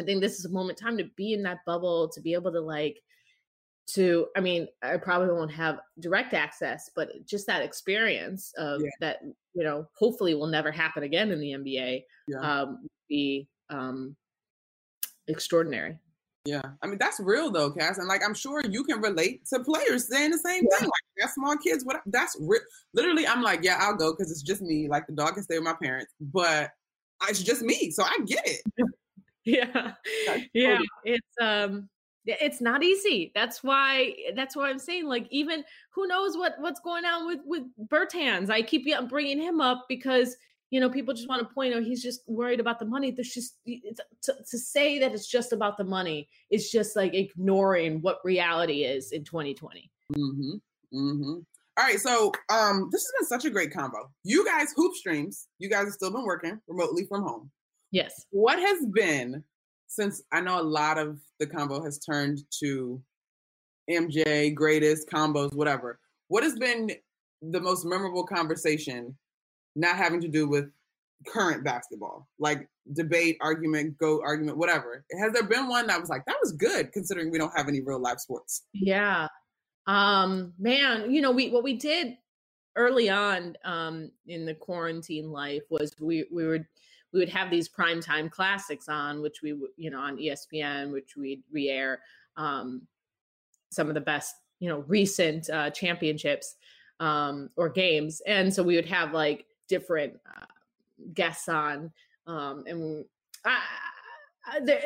I 0.00 0.04
think 0.04 0.22
this 0.22 0.38
is 0.38 0.46
a 0.46 0.50
moment 0.50 0.80
in 0.80 0.86
time 0.86 0.96
to 0.98 1.04
be 1.16 1.34
in 1.34 1.42
that 1.42 1.58
bubble 1.66 2.08
to 2.08 2.20
be 2.22 2.32
able 2.32 2.50
to 2.52 2.60
like 2.60 2.98
to 3.88 4.28
i 4.36 4.40
mean 4.40 4.66
i 4.82 4.96
probably 4.96 5.28
won't 5.34 5.50
have 5.50 5.80
direct 6.00 6.34
access 6.34 6.88
but 6.94 7.08
just 7.26 7.46
that 7.46 7.62
experience 7.62 8.52
of 8.56 8.80
Yeah. 8.80 8.88
that 9.00 9.18
you 9.54 9.64
know 9.64 9.86
hopefully 9.98 10.34
will 10.34 10.46
never 10.46 10.70
happen 10.70 11.02
again 11.02 11.30
in 11.32 11.40
the 11.40 11.50
nba 11.50 12.02
Yeah. 12.28 12.38
um 12.38 12.88
be 13.08 13.48
um 13.70 14.16
extraordinary 15.28 15.98
Yeah, 16.44 16.62
I 16.82 16.86
mean 16.86 16.98
that's 16.98 17.20
real 17.20 17.50
though, 17.50 17.70
Cass, 17.70 17.98
and 17.98 18.08
like 18.08 18.22
I'm 18.24 18.34
sure 18.34 18.62
you 18.68 18.84
can 18.84 19.00
relate 19.00 19.46
to 19.52 19.60
players 19.60 20.08
saying 20.08 20.30
the 20.30 20.38
same 20.38 20.62
thing. 20.62 20.80
Like 20.80 20.90
got 21.20 21.30
small 21.30 21.56
kids, 21.56 21.84
what? 21.84 22.02
That's 22.06 22.36
real. 22.40 22.62
Literally, 22.94 23.26
I'm 23.26 23.42
like, 23.42 23.60
yeah, 23.62 23.78
I'll 23.80 23.96
go 23.96 24.12
because 24.12 24.30
it's 24.30 24.42
just 24.42 24.62
me. 24.62 24.88
Like 24.88 25.06
the 25.06 25.12
dog 25.12 25.34
can 25.34 25.44
stay 25.44 25.56
with 25.56 25.64
my 25.64 25.76
parents, 25.80 26.12
but 26.20 26.70
it's 27.28 27.42
just 27.42 27.62
me, 27.62 27.90
so 27.92 28.02
I 28.02 28.18
get 28.26 28.42
it. 28.44 28.62
yeah 29.44 29.92
yeah 30.54 30.78
totally- 30.78 30.88
it's 31.04 31.36
um 31.40 31.88
it's 32.24 32.60
not 32.60 32.84
easy 32.84 33.32
that's 33.34 33.64
why 33.64 34.14
that's 34.36 34.54
why 34.54 34.70
i'm 34.70 34.78
saying 34.78 35.06
like 35.06 35.26
even 35.30 35.64
who 35.92 36.06
knows 36.06 36.36
what 36.36 36.54
what's 36.60 36.78
going 36.78 37.04
on 37.04 37.26
with 37.26 37.40
with 37.44 37.64
bertans 37.88 38.48
i 38.48 38.62
keep 38.62 38.86
bringing 39.08 39.40
him 39.40 39.60
up 39.60 39.86
because 39.88 40.36
you 40.70 40.78
know 40.78 40.88
people 40.88 41.12
just 41.12 41.28
want 41.28 41.46
to 41.46 41.52
point 41.52 41.74
out 41.74 41.82
he's 41.82 42.02
just 42.02 42.20
worried 42.28 42.60
about 42.60 42.78
the 42.78 42.84
money 42.84 43.10
there's 43.10 43.34
just 43.34 43.56
it's, 43.66 44.00
to, 44.22 44.34
to 44.50 44.58
say 44.58 44.98
that 44.98 45.12
it's 45.12 45.28
just 45.28 45.52
about 45.52 45.76
the 45.76 45.84
money 45.84 46.28
is 46.50 46.70
just 46.70 46.96
like 46.96 47.14
ignoring 47.14 48.00
what 48.00 48.18
reality 48.24 48.84
is 48.84 49.12
in 49.12 49.24
2020 49.24 49.90
Mm-hmm. 50.16 50.56
Mm-hmm. 50.94 51.38
All 51.78 51.84
right, 51.84 51.98
so 51.98 52.32
um, 52.50 52.90
this 52.92 53.02
has 53.02 53.12
been 53.18 53.26
such 53.26 53.46
a 53.46 53.50
great 53.50 53.72
combo. 53.72 54.10
You 54.24 54.44
guys 54.44 54.74
hoop 54.76 54.94
streams. 54.94 55.48
You 55.58 55.70
guys 55.70 55.84
have 55.84 55.94
still 55.94 56.10
been 56.10 56.24
working 56.24 56.60
remotely 56.68 57.06
from 57.06 57.22
home. 57.22 57.50
yes 57.90 58.26
What 58.30 58.58
has 58.58 58.84
been 58.92 59.42
since 59.88 60.22
I 60.32 60.40
know 60.40 60.60
a 60.60 60.62
lot 60.62 60.98
of 60.98 61.18
the 61.38 61.46
combo 61.46 61.82
has 61.82 61.98
turned 61.98 62.40
to 62.60 63.00
MJ 63.90 64.54
greatest 64.54 65.08
combos, 65.08 65.54
whatever. 65.54 65.98
What 66.28 66.42
has 66.44 66.56
been 66.58 66.90
the 67.42 67.60
most 67.60 67.84
memorable 67.84 68.24
conversation 68.24 69.16
not 69.74 69.96
having 69.96 70.20
to 70.20 70.28
do 70.28 70.48
with 70.48 70.66
current 71.26 71.64
basketball, 71.64 72.28
like 72.38 72.68
debate, 72.92 73.38
argument, 73.40 73.96
go 73.98 74.20
argument, 74.22 74.58
whatever? 74.58 75.04
Has 75.20 75.32
there 75.32 75.44
been 75.44 75.68
one 75.68 75.86
that 75.86 76.00
was 76.00 76.08
like 76.08 76.24
that 76.26 76.36
was 76.42 76.52
good 76.52 76.92
considering 76.92 77.30
we 77.30 77.38
don't 77.38 77.56
have 77.56 77.68
any 77.68 77.80
real 77.80 78.00
live 78.00 78.20
sports? 78.20 78.64
Yeah. 78.72 79.28
Um 79.86 80.52
man, 80.58 81.10
you 81.10 81.20
know, 81.20 81.30
we 81.30 81.50
what 81.50 81.64
we 81.64 81.74
did 81.74 82.16
early 82.76 83.08
on 83.10 83.56
um 83.64 84.10
in 84.26 84.44
the 84.44 84.54
quarantine 84.54 85.30
life 85.30 85.62
was 85.70 85.92
we 86.00 86.26
we 86.32 86.46
would 86.46 86.66
we 87.12 87.20
would 87.20 87.28
have 87.28 87.50
these 87.50 87.68
primetime 87.68 88.30
classics 88.30 88.88
on 88.88 89.20
which 89.20 89.42
we 89.42 89.50
you 89.76 89.90
know 89.90 90.00
on 90.00 90.16
ESPN 90.16 90.90
which 90.90 91.14
we'd 91.16 91.42
re-air 91.52 92.00
um 92.36 92.82
some 93.70 93.88
of 93.88 93.94
the 93.94 94.00
best, 94.00 94.34
you 94.58 94.68
know, 94.68 94.84
recent 94.88 95.48
uh 95.50 95.70
championships 95.70 96.56
um 97.00 97.50
or 97.56 97.68
games. 97.68 98.20
And 98.26 98.52
so 98.52 98.62
we 98.62 98.76
would 98.76 98.86
have 98.86 99.12
like 99.12 99.46
different 99.68 100.14
uh, 100.26 100.46
guests 101.14 101.48
on 101.48 101.90
um 102.26 102.64
and 102.66 103.04
I, 103.44 103.62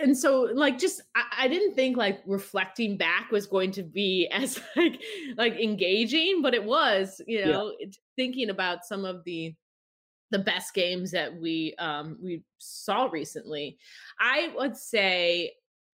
and 0.02 0.16
so 0.16 0.42
like 0.42 0.78
just 0.78 1.00
I, 1.14 1.24
I 1.40 1.48
didn't 1.48 1.74
think 1.74 1.96
like 1.96 2.22
reflecting 2.26 2.96
back 2.96 3.30
was 3.30 3.46
going 3.46 3.70
to 3.72 3.82
be 3.82 4.28
as 4.32 4.60
like 4.76 5.02
like 5.36 5.54
engaging 5.54 6.42
but 6.42 6.54
it 6.54 6.64
was 6.64 7.20
you 7.26 7.40
know 7.42 7.74
it- 7.78 7.96
thinking 8.16 8.50
about 8.50 8.84
some 8.84 9.04
of 9.04 9.24
the 9.24 9.54
the 10.30 10.38
best 10.40 10.74
games 10.74 11.12
that 11.12 11.34
we 11.36 11.74
um 11.78 12.18
we 12.22 12.42
saw 12.58 13.06
recently 13.06 13.78
i 14.20 14.52
would 14.56 14.76
say 14.76 15.52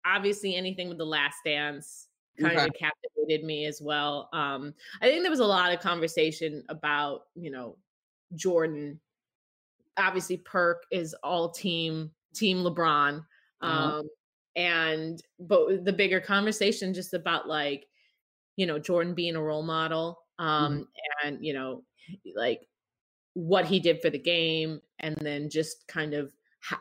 obviously 0.06 0.56
anything 0.56 0.89
with 0.89 0.97
the 0.97 1.06
last 1.06 1.38
dance 1.45 2.08
kind 2.39 2.58
Okay. 2.58 2.67
of 2.67 2.73
captivated 2.73 3.45
me 3.45 3.65
as 3.65 3.82
well 3.82 4.30
um 4.34 4.73
i 5.02 5.08
think 5.10 5.23
there 5.23 5.32
was 5.32 5.39
a 5.39 5.45
lot 5.45 5.73
of 5.73 5.80
conversation 5.80 6.63
about 6.69 7.23
you 7.36 7.52
know 7.52 7.78
jordan 8.36 8.99
obviously 9.99 10.38
perk 10.38 10.83
is 10.91 11.13
all 11.23 11.49
team 11.49 12.12
team 12.33 12.57
lebron 12.63 13.23
Uh-huh. 13.62 13.99
um 13.99 14.03
and 14.55 15.21
but 15.39 15.85
the 15.85 15.93
bigger 15.93 16.19
conversation 16.19 16.93
just 16.93 17.13
about 17.13 17.47
like 17.47 17.85
you 18.55 18.65
know 18.65 18.79
jordan 18.79 19.13
being 19.13 19.35
a 19.35 19.41
role 19.41 19.63
model 19.63 20.17
um 20.39 20.88
and 21.23 21.45
you 21.45 21.53
know 21.53 21.83
like 22.35 22.62
what 23.33 23.65
he 23.65 23.79
did 23.79 24.01
for 24.01 24.09
the 24.09 24.17
game 24.19 24.79
and 24.99 25.15
then 25.17 25.49
just 25.49 25.88
kind 25.88 26.13
of 26.13 26.31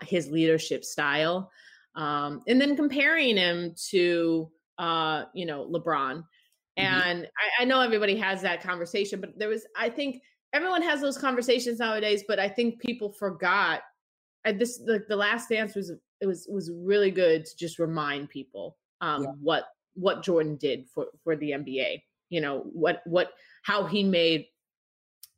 his 0.03 0.31
leadership 0.31 0.85
style 0.85 1.51
um 1.95 2.43
and 2.49 2.61
then 2.61 2.75
comparing 2.77 3.37
him 3.37 3.75
to 3.91 4.51
uh 4.79 5.25
you 5.35 5.45
know 5.47 5.67
lebron. 5.71 6.25
And 6.77 7.27
I, 7.59 7.63
I 7.63 7.65
know 7.65 7.81
everybody 7.81 8.17
has 8.17 8.41
that 8.43 8.63
conversation 8.63 9.21
but 9.21 9.37
there 9.39 9.49
was 9.49 9.67
i 9.77 9.89
think 9.91 10.23
everyone 10.53 10.83
has 10.83 11.01
those 11.01 11.19
conversations 11.19 11.79
nowadays 11.79 12.25
but 12.27 12.39
i 12.39 12.49
think 12.49 12.81
people 12.81 13.13
forgot 13.13 13.83
and 14.45 14.61
this 14.61 14.79
the, 14.79 15.05
the 15.09 15.17
last 15.17 15.49
dance 15.49 15.75
was 15.75 15.91
it 16.21 16.27
was 16.27 16.47
was 16.51 16.71
really 16.75 17.11
good 17.11 17.45
to 17.45 17.57
just 17.57 17.79
remind 17.79 18.29
people 18.29 18.77
um 19.01 19.23
Yeah. 19.23 19.31
what 19.41 19.65
what 19.95 20.23
jordan 20.23 20.57
did 20.57 20.87
for 20.95 21.07
for 21.23 21.37
the 21.37 21.51
nba 21.53 22.01
you 22.29 22.41
know 22.41 22.61
what 22.73 23.03
what 23.07 23.33
how 23.63 23.85
he 23.85 24.03
made 24.03 24.47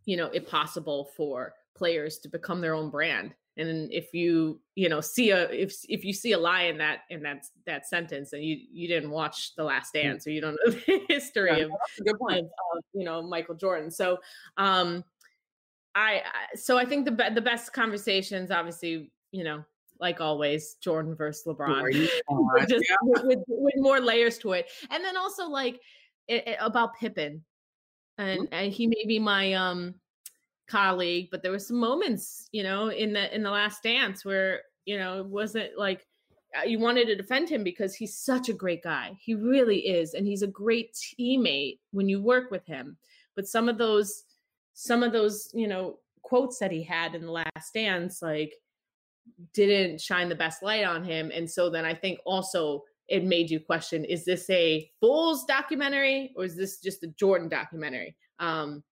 you 0.04 0.16
know 0.16 0.26
it 0.26 0.48
possible 0.48 1.10
for 1.16 1.54
players 1.76 2.18
to 2.18 2.28
become 2.28 2.60
their 2.60 2.74
own 2.74 2.90
brand 2.90 3.34
and 3.56 3.92
if 3.92 4.14
you 4.14 4.60
you 4.74 4.88
know 4.88 5.00
see 5.00 5.30
a 5.30 5.48
if 5.50 5.74
if 5.88 6.04
you 6.04 6.12
see 6.12 6.32
a 6.32 6.38
lie 6.38 6.62
in 6.62 6.78
that 6.78 7.00
in 7.10 7.22
that 7.22 7.44
that 7.66 7.86
sentence 7.86 8.32
and 8.32 8.42
you 8.44 8.56
you 8.72 8.86
didn't 8.88 9.10
watch 9.10 9.54
the 9.56 9.64
last 9.64 9.92
dance 9.92 10.26
or 10.26 10.30
you 10.30 10.40
don't 10.40 10.56
know 10.64 10.70
the 10.86 11.00
history 11.08 11.50
Yeah, 11.58 11.64
of 11.64 11.70
good 12.04 12.18
point. 12.18 12.38
of, 12.38 12.44
of 12.44 12.84
you 12.94 13.04
know 13.04 13.22
Michael 13.22 13.54
Jordan. 13.56 13.90
So 13.90 14.18
um 14.56 15.04
I 15.94 16.22
so 16.54 16.78
I 16.78 16.84
think 16.84 17.04
the 17.04 17.10
be- 17.12 17.34
the 17.34 17.40
best 17.40 17.72
conversations 17.72 18.50
obviously, 18.52 19.10
you 19.32 19.42
know, 19.44 19.64
like 19.98 20.20
always 20.20 20.74
Jordan 20.80 21.14
versus 21.16 21.44
LeBron. 21.46 21.92
Just 22.68 22.84
Yeah. 22.88 22.96
with, 23.02 23.24
with, 23.24 23.38
with 23.48 23.74
more 23.78 24.00
layers 24.00 24.38
to 24.38 24.52
it. 24.52 24.70
And 24.90 25.04
then 25.04 25.16
also 25.16 25.48
like 25.48 25.80
it, 26.28 26.46
it- 26.46 26.58
about 26.60 26.94
Pippen. 26.94 27.44
And 28.18 28.48
and 28.52 28.72
he 28.72 28.86
may 28.86 29.04
be 29.06 29.18
my 29.18 29.54
um 29.54 29.94
colleague, 30.70 31.28
but 31.30 31.42
there 31.42 31.52
were 31.52 31.58
some 31.58 31.78
moments, 31.78 32.48
you 32.52 32.62
know, 32.62 32.88
in 32.88 33.12
the 33.12 33.34
in 33.34 33.42
the 33.42 33.50
last 33.50 33.82
dance 33.82 34.24
where, 34.24 34.62
you 34.84 34.98
know, 34.98 35.20
it 35.20 35.26
wasn't 35.26 35.76
like 35.76 36.06
uh, 36.58 36.64
you 36.64 36.78
wanted 36.78 37.06
to 37.06 37.16
defend 37.16 37.48
him 37.48 37.62
because 37.62 37.94
he's 37.94 38.16
such 38.16 38.48
a 38.48 38.54
great 38.54 38.82
guy. 38.82 39.16
He 39.20 39.34
really 39.34 39.78
is 39.78 40.14
and 40.14 40.26
he's 40.26 40.42
a 40.42 40.46
great 40.46 40.94
teammate 40.94 41.78
when 41.92 42.08
you 42.08 42.22
work 42.22 42.50
with 42.50 42.66
him. 42.66 42.96
But 43.36 43.48
some 43.48 43.68
of 43.68 43.78
those 43.78 44.24
some 44.74 45.02
of 45.02 45.12
those, 45.12 45.50
you 45.52 45.68
know, 45.68 45.98
quotes 46.22 46.58
that 46.58 46.70
he 46.70 46.82
had 46.82 47.14
in 47.14 47.22
the 47.22 47.32
last 47.32 47.74
dance 47.74 48.22
like 48.22 48.54
didn't 49.52 50.00
shine 50.00 50.28
the 50.28 50.34
best 50.34 50.62
light 50.62 50.84
on 50.84 51.04
him 51.04 51.30
and 51.34 51.50
so 51.50 51.70
then 51.70 51.84
I 51.84 51.94
think 51.94 52.18
also 52.24 52.84
it 53.08 53.24
made 53.24 53.50
you 53.50 53.58
question 53.58 54.04
is 54.04 54.24
this 54.24 54.48
a 54.50 54.90
Bulls 55.00 55.44
documentary 55.44 56.32
or 56.36 56.44
is 56.44 56.56
this 56.56 56.78
just 56.78 57.02
a 57.02 57.08
Jordan 57.08 57.48
documentary? 57.48 58.16
Um 58.38 58.82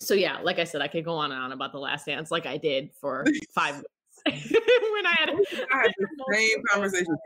so 0.00 0.14
yeah, 0.14 0.38
like 0.40 0.58
I 0.58 0.64
said, 0.64 0.80
I 0.80 0.88
could 0.88 1.04
go 1.04 1.14
on 1.14 1.32
and 1.32 1.40
on 1.40 1.52
about 1.52 1.72
the 1.72 1.78
last 1.78 2.06
dance 2.06 2.30
like 2.30 2.46
I 2.46 2.56
did 2.56 2.90
for 3.00 3.24
five 3.54 3.74
minutes 3.74 4.22
when 4.26 5.06
I 5.06 5.14
had 5.18 5.30
I 5.30 5.76
had 5.82 5.92
the 5.98 6.08
same 6.32 6.62
conversation. 6.70 7.16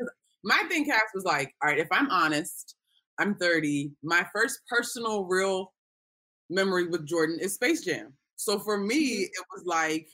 My 0.45 0.63
thing, 0.69 0.85
Cass, 0.85 1.03
was 1.15 1.25
like, 1.25 1.55
all 1.63 1.71
right, 1.71 1.79
if 1.79 1.89
I'm 1.93 2.11
honest, 2.11 2.75
I'm 3.19 3.35
30. 3.37 3.93
My 4.03 4.27
first 4.35 4.61
personal 4.69 5.25
real 5.25 5.73
memory 6.51 6.89
with 6.89 7.07
Jordan 7.07 7.39
is 7.41 7.55
Space 7.55 7.85
Jam. 7.85 8.13
So 8.37 8.59
for 8.59 8.79
me, 8.79 9.13
Mm-hmm. 9.13 9.23
it 9.23 9.45
was 9.55 9.65
like, 9.67 10.09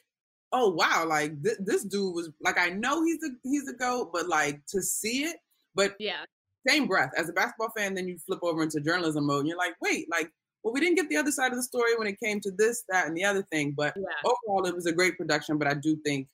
oh 0.52 0.70
wow, 0.70 1.04
like 1.06 1.42
th- 1.42 1.58
this 1.60 1.84
dude 1.84 2.14
was 2.14 2.30
like, 2.40 2.58
I 2.58 2.70
know 2.70 3.04
he's 3.04 3.22
a 3.24 3.30
he's 3.42 3.68
a 3.68 3.74
goat, 3.74 4.10
but 4.12 4.28
like 4.28 4.60
to 4.68 4.82
see 4.82 5.24
it, 5.24 5.36
but 5.74 5.94
Yeah. 5.98 6.24
same 6.66 6.86
breath 6.86 7.10
as 7.16 7.28
a 7.28 7.32
basketball 7.32 7.70
fan, 7.76 7.94
then 7.94 8.08
you 8.08 8.18
flip 8.18 8.40
over 8.42 8.62
into 8.62 8.80
journalism 8.80 9.26
mode, 9.26 9.40
and 9.40 9.48
you're 9.48 9.58
like, 9.58 9.74
wait, 9.80 10.08
like, 10.10 10.30
well, 10.68 10.74
we 10.74 10.80
didn't 10.80 10.96
get 10.96 11.08
the 11.08 11.16
other 11.16 11.30
side 11.32 11.50
of 11.50 11.56
the 11.56 11.62
story 11.62 11.96
when 11.96 12.06
it 12.06 12.20
came 12.20 12.40
to 12.40 12.50
this, 12.50 12.84
that, 12.90 13.06
and 13.06 13.16
the 13.16 13.24
other 13.24 13.42
thing. 13.50 13.72
But 13.72 13.96
Yeah. 13.96 14.04
overall, 14.22 14.66
it 14.66 14.74
was 14.74 14.84
a 14.84 14.92
great 14.92 15.16
production. 15.16 15.56
But 15.56 15.66
I 15.66 15.72
do 15.74 15.96
think 16.04 16.28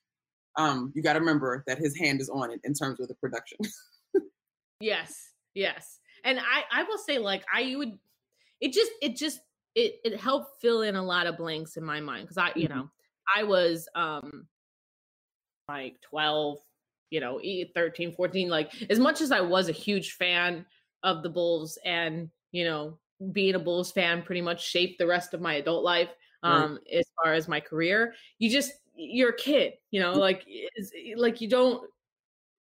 um, 0.57 0.91
you 0.93 1.01
got 1.01 1.13
to 1.13 1.19
remember 1.19 1.63
that 1.67 1.77
his 1.77 1.97
hand 1.97 2.19
is 2.19 2.29
on 2.29 2.51
it 2.51 2.59
in 2.65 2.73
terms 2.73 2.99
of 2.99 3.07
the 3.07 3.15
production. 3.15 3.57
Yes, 4.81 5.31
yes. 5.53 5.99
And 6.25 6.37
I 6.37 6.63
I 6.69 6.83
will 6.83 6.97
say 6.97 7.17
like 7.17 7.45
I 7.51 7.75
would 7.77 7.97
it 8.59 8.73
just 8.73 8.91
it 9.01 9.15
just 9.15 9.39
it 9.73 9.99
it 10.03 10.19
helped 10.19 10.61
fill 10.61 10.81
in 10.81 10.95
a 10.97 11.03
lot 11.03 11.27
of 11.27 11.37
blanks 11.37 11.77
in 11.77 11.83
my 11.85 12.01
mind 12.01 12.27
cuz 12.27 12.37
I 12.37 12.51
you 12.57 12.67
Mhm. 12.67 12.75
know, 12.75 12.89
I 13.33 13.43
was 13.43 13.87
um 13.95 14.49
like 15.69 15.99
12, 16.01 16.59
you 17.09 17.19
know, 17.19 17.39
e- 17.41 17.71
13, 17.73 18.13
14 18.13 18.49
like 18.49 18.73
as 18.89 18.99
much 18.99 19.21
as 19.21 19.31
I 19.31 19.41
was 19.41 19.69
a 19.69 19.73
huge 19.73 20.13
fan 20.13 20.65
of 21.03 21.23
the 21.23 21.29
Bulls 21.29 21.77
and, 21.85 22.29
you 22.51 22.65
know, 22.65 22.99
being 23.31 23.55
a 23.55 23.59
Bulls 23.59 23.91
fan 23.91 24.21
pretty 24.21 24.41
much 24.41 24.65
shaped 24.65 24.97
the 24.99 25.07
rest 25.07 25.33
of 25.33 25.41
my 25.41 25.55
adult 25.55 25.83
life 25.83 26.09
Right. 26.43 26.61
um 26.63 26.79
as 26.93 27.05
far 27.23 27.33
as 27.33 27.47
my 27.47 27.59
career. 27.59 28.13
You 28.39 28.49
just 28.49 28.73
you're 28.95 29.29
a 29.31 29.35
kid, 29.35 29.73
you 29.91 29.99
know, 29.99 30.13
like 30.13 30.45
like 31.17 31.41
you 31.41 31.49
don't 31.49 31.89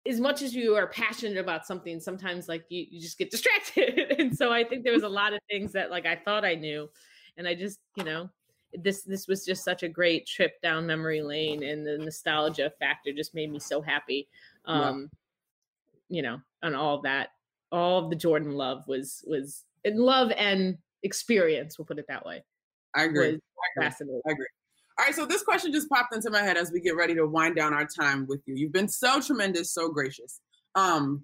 as 0.07 0.21
much 0.21 0.43
as 0.43 0.55
you 0.55 0.75
are 0.75 0.87
passionate 0.87 1.39
about 1.39 1.67
something, 1.67 2.01
sometimes 2.01 2.49
like 2.49 2.65
you, 2.71 2.87
you 2.91 3.01
just 3.01 3.19
get 3.19 3.31
distracted. 3.33 4.17
and 4.19 4.37
so 4.37 4.51
I 4.53 4.65
think 4.65 4.85
there 4.85 4.93
was 4.95 5.03
a 5.03 5.09
lot 5.09 5.33
of 5.33 5.41
things 5.51 5.73
that 5.73 5.91
like 5.91 6.07
I 6.07 6.17
thought 6.17 6.45
I 6.45 6.55
knew. 6.55 6.89
And 7.37 7.47
I 7.47 7.55
just, 7.55 7.79
you 7.95 8.05
know, 8.05 8.31
this 8.75 9.03
this 9.03 9.29
was 9.29 9.45
just 9.47 9.65
such 9.65 9.83
a 9.83 9.89
great 9.89 10.27
trip 10.27 10.61
down 10.61 10.87
memory 10.87 11.23
lane 11.23 11.63
and 11.63 11.87
the 11.87 11.99
nostalgia 11.99 12.73
factor 12.79 13.13
just 13.13 13.35
made 13.35 13.51
me 13.51 13.59
so 13.59 13.81
happy. 13.81 14.29
Yeah. 14.67 14.89
Um, 14.89 15.11
you 16.09 16.23
know, 16.23 16.41
and 16.63 16.75
all 16.75 17.01
that. 17.03 17.29
All 17.71 18.03
of 18.03 18.09
the 18.11 18.17
Jordan 18.17 18.53
love 18.53 18.89
was 18.89 19.23
was 19.27 19.65
in 19.85 19.99
love 19.99 20.31
and 20.37 20.79
experience, 21.03 21.79
we'll 21.79 21.87
put 21.87 21.99
it 21.99 22.07
that 22.09 22.25
way. 22.25 22.45
I 22.95 23.05
agree. 23.05 23.27
I 23.27 23.29
agree. 23.29 23.41
fascinating. 23.81 24.21
I 24.27 24.33
agree. 24.33 24.47
All 24.99 25.05
right, 25.05 25.15
so 25.15 25.27
this 25.27 25.43
question 25.43 25.73
just 25.73 25.89
popped 25.89 26.15
into 26.15 26.31
my 26.31 26.43
head 26.43 26.57
as 26.57 26.73
we 26.73 26.81
get 26.81 26.97
ready 26.97 27.15
to 27.15 27.27
wind 27.27 27.55
down 27.55 27.73
our 27.73 27.87
time 27.87 28.27
with 28.27 28.41
you. 28.47 28.57
You've 28.57 28.73
been 28.73 28.89
so 28.89 29.21
tremendous, 29.21 29.73
so 29.73 29.89
gracious. 29.89 30.41
Um, 30.75 31.23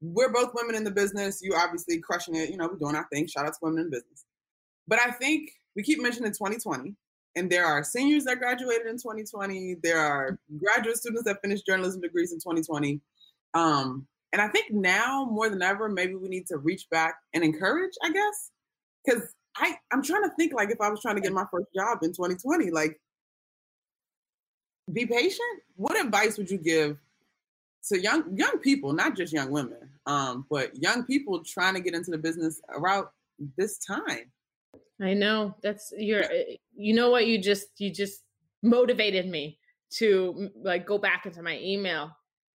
we're 0.00 0.32
both 0.32 0.50
women 0.54 0.74
in 0.74 0.82
the 0.82 0.90
business. 0.90 1.40
You 1.40 1.54
obviously 1.54 2.00
crushing 2.00 2.34
it. 2.34 2.50
You 2.50 2.56
know, 2.56 2.66
we're 2.66 2.78
doing 2.78 2.96
our 2.96 3.06
thing. 3.12 3.28
Shout 3.28 3.46
out 3.46 3.52
to 3.52 3.58
women 3.62 3.84
in 3.84 3.90
business. 3.90 4.24
But 4.88 4.98
I 4.98 5.12
think 5.12 5.50
we 5.76 5.84
keep 5.84 6.02
mentioning 6.02 6.32
2020, 6.32 6.96
and 7.36 7.48
there 7.48 7.64
are 7.64 7.84
seniors 7.84 8.24
that 8.24 8.40
graduated 8.40 8.88
in 8.88 8.96
2020. 8.96 9.76
There 9.84 10.00
are 10.00 10.38
graduate 10.58 10.96
students 10.96 11.22
that 11.24 11.40
finished 11.40 11.64
journalism 11.64 12.00
degrees 12.00 12.32
in 12.32 12.38
2020. 12.38 13.00
Um, 13.54 14.08
and 14.32 14.40
I 14.40 14.48
think 14.48 14.72
now 14.72 15.26
more 15.30 15.48
than 15.48 15.62
ever, 15.62 15.88
maybe 15.88 16.14
we 16.14 16.28
need 16.28 16.46
to 16.46 16.56
reach 16.56 16.88
back 16.90 17.16
and 17.34 17.44
encourage. 17.44 17.92
I 18.02 18.10
guess 18.12 18.50
because 19.04 19.34
I 19.56 19.76
I'm 19.92 20.02
trying 20.02 20.22
to 20.22 20.30
think 20.36 20.54
like 20.54 20.70
if 20.70 20.80
I 20.80 20.88
was 20.88 21.00
trying 21.00 21.16
to 21.16 21.20
get 21.20 21.32
my 21.32 21.44
first 21.50 21.68
job 21.74 21.98
in 22.02 22.10
2020, 22.10 22.70
like 22.70 22.98
be 24.92 25.06
patient. 25.06 25.62
What 25.76 26.02
advice 26.02 26.38
would 26.38 26.50
you 26.50 26.58
give 26.58 26.98
to 27.88 28.00
young 28.00 28.36
young 28.36 28.58
people, 28.58 28.92
not 28.92 29.16
just 29.16 29.32
young 29.32 29.50
women, 29.50 29.90
um, 30.06 30.46
but 30.50 30.74
young 30.80 31.04
people 31.04 31.42
trying 31.44 31.74
to 31.74 31.80
get 31.80 31.94
into 31.94 32.10
the 32.10 32.18
business 32.18 32.60
around 32.70 33.06
this 33.56 33.78
time? 33.78 34.30
I 35.00 35.14
know 35.14 35.54
that's 35.62 35.92
you're 35.96 36.24
eh, 36.24 36.56
you 36.74 36.94
know 36.94 37.10
what 37.10 37.26
you 37.26 37.38
just 37.38 37.68
you 37.78 37.90
just 37.90 38.22
motivated 38.62 39.28
me 39.28 39.58
to 39.90 40.50
like 40.62 40.86
go 40.86 40.96
back 40.96 41.26
into 41.26 41.42
my 41.42 41.58
email 41.58 42.12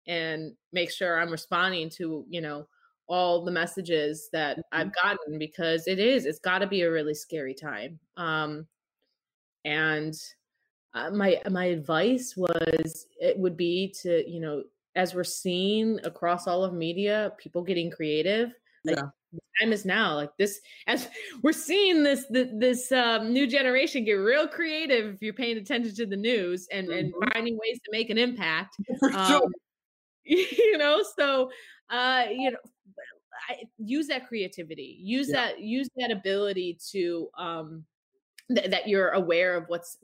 and 0.07 0.55
make 0.73 0.91
sure 0.91 1.19
I'm 1.19 1.31
responding 1.31 1.89
to, 1.91 2.25
you 2.29 2.41
know, 2.41 2.67
all 3.07 3.45
the 3.45 3.51
messages 3.51 4.29
that 4.33 4.61
I've 4.71 4.93
gotten 4.93 5.39
because 5.39 5.87
it 5.87 5.99
is 5.99 6.25
it's 6.25 6.39
got 6.39 6.59
to 6.59 6.67
be 6.67 6.81
a 6.81 6.91
really 6.91 7.13
scary 7.13 7.53
time. 7.53 7.99
Um 8.17 8.67
and 9.65 10.13
uh, 10.93 11.11
my 11.11 11.41
my 11.51 11.65
advice 11.65 12.35
was 12.37 13.07
it 13.19 13.37
would 13.39 13.57
be 13.57 13.93
to, 14.01 14.29
you 14.29 14.39
know, 14.39 14.63
as 14.95 15.15
we're 15.15 15.23
seeing 15.25 15.99
across 16.05 16.47
all 16.47 16.63
of 16.63 16.73
media, 16.73 17.33
people 17.39 17.63
getting 17.63 17.91
creative, 17.91 18.53
like 18.85 18.97
Yeah. 18.97 19.11
time 19.61 19.73
is 19.73 19.85
now. 19.85 20.15
Like 20.15 20.37
this 20.37 20.61
as 20.87 21.09
we're 21.43 21.53
seeing 21.53 22.03
this 22.03 22.27
th- 22.33 22.49
this 22.59 22.91
um, 22.91 23.33
new 23.33 23.47
generation 23.47 24.05
get 24.05 24.13
real 24.13 24.47
creative 24.47 25.15
if 25.15 25.21
you're 25.21 25.33
paying 25.33 25.57
attention 25.57 25.95
to 25.95 26.05
the 26.07 26.17
news 26.17 26.67
and 26.71 26.91
and 26.91 27.13
Mhm. 27.13 27.31
finding 27.33 27.57
ways 27.57 27.79
to 27.85 27.91
make 27.91 28.09
an 28.09 28.17
impact 28.17 28.77
For 28.99 29.11
sure. 29.23 29.41
you 30.57 30.77
know 30.77 31.03
so 31.17 31.51
uh 31.89 32.25
you 32.31 32.51
know 32.51 32.57
I, 33.49 33.63
use 33.77 34.07
that 34.07 34.27
creativity 34.27 34.97
use 35.01 35.29
Yeah. 35.29 35.35
that 35.47 35.61
use 35.61 35.89
that 35.97 36.11
ability 36.11 36.79
to 36.91 37.29
um 37.37 37.85
th- 38.55 38.71
that 38.71 38.87
you're 38.87 39.09
aware 39.11 39.55
of 39.57 39.65
what's 39.67 39.97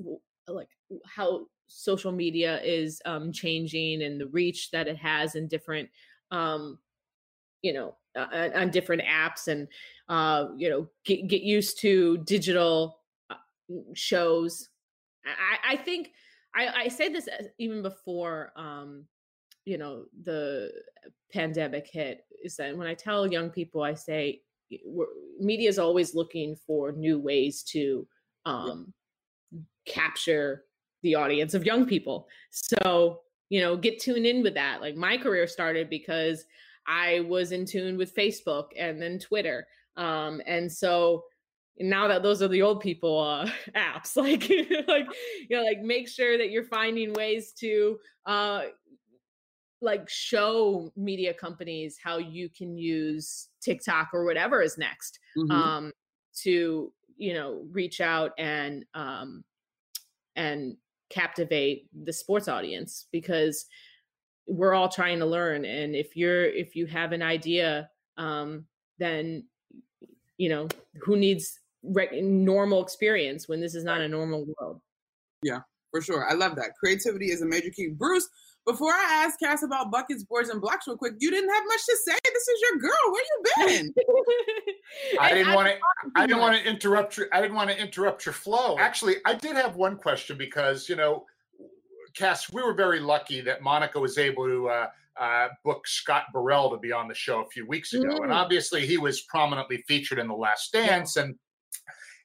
like 0.47 0.69
how 1.05 1.47
social 1.67 2.11
media 2.11 2.61
is 2.63 3.01
um 3.05 3.31
changing 3.33 4.03
and 4.03 4.21
the 4.21 4.27
reach 4.27 4.71
that 4.71 4.87
it 4.87 4.97
has 4.97 5.35
in 5.35 5.47
different 5.47 5.89
um 6.31 6.79
you 7.61 7.73
know 7.73 7.95
uh, 8.15 8.27
on- 8.31 8.53
on 8.53 8.71
different 8.71 9.01
apps 9.03 9.47
and 9.47 9.67
uh 10.09 10.47
you 10.57 10.69
know 10.69 10.87
get, 11.05 11.27
get 11.27 11.41
used 11.43 11.79
to 11.79 12.17
digital 12.19 13.01
uh, 13.29 13.35
shows 13.93 14.69
i 15.25 15.73
i 15.73 15.77
think 15.77 16.11
i 16.55 16.67
i 16.85 16.87
say 16.87 17.09
this 17.09 17.27
as- 17.27 17.47
even 17.59 17.81
before 17.81 18.51
um 18.57 19.07
you 19.65 19.77
know 19.77 20.05
the 20.23 20.71
pandemic 21.31 21.87
hit 21.87 22.25
is 22.43 22.55
that 22.55 22.75
when 22.75 22.87
i 22.87 22.93
tell 22.93 23.31
young 23.31 23.49
people 23.49 23.81
i 23.83 23.93
say 23.93 24.41
media 25.39 25.69
is 25.69 25.79
always 25.79 26.15
looking 26.15 26.55
for 26.55 26.91
new 26.91 27.19
ways 27.19 27.63
to 27.63 28.07
um 28.45 28.93
capture 29.85 30.63
the 31.01 31.15
audience 31.15 31.53
of 31.53 31.65
young 31.65 31.85
people. 31.85 32.27
So 32.49 33.21
you 33.49 33.61
know 33.61 33.77
get 33.77 33.99
tuned 33.99 34.25
in 34.25 34.41
with 34.41 34.55
that. 34.55 34.81
Like 34.81 34.95
my 34.95 35.17
career 35.17 35.47
started 35.47 35.89
because 35.89 36.45
i 36.85 37.21
was 37.21 37.51
in 37.53 37.65
tune 37.65 37.97
with 37.97 38.13
facebook 38.13 38.67
and 38.77 39.01
then 39.01 39.17
twitter 39.17 39.65
um 39.95 40.41
and 40.45 40.69
so 40.69 41.23
now 41.79 42.07
that 42.07 42.21
those 42.21 42.41
are 42.41 42.49
the 42.49 42.61
old 42.61 42.81
people 42.81 43.19
uh 43.19 43.47
apps 43.75 44.15
like 44.17 44.49
like 44.87 45.07
you 45.49 45.55
know 45.55 45.63
like 45.63 45.81
make 45.81 46.09
sure 46.09 46.37
that 46.37 46.51
you're 46.51 46.65
finding 46.65 47.13
ways 47.13 47.53
to 47.53 47.97
uh 48.25 48.63
like 49.83 50.09
show 50.09 50.91
media 50.95 51.33
companies 51.33 51.97
how 52.01 52.17
you 52.17 52.49
can 52.49 52.77
use 52.77 53.49
TikTok 53.61 54.09
or 54.13 54.23
whatever 54.25 54.61
is 54.61 54.77
next 54.77 55.19
Mhm. 55.37 55.51
um 55.51 55.91
to 56.41 56.91
you 57.17 57.33
know 57.33 57.65
reach 57.71 58.01
out 58.01 58.31
and 58.37 58.85
um 58.93 59.43
and 60.35 60.77
captivate 61.09 61.87
the 62.05 62.13
sports 62.13 62.47
audience 62.47 63.07
because 63.11 63.65
we're 64.47 64.73
all 64.73 64.89
trying 64.89 65.19
to 65.19 65.25
learn 65.25 65.63
and 65.65 65.95
if 65.95 66.15
you're 66.15 66.45
if 66.45 66.75
you 66.75 66.85
have 66.87 67.11
an 67.11 67.21
idea 67.21 67.89
um 68.17 68.65
then 68.97 69.43
you 70.37 70.49
know 70.49 70.67
who 71.03 71.15
needs 71.17 71.59
reg- 71.83 72.23
normal 72.23 72.81
experience 72.81 73.47
when 73.47 73.59
this 73.61 73.75
is 73.75 73.83
not 73.83 74.01
a 74.01 74.07
normal 74.07 74.45
world 74.57 74.81
yeah 75.43 75.59
For 75.91 76.01
sure. 76.01 76.27
I 76.27 76.33
love 76.33 76.55
that. 76.55 76.71
Creativity 76.79 77.27
is 77.29 77.43
a 77.43 77.45
major 77.45 77.69
key. 77.69 77.89
Bruce, 77.89 78.27
before 78.65 78.91
I 78.91 79.23
ask 79.25 79.39
Cass 79.39 79.63
about 79.63 79.91
buckets, 79.91 80.23
boards, 80.23 80.49
and 80.49 80.61
blocks 80.61 80.87
real 80.87 80.97
quick, 80.97 81.13
you 81.19 81.29
didn't 81.29 81.49
have 81.49 81.63
much 81.67 81.85
to 81.85 81.97
say. 82.05 82.17
This 82.23 82.47
is 82.47 82.61
your 82.61 82.79
girl. 82.79 83.11
Where 83.11 83.23
you 83.23 83.43
been? 83.67 83.93
I 85.19 85.33
didn't 85.33 85.53
want 85.53 85.67
to. 85.67 85.75
I 86.15 86.25
didn't 86.25 86.41
want 86.41 86.57
to 86.57 86.69
interrupt 86.69 87.17
your. 87.17 87.27
I 87.31 87.41
didn't 87.41 87.55
want 87.55 87.69
to 87.69 87.79
interrupt 87.79 88.25
your 88.25 88.33
flow. 88.33 88.77
Actually, 88.79 89.17
I 89.25 89.33
did 89.33 89.55
have 89.55 89.75
one 89.75 89.97
question 89.97 90.37
because 90.37 90.87
you 90.87 90.95
know, 90.95 91.25
Cass, 92.15 92.51
we 92.51 92.61
were 92.61 92.73
very 92.73 92.99
lucky 92.99 93.41
that 93.41 93.61
Monica 93.61 93.99
was 93.99 94.17
able 94.17 94.45
to 94.45 94.69
uh, 94.69 94.87
uh, 95.19 95.47
book 95.63 95.87
Scott 95.87 96.25
Burrell 96.33 96.69
to 96.71 96.77
be 96.77 96.91
on 96.91 97.07
the 97.07 97.15
show 97.15 97.41
a 97.41 97.49
few 97.49 97.67
weeks 97.67 97.93
ago, 97.93 98.17
and 98.23 98.31
Mm. 98.31 98.35
obviously 98.35 98.85
he 98.85 98.97
was 98.97 99.21
prominently 99.21 99.83
featured 99.87 100.19
in 100.19 100.27
The 100.27 100.35
Last 100.35 100.71
Dance, 100.71 101.17
and 101.17 101.35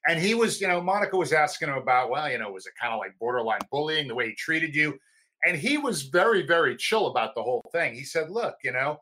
and 0.07 0.19
he 0.19 0.35
was, 0.35 0.61
you 0.61 0.69
know, 0.69 0.81
Monica 0.81 1.17
was 1.17 1.33
asking 1.33 1.69
him 1.69 1.77
about, 1.77 2.09
well, 2.09 2.31
you 2.31 2.39
know, 2.39 2.51
was 2.53 2.67
it 2.67 2.73
kind 2.81 2.95
of 2.95 2.99
like 2.99 3.19
borderline 3.19 3.61
bullying 3.71 4.09
the 4.09 4.15
way 4.15 4.29
he 4.29 4.35
treated 4.35 4.75
you? 4.75 4.99
And 5.45 5.57
he 5.57 5.79
was 5.79 6.03
very, 6.03 6.47
very 6.47 6.77
chill 6.77 7.07
about 7.07 7.35
the 7.35 7.43
whole 7.43 7.65
thing. 7.73 7.95
He 7.95 8.05
said, 8.05 8.31
look, 8.31 8.57
you 8.65 8.73
know, 8.73 9.01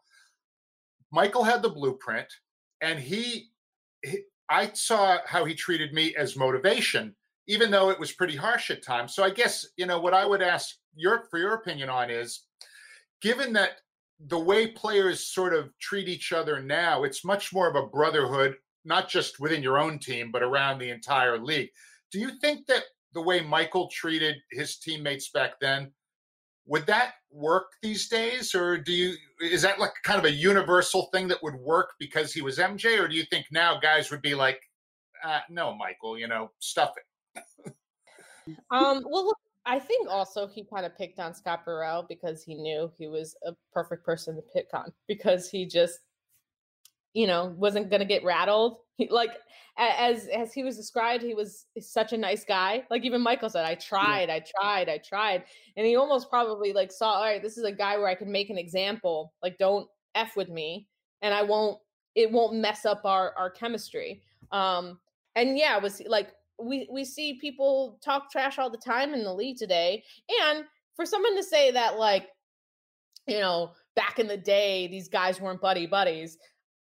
Michael 1.11 1.45
had 1.45 1.62
the 1.62 1.70
blueprint, 1.70 2.28
and 2.80 2.99
he, 2.99 3.51
he 4.03 4.18
I 4.49 4.70
saw 4.74 5.18
how 5.24 5.45
he 5.45 5.55
treated 5.55 5.93
me 5.93 6.14
as 6.16 6.37
motivation, 6.37 7.14
even 7.47 7.70
though 7.70 7.91
it 7.91 7.99
was 7.99 8.12
pretty 8.12 8.37
harsh 8.37 8.70
at 8.70 8.82
times. 8.82 9.14
So 9.14 9.24
I 9.24 9.30
guess, 9.30 9.66
you 9.76 9.87
know, 9.87 10.01
what 10.01 10.14
I 10.14 10.26
would 10.26 10.43
ask 10.43 10.76
your 10.95 11.24
for 11.30 11.39
your 11.39 11.55
opinion 11.55 11.89
on 11.89 12.11
is 12.11 12.43
given 13.20 13.53
that 13.55 13.80
the 14.28 14.39
way 14.39 14.68
players 14.68 15.26
sort 15.26 15.55
of 15.55 15.70
treat 15.78 16.09
each 16.09 16.32
other 16.32 16.61
now, 16.61 17.05
it's 17.05 17.24
much 17.24 17.53
more 17.53 17.68
of 17.68 17.76
a 17.76 17.89
brotherhood, 17.89 18.57
not 18.84 19.09
just 19.09 19.41
within 19.41 19.62
your 19.62 19.78
own 19.78 19.99
team, 19.99 20.30
but 20.30 20.43
around 20.43 20.78
the 20.78 20.91
entire 20.91 21.39
league. 21.39 21.70
Do 22.12 22.18
you 22.18 22.39
think 22.41 22.66
that 22.66 22.84
the 23.12 23.22
way 23.22 23.41
Michael 23.41 23.89
treated 23.89 24.37
his 24.51 24.78
teammates 24.78 25.30
back 25.30 25.59
then 25.61 25.93
would 26.67 26.87
that 26.87 27.12
work 27.31 27.67
these 27.83 28.09
days 28.09 28.55
or 28.55 28.77
do 28.77 28.93
you 28.93 29.14
is 29.41 29.62
that 29.62 29.79
like 29.79 29.93
kind 30.03 30.19
of 30.19 30.25
a 30.25 30.31
universal 30.31 31.09
thing 31.12 31.29
that 31.29 31.43
would 31.43 31.55
work 31.55 31.91
because 31.99 32.33
he 32.33 32.43
was 32.43 32.59
MJ 32.59 32.99
or 32.99 33.07
do 33.07 33.14
you 33.14 33.25
think 33.31 33.47
now 33.51 33.79
guys 33.79 34.11
would 34.11 34.23
be 34.23 34.35
like 34.35 34.61
uh, 35.25 35.41
no, 35.51 35.75
Michael, 35.75 36.19
you 36.19 36.29
know, 36.29 36.51
stuff 36.59 36.93
it. 36.97 37.45
um, 38.71 39.05
well, 39.09 39.27
look, 39.27 39.39
I 39.64 39.79
think 39.79 40.09
also 40.09 40.47
he 40.47 40.64
kind 40.64 40.87
of 40.87 40.97
picked 40.97 41.19
on 41.19 41.35
Scott 41.35 41.64
Burrell 41.64 42.07
because 42.09 42.43
he 42.43 42.55
knew 42.55 42.91
he 42.97 43.09
was 43.09 43.35
a 43.45 43.53
perfect 43.73 44.05
person 44.05 44.37
to 44.37 44.43
pick 44.43 44.69
on 44.73 44.93
because 45.09 45.51
he 45.51 45.67
just, 45.67 45.99
you 47.14 47.27
know, 47.27 47.55
wasn't 47.57 47.91
going 47.91 48.01
to 48.01 48.07
get 48.07 48.25
rattled. 48.25 48.79
He, 48.97 49.09
like 49.11 49.32
as 49.78 50.26
as 50.28 50.53
he 50.55 50.62
was 50.62 50.76
described, 50.76 51.22
he 51.22 51.34
was 51.34 51.66
such 51.78 52.12
a 52.12 52.16
nice 52.16 52.44
guy. 52.44 52.84
Like 52.90 53.05
even 53.05 53.20
Michael 53.20 53.51
said, 53.51 53.66
I 53.66 53.74
tried, 53.74 54.28
yeah. 54.28 54.36
I 54.36 54.44
tried, 54.59 54.88
I 54.88 54.99
tried, 54.99 55.44
and 55.76 55.86
he 55.86 55.97
almost 55.97 56.30
probably 56.30 56.72
like 56.72 56.90
saw, 56.90 57.12
all 57.12 57.24
right, 57.24 57.42
this 57.42 57.59
is 57.59 57.64
a 57.64 57.72
guy 57.72 57.99
where 57.99 58.09
I 58.09 58.14
can 58.14 58.32
make 58.32 58.49
an 58.49 58.59
example. 58.59 59.34
Like 59.42 59.59
don't 59.59 59.86
f 60.14 60.36
with 60.36 60.49
me, 60.49 60.88
and 61.22 61.34
I 61.34 61.42
won't. 61.42 61.78
It 62.14 62.32
won't 62.32 62.55
mess 62.57 62.86
up 62.86 63.03
our 63.05 63.34
our 63.36 63.51
chemistry. 63.51 64.22
Um, 64.51 64.99
and 65.34 65.59
yeah, 65.59 65.76
was 65.76 66.01
like 66.07 66.30
we 66.59 66.88
we 66.90 67.05
see 67.05 67.34
people 67.34 67.99
talk 68.03 68.30
trash 68.30 68.59
all 68.59 68.70
the 68.70 68.78
time 68.78 69.14
in 69.14 69.22
the 69.22 69.32
league 69.32 69.59
today 69.59 70.03
and 70.42 70.64
for 70.94 71.05
someone 71.05 71.36
to 71.36 71.42
say 71.42 71.70
that 71.70 71.99
like 71.99 72.28
you 73.26 73.38
know 73.38 73.72
back 73.94 74.18
in 74.18 74.26
the 74.26 74.36
day 74.36 74.86
these 74.88 75.09
guys 75.09 75.40
weren't 75.40 75.61
buddy 75.61 75.86
buddies 75.86 76.38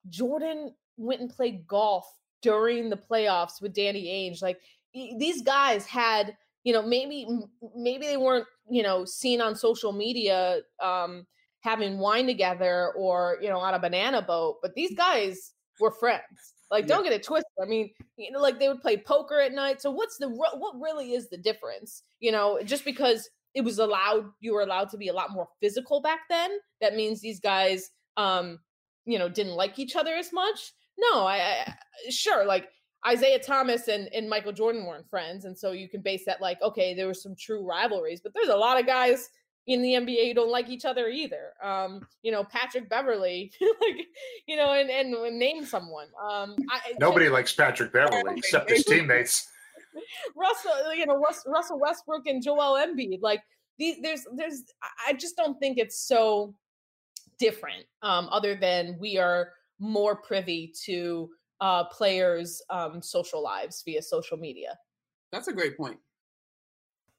jordan 0.10 0.74
went 0.98 1.22
and 1.22 1.30
played 1.30 1.66
golf 1.68 2.06
during 2.42 2.90
the 2.90 2.98
playoffs 2.98 3.62
with 3.62 3.74
danny 3.74 4.06
ainge 4.06 4.42
like 4.42 4.60
these 4.94 5.42
guys 5.42 5.86
had 5.86 6.36
you 6.64 6.74
know 6.74 6.82
maybe 6.82 7.28
maybe 7.76 8.06
they 8.06 8.18
weren't 8.18 8.46
you 8.70 8.84
know 8.84 9.06
seen 9.06 9.42
on 9.42 9.56
social 9.56 9.92
media 9.92 10.60
um 10.82 11.26
having 11.62 12.00
wine 12.00 12.26
together 12.26 12.92
or 12.96 13.38
you 13.42 13.50
know 13.50 13.60
on 13.60 13.74
a 13.74 13.80
banana 13.80 14.22
boat 14.22 14.58
but 14.62 14.74
these 14.76 14.96
guys 14.96 15.54
were 15.80 15.92
friends 15.92 16.54
like, 16.70 16.84
yeah. 16.84 16.96
don't 16.96 17.04
get 17.04 17.14
it 17.14 17.24
twisted. 17.24 17.52
I 17.62 17.66
mean, 17.66 17.92
you 18.18 18.32
know, 18.32 18.42
like 18.42 18.60
they 18.60 18.68
would 18.68 18.82
play 18.82 18.98
poker 18.98 19.40
at 19.40 19.54
night. 19.54 19.82
So 19.82 19.92
what's 19.92 20.18
the 20.18 20.28
what 20.30 20.74
really 20.80 21.14
is 21.14 21.30
the 21.30 21.38
difference? 21.38 22.04
You 22.20 22.32
know, 22.32 22.60
just 22.64 22.84
because 22.84 23.30
it 23.54 23.62
was 23.62 23.80
allowed, 23.80 24.26
you 24.40 24.54
were 24.54 24.62
allowed 24.62 24.90
to 24.90 24.98
be 24.98 25.08
a 25.08 25.14
lot 25.14 25.32
more 25.32 25.48
physical 25.62 26.02
back 26.02 26.22
then. 26.30 26.52
That 26.82 26.96
means 26.96 27.22
these 27.22 27.40
guys, 27.40 27.90
um, 28.18 28.60
you 29.06 29.18
know, 29.18 29.30
didn't 29.30 29.56
like 29.56 29.80
each 29.80 29.96
other 29.96 30.14
as 30.14 30.34
much. 30.34 30.74
No, 30.98 31.26
I, 31.26 31.38
I 31.38 31.76
sure 32.10 32.46
like 32.46 32.70
Isiah 33.10 33.40
Thomas 33.40 33.88
and, 33.88 34.10
and 34.14 34.30
Michael 34.30 34.52
Jordan 34.52 34.86
weren't 34.86 35.10
friends. 35.10 35.46
And 35.46 35.58
so 35.58 35.72
you 35.72 35.88
can 35.88 36.02
base 36.02 36.26
that 36.26 36.42
like, 36.42 36.62
okay, 36.62 36.94
there 36.94 37.08
were 37.08 37.14
some 37.14 37.36
true 37.36 37.66
rivalries, 37.66 38.22
but 38.22 38.34
there's 38.34 38.50
a 38.50 38.56
lot 38.56 38.80
of 38.80 38.86
guys 38.86 39.30
in 39.68 39.82
the 39.82 39.94
NBA 39.94 40.30
who 40.30 40.34
don't 40.34 40.52
like 40.52 40.70
each 40.70 40.86
other 40.86 41.10
either. 41.10 41.54
Um, 41.62 42.02
you 42.24 42.32
know, 42.32 42.44
Patrick 42.44 42.90
Beverley, 42.90 43.52
like, 43.82 43.98
you 44.48 44.56
know, 44.56 44.74
and, 44.74 44.90
and 44.90 45.38
name 45.38 45.66
someone. 45.66 46.08
Um, 46.22 46.56
I, 46.70 46.94
Nobody 47.00 47.30
likes 47.30 47.54
Patrick 47.54 47.92
Beverley 47.92 48.34
except 48.38 48.70
his 48.70 48.84
teammates. 48.86 49.48
Russell, 50.36 50.94
you 50.94 51.06
know, 51.06 51.22
Russell 51.48 51.80
Westbrook 51.80 52.28
and 52.28 52.42
Joel 52.42 52.78
Embiid. 52.78 53.20
Like, 53.22 53.42
these, 53.78 53.98
there's, 54.02 54.26
there's, 54.36 54.64
I 55.08 55.14
just 55.14 55.36
don't 55.36 55.60
think 55.60 55.78
it's 55.78 56.00
so 56.00 56.56
different. 57.40 57.86
Um, 58.02 58.30
other 58.32 58.56
than 58.56 58.98
we 59.00 59.18
are 59.18 59.54
more 59.80 60.16
privy 60.16 60.74
to 60.86 61.30
uh, 61.62 61.86
players' 61.86 62.62
um, 62.70 63.02
social 63.02 63.44
lives 63.44 63.82
via 63.86 64.02
social 64.02 64.38
media. 64.38 64.78
That's 65.32 65.48
a 65.48 65.54
great 65.54 65.78
point. 65.78 65.98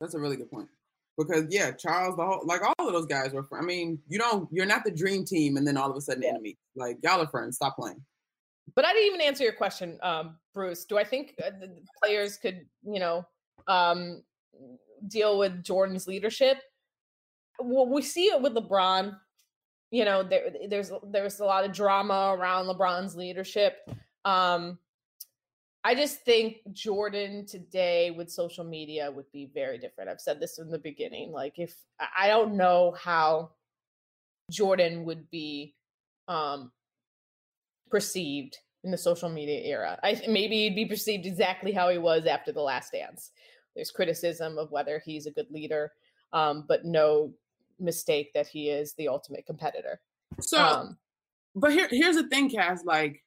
That's 0.01 0.15
a 0.15 0.19
really 0.19 0.37
good 0.37 0.51
point 0.51 0.69
because 1.19 1.47
yeah, 1.51 1.73
Charles, 1.73 2.17
the 2.17 2.25
whole 2.25 2.41
like 2.47 2.63
all 2.63 2.87
of 2.87 2.93
those 2.93 3.07
guys 3.07 3.33
were. 3.33 3.47
I 3.53 3.63
mean, 3.63 3.99
you 4.09 4.19
don't, 4.19 4.49
you're 4.53 4.67
not 4.67 4.85
the 4.85 4.91
dream 4.91 5.25
team, 5.25 5.57
and 5.57 5.67
then 5.67 5.77
all 5.77 5.91
of 5.91 5.97
a 5.97 6.01
sudden 6.01 6.23
yeah. 6.23 6.31
enemy. 6.31 6.57
Like 6.77 6.99
y'all 7.03 7.21
are 7.21 7.27
friends. 7.27 7.57
Stop 7.57 7.77
playing. 7.77 8.03
But 8.75 8.85
I 8.85 8.93
didn't 8.93 9.09
even 9.09 9.21
answer 9.21 9.45
your 9.45 9.55
question, 9.55 9.99
um, 10.03 10.37
Bruce. 10.55 10.85
Do 10.85 10.99
I 10.99 11.05
think 11.05 11.35
uh, 11.45 11.51
the 11.59 11.75
players 12.03 12.37
could, 12.37 12.67
you 12.85 13.01
know, 13.01 13.27
um, 13.67 14.23
deal 15.09 15.39
with 15.39 15.65
Jordan's 15.65 16.07
leadership? 16.07 16.59
Well, 17.59 17.89
we 17.89 18.03
see 18.03 18.27
it 18.27 18.41
with 18.41 18.55
LeBron. 18.55 19.17
You 19.91 20.05
know, 20.05 20.23
there, 20.23 20.51
there's 20.69 20.93
there's 21.05 21.41
a 21.41 21.45
lot 21.45 21.65
of 21.65 21.73
drama 21.73 22.37
around 22.39 22.67
LeBron's 22.67 23.17
leadership. 23.17 23.89
Um, 24.25 24.79
I 25.85 25.95
just 25.95 26.25
think 26.25 26.59
Jordan 26.73 27.47
today 27.47 28.11
with 28.11 28.31
social 28.31 28.65
media 28.65 29.11
would 29.11 29.31
be 29.33 29.51
very 29.55 29.79
different. 29.79 30.11
I've 30.11 30.21
said 30.21 30.41
this 30.41 30.57
from 30.57 30.71
the 30.71 30.79
beginning. 30.79 31.33
Like 31.33 31.59
if 31.59 31.75
I 32.17 32.29
don't 32.29 32.57
know 32.57 32.95
how 33.01 33.53
Jordan 34.51 35.05
would 35.05 35.31
be 35.31 35.75
um 36.27 36.71
perceived 37.91 38.59
in 38.85 38.91
the 38.91 38.99
social 38.99 39.29
media 39.29 39.61
era. 39.61 39.99
I 40.03 40.21
maybe 40.29 40.57
he'd 40.57 40.75
be 40.77 40.87
perceived 40.87 41.27
exactly 41.27 41.73
how 41.73 41.89
he 41.89 41.99
was 41.99 42.27
after 42.27 42.53
the 42.53 42.61
last 42.61 42.93
dance. 42.93 43.31
There's 43.75 43.91
criticism 43.91 44.59
of 44.59 44.71
whether 44.71 45.01
he's 45.05 45.27
a 45.27 45.31
good 45.31 45.51
leader, 45.51 45.93
um, 46.33 46.65
but 46.69 46.85
no 46.85 47.33
mistake 47.81 48.33
that 48.35 48.47
he 48.47 48.71
is 48.71 48.95
the 48.95 49.09
ultimate 49.09 49.47
competitor. 49.47 50.01
So, 50.41 50.63
um, 50.63 50.99
but 51.55 51.73
here, 51.73 51.89
here's 51.91 52.17
the 52.17 52.29
thing, 52.29 52.51
Cass. 52.51 52.85
Like, 52.85 53.23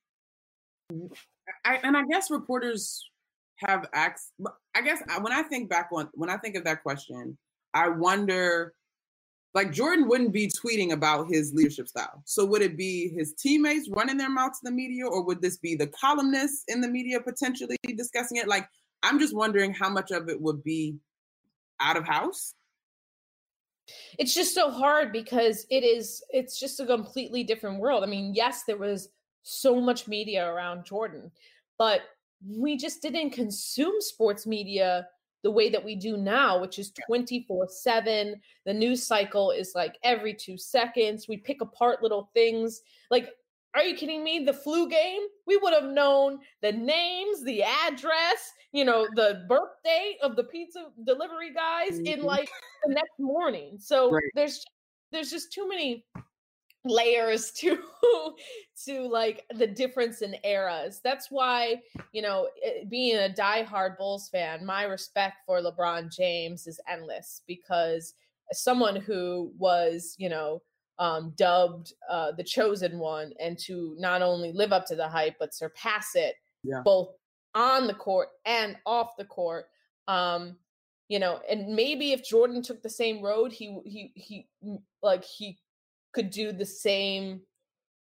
I, 1.66 1.80
and 1.84 1.98
I 1.98 2.04
guess 2.10 2.32
reporters 2.32 3.10
have 3.58 3.88
asked. 3.94 4.32
I 4.76 4.82
guess 4.82 5.02
when 5.22 5.34
I 5.34 5.44
think 5.44 5.70
back 5.70 5.90
on 5.94 6.10
when 6.14 6.30
I 6.30 6.38
think 6.38 6.56
of 6.56 6.64
that 6.66 6.84
question, 6.84 7.38
I 7.74 7.90
wonder. 7.90 8.74
Like 9.54 9.74
Jordan 9.74 10.08
wouldn't 10.08 10.32
be 10.32 10.48
tweeting 10.48 10.94
about 10.94 11.28
his 11.30 11.54
leadership 11.54 11.90
style. 11.90 12.24
So 12.24 12.46
would 12.46 12.62
it 12.62 12.78
be 12.78 13.10
his 13.10 13.34
teammates 13.34 13.90
running 13.92 14.16
their 14.16 14.30
mouths 14.30 14.60
to 14.60 14.70
the 14.70 14.72
media, 14.72 15.06
or 15.06 15.26
would 15.26 15.42
this 15.42 15.58
be 15.58 15.76
the 15.76 15.88
columnists 15.88 16.64
in 16.70 16.80
the 16.80 16.88
media 16.88 17.20
potentially 17.20 17.76
discussing 17.98 18.38
it? 18.38 18.48
Like 18.48 18.66
I'm 19.04 19.20
just 19.20 19.36
wondering 19.36 19.74
how 19.74 19.90
much 19.90 20.12
of 20.12 20.30
it 20.30 20.40
would 20.40 20.64
be 20.64 20.96
out 21.82 21.98
of 21.98 22.06
house 22.06 22.54
it's 24.20 24.34
just 24.34 24.54
so 24.54 24.70
hard 24.70 25.12
because 25.12 25.66
it 25.70 25.84
is 25.84 26.24
it's 26.30 26.60
just 26.60 26.80
a 26.80 26.86
completely 26.86 27.44
different 27.44 27.80
world 27.80 28.04
i 28.04 28.08
mean 28.08 28.34
yes 28.34 28.64
there 28.64 28.78
was 28.78 29.10
so 29.44 29.80
much 29.82 30.08
media 30.08 30.48
around 30.48 30.86
Jordan, 30.86 31.32
but 31.78 32.02
we 32.48 32.78
just 32.78 33.02
didn't 33.02 33.32
consume 33.32 34.00
sports 34.00 34.46
media 34.46 35.08
the 35.44 35.52
way 35.52 35.70
that 35.70 35.84
we 35.84 35.96
do 35.96 36.18
now, 36.18 36.60
which 36.62 36.78
is 36.78 36.92
24 37.08 37.68
7. 37.70 38.40
The 38.66 38.74
news 38.74 39.04
cycle 39.04 39.52
is 39.52 39.74
like 39.74 39.98
every 40.04 40.34
two 40.34 40.58
seconds. 40.58 41.28
We 41.28 41.38
pick 41.38 41.62
apart 41.62 42.04
little 42.04 42.30
things. 42.34 42.82
Like, 43.10 43.30
are 43.74 43.84
you 43.84 43.96
kidding 43.96 44.24
me? 44.24 44.44
The 44.44 44.54
flu 44.54 44.90
game, 44.90 45.22
we 45.48 45.58
would 45.58 45.74
have 45.74 45.92
known 45.92 46.40
the 46.62 46.72
names, 46.72 47.44
the 47.44 47.64
address, 47.64 48.52
you 48.72 48.86
know, 48.86 49.08
the 49.16 49.46
birthday 49.48 50.18
of 50.22 50.36
the 50.36 50.44
pizza 50.44 50.88
delivery 51.06 51.54
guys 51.54 51.94
mm-hmm. 51.94 52.08
in 52.08 52.24
like 52.24 52.50
the 52.86 52.94
next 52.94 53.20
morning. 53.20 53.78
So 53.80 54.12
right. 54.12 54.24
there's 54.36 54.64
there's 55.12 55.30
just 55.30 55.54
too 55.54 55.68
many 55.68 56.06
layers 56.84 57.52
to 57.60 57.78
to 58.86 59.08
like 59.08 59.46
the 59.56 59.68
difference 59.68 60.22
in 60.22 60.36
eras. 60.44 61.00
That's 61.04 61.30
why, 61.30 61.82
you 62.12 62.22
know, 62.22 62.50
it, 62.58 62.90
being 62.90 63.18
a 63.18 63.34
diehard 63.34 63.98
Bulls 63.98 64.30
fan, 64.30 64.66
my 64.66 64.84
respect 64.84 65.38
for 65.46 65.62
LeBron 65.62 66.14
James 66.14 66.68
is 66.68 66.80
endless 66.90 67.42
because 67.48 68.16
someone 68.52 68.96
who 68.96 69.54
was, 69.58 70.16
you 70.18 70.30
know, 70.30 70.62
um, 71.00 71.34
dubbed 71.36 71.94
uh, 72.10 72.32
the 72.34 72.44
chosen 72.44 73.00
one 73.00 73.34
and 73.40 73.58
to 73.60 73.96
not 73.98 74.22
only 74.22 74.52
live 74.52 74.72
up 74.72 74.86
to 74.86 74.96
the 74.96 75.08
hype 75.08 75.36
but 75.40 75.54
surpass 75.54 76.12
it 76.16 76.36
yeah. 76.64 76.82
both 76.84 77.10
on 77.56 77.88
the 77.88 77.94
court 77.94 78.30
and 78.46 78.78
off 78.86 79.16
the 79.18 79.26
court. 79.26 79.66
Um 80.08 80.58
you 81.12 81.20
know 81.20 81.42
and 81.50 81.76
maybe 81.76 82.14
if 82.14 82.24
jordan 82.24 82.62
took 82.62 82.82
the 82.82 82.90
same 82.90 83.22
road 83.22 83.52
he 83.52 83.78
he 83.86 84.14
he 84.16 84.48
like 85.04 85.26
he 85.26 85.60
could 86.14 86.30
do 86.30 86.54
the 86.54 86.66
same 86.66 87.42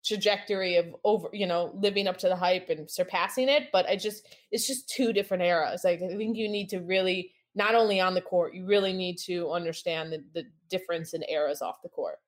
trajectory 0.06 0.78
of 0.78 0.86
over 1.04 1.30
you 1.34 1.46
know 1.46 1.72
living 1.76 2.08
up 2.08 2.18
to 2.18 2.30
the 2.30 2.36
hype 2.36 2.70
and 2.70 2.90
surpassing 2.90 3.50
it 3.50 3.68
but 3.74 3.86
i 3.90 3.96
just 3.96 4.36
it's 4.52 4.66
just 4.66 4.90
two 4.90 5.12
different 5.12 5.44
eras. 5.44 5.84
Like 5.84 6.02
i 6.02 6.16
think 6.16 6.38
you 6.38 6.48
need 6.48 6.70
to 6.70 6.80
really 6.80 7.32
not 7.56 7.76
only 7.76 8.00
on 8.00 8.14
the 8.14 8.22
court 8.22 8.56
you 8.56 8.66
really 8.66 8.94
need 8.94 9.18
to 9.18 9.52
understand 9.52 10.14
the, 10.14 10.24
the 10.34 10.46
difference 10.70 11.14
in 11.14 11.24
eras 11.30 11.62
off 11.62 11.82
the 11.84 11.90
court 11.90 12.20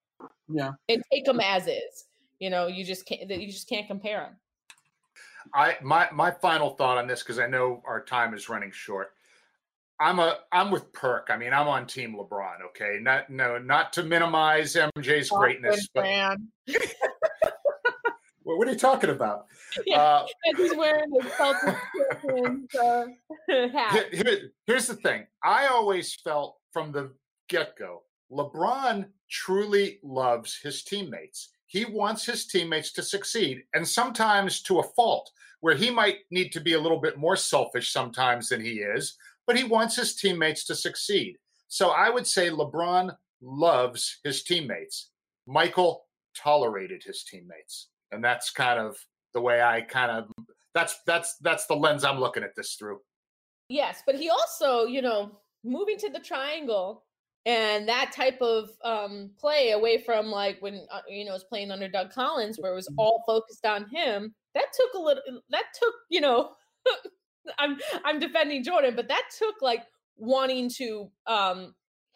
yeah 0.49 0.72
and 0.89 1.01
take 1.11 1.26
them 1.26 1.39
as 1.39 1.68
is 1.68 2.05
you 2.39 2.49
know 2.49 2.68
you 2.68 2.84
just 2.84 3.05
can't 3.05 3.30
you 3.30 3.51
just 3.51 3.68
can't 3.68 3.88
compare 3.88 4.22
them 4.22 4.36
i 5.53 5.76
my 5.82 6.07
my 6.11 6.32
final 6.32 6.72
thought 6.72 6.97
on 6.97 7.07
this 7.07 7.22
because 7.22 7.39
i 7.39 7.47
know 7.47 7.82
our 7.86 8.03
time 8.03 8.34
is 8.34 8.49
running 8.49 8.72
short 8.72 9.11
I'm 9.99 10.20
a 10.20 10.39
I'm 10.51 10.72
with 10.72 10.91
Perk. 10.91 11.30
I 11.32 11.38
mean, 11.38 11.53
I'm 11.53 11.68
on 11.68 11.88
Team 11.88 12.16
LeBron. 12.16 12.61
Okay, 12.68 12.99
not 13.01 13.30
no, 13.30 13.57
not 13.57 13.93
to 13.93 14.03
minimize 14.03 14.76
MJ's 14.76 15.30
greatness, 15.30 15.88
but 15.93 16.38
what 18.43 18.68
are 18.68 18.72
you 18.72 18.78
talking 18.78 19.09
about? 19.09 19.45
Yeah, 19.86 19.97
uh, 19.97 20.26
he's 20.55 20.74
wearing 20.78 21.11
his 21.11 21.30
Celtics 21.34 22.76
uh, 22.80 23.07
hat. 23.78 24.05
Here, 24.13 24.51
here's 24.66 24.88
the 24.88 24.93
thing. 24.93 25.28
I 25.43 25.68
always 25.68 26.16
felt 26.16 26.55
from 26.72 26.93
the 26.93 27.11
get 27.49 27.78
go, 27.78 28.03
LeBron 28.32 29.07
truly 29.30 29.99
loves 30.03 30.57
his 30.61 30.84
teammates. 30.84 31.49
he 31.67 31.84
wants 31.84 32.26
his 32.26 32.45
teammates 32.45 32.91
to 32.93 33.03
succeed, 33.03 33.63
and 33.73 33.88
sometimes 33.88 34.61
to 34.61 34.80
a 34.80 34.84
fault, 34.84 35.32
where 35.61 35.76
he 35.76 35.89
might 35.89 36.19
need 36.30 36.51
to 36.51 36.61
be 36.61 36.73
a 36.73 36.80
little 36.80 36.99
bit 36.99 37.17
more 37.17 37.36
selfish 37.36 37.91
sometimes 37.91 38.49
than 38.49 38.61
he 38.61 38.80
is, 38.80 39.17
but 39.47 39.57
he 39.57 39.63
wants 39.63 39.95
his 39.95 40.15
teammates 40.15 40.63
to 40.65 40.76
succeed. 40.76 41.38
So 41.67 41.89
I 41.89 42.09
would 42.09 42.28
say 42.28 42.49
LeBron 42.49 43.15
loves 43.41 44.19
his 44.23 44.43
teammates. 44.43 45.09
Michael 45.47 46.05
tolerated 46.36 47.03
his 47.03 47.23
teammates. 47.23 47.89
And 48.11 48.23
that's 48.23 48.51
kind 48.51 48.80
of 48.80 48.97
the 49.34 49.41
way 49.41 49.61
I 49.61 49.82
kind 49.82 50.11
of 50.11 50.30
that's 50.73 50.99
that's 51.05 51.38
that's 51.38 51.65
the 51.65 51.76
lens 51.76 52.03
I'm 52.03 52.19
looking 52.19 52.43
at 52.43 52.55
this 52.55 52.76
through. 52.76 52.99
Yes, 53.69 54.03
but 54.05 54.15
he 54.15 54.30
also, 54.30 54.86
you 54.86 55.01
know, 55.01 55.39
moving 55.63 55.97
to 55.97 56.09
the 56.09 56.19
triangle 56.19 57.03
and 57.46 57.88
that 57.88 58.12
type 58.12 58.41
of 58.41 58.70
um, 58.84 59.32
play 59.39 59.72
away 59.72 60.00
from 60.00 60.28
like 60.28 60.58
when 60.62 60.86
uh, 60.91 61.02
you 61.08 61.26
know 61.26 61.34
was 61.34 61.43
playing 61.43 61.72
under 61.72 61.88
Doug 61.88 62.12
Collins, 62.12 62.58
where 62.58 62.72
it 62.72 62.76
was 62.76 62.88
mm-hmm. 62.88 63.00
all 63.00 63.24
focused 63.26 63.66
on 63.66 63.88
him. 63.89 64.34
That 64.54 64.66
took 64.74 64.93
a 64.96 65.00
little. 65.00 65.24
That 65.50 65.66
took 65.80 65.93
you 66.10 66.22
know. 66.22 66.52
I'm 67.60 67.78
I'm 68.04 68.20
defending 68.20 68.64
Jordan, 68.64 68.96
but 68.96 69.08
that 69.08 69.24
took 69.38 69.62
like 69.62 69.84
wanting 70.18 70.70
to 70.78 71.12
um, 71.28 71.76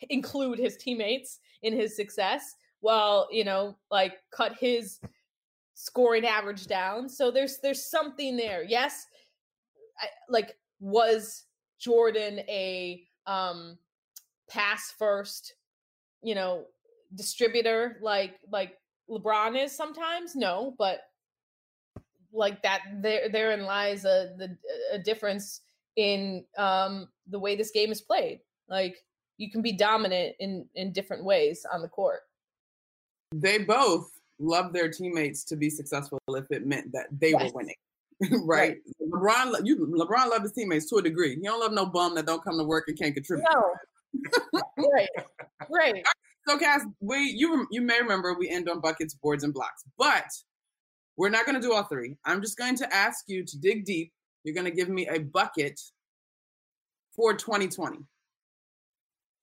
include 0.10 0.58
his 0.58 0.76
teammates 0.78 1.40
in 1.62 1.74
his 1.74 1.96
success, 1.96 2.56
while 2.80 3.28
you 3.32 3.44
know 3.44 3.78
like 3.92 4.18
cut 4.32 4.56
his 4.60 5.00
scoring 5.76 6.26
average 6.26 6.66
down. 6.66 7.08
So 7.08 7.30
there's 7.30 7.60
there's 7.62 7.90
something 7.90 8.36
there. 8.36 8.64
Yes, 8.64 9.06
I, 10.00 10.08
like 10.28 10.56
was 10.80 11.46
Jordan 11.80 12.40
a 12.40 13.04
um 13.28 13.78
pass 14.50 14.94
first, 14.98 15.56
you 16.22 16.36
know, 16.36 16.66
distributor 17.16 17.98
like 18.02 18.40
like 18.52 18.78
LeBron 19.10 19.62
is 19.62 19.76
sometimes. 19.76 20.36
No, 20.36 20.76
but 20.78 21.02
like 22.32 22.62
that 22.64 22.82
there 23.02 23.30
therein 23.30 23.64
lies 23.64 24.06
a 24.06 24.34
the 24.38 24.56
a 24.92 25.00
difference 25.00 25.62
in 25.96 26.46
um 26.58 27.08
the 27.28 27.40
way 27.40 27.56
this 27.56 27.72
game 27.72 27.92
is 27.92 28.02
played. 28.02 28.42
Like 28.70 28.98
you 29.38 29.50
can 29.52 29.62
be 29.62 29.72
dominant 29.72 30.36
in 30.40 30.66
in 30.76 30.92
different 30.92 31.24
ways 31.24 31.66
on 31.72 31.82
the 31.82 31.88
court. 31.88 32.22
They 33.34 33.60
both 33.60 34.10
love 34.40 34.74
their 34.74 34.90
teammates 34.90 35.44
to 35.46 35.56
be 35.56 35.70
successful 35.70 36.20
if 36.30 36.50
it 36.52 36.66
meant 36.66 36.92
that 36.94 37.08
they 37.12 37.32
yes. 37.32 37.52
were 37.52 37.58
winning. 37.60 37.76
right? 38.44 38.44
right? 38.46 38.78
LeBron, 39.02 39.66
you 39.66 39.78
LeBron 39.78 40.30
loved 40.30 40.44
his 40.44 40.52
teammates 40.52 40.90
to 40.90 40.98
a 40.98 41.02
degree. 41.02 41.36
He 41.36 41.42
don't 41.42 41.60
love 41.60 41.72
no 41.72 41.86
bum 41.86 42.16
that 42.16 42.26
don't 42.26 42.44
come 42.44 42.58
to 42.58 42.64
work 42.64 42.86
and 42.88 42.98
can't 42.98 43.14
contribute. 43.14 43.48
No, 43.54 43.74
right, 44.78 45.10
right. 45.70 46.06
So, 46.48 46.58
Cass, 46.58 46.82
we 47.00 47.18
you 47.18 47.68
you 47.72 47.82
may 47.82 48.00
remember 48.00 48.34
we 48.34 48.50
end 48.50 48.70
on 48.70 48.80
buckets, 48.80 49.14
boards, 49.14 49.44
and 49.44 49.54
blocks, 49.54 49.84
but 49.98 50.26
we're 51.18 51.30
not 51.30 51.46
going 51.46 51.56
to 51.56 51.62
do 51.62 51.74
all 51.74 51.84
three. 51.84 52.16
I'm 52.26 52.42
just 52.42 52.58
going 52.58 52.78
to 52.78 52.94
ask 52.94 53.26
you 53.28 53.44
to 53.44 53.58
dig 53.58 53.86
deep. 53.86 54.12
You're 54.44 54.56
going 54.56 54.66
to 54.66 54.72
give 54.72 54.90
me 54.90 55.08
a 55.08 55.20
bucket 55.20 55.80
for 57.16 57.34
2020. 57.34 58.00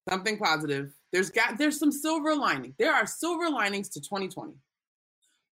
Something 0.08 0.38
positive. 0.38 0.92
There's 1.12 1.30
got 1.30 1.58
there's 1.58 1.78
some 1.78 1.92
silver 1.92 2.34
lining. 2.34 2.74
There 2.78 2.94
are 2.94 3.06
silver 3.06 3.50
linings 3.50 3.88
to 3.90 4.00
2020. 4.00 4.54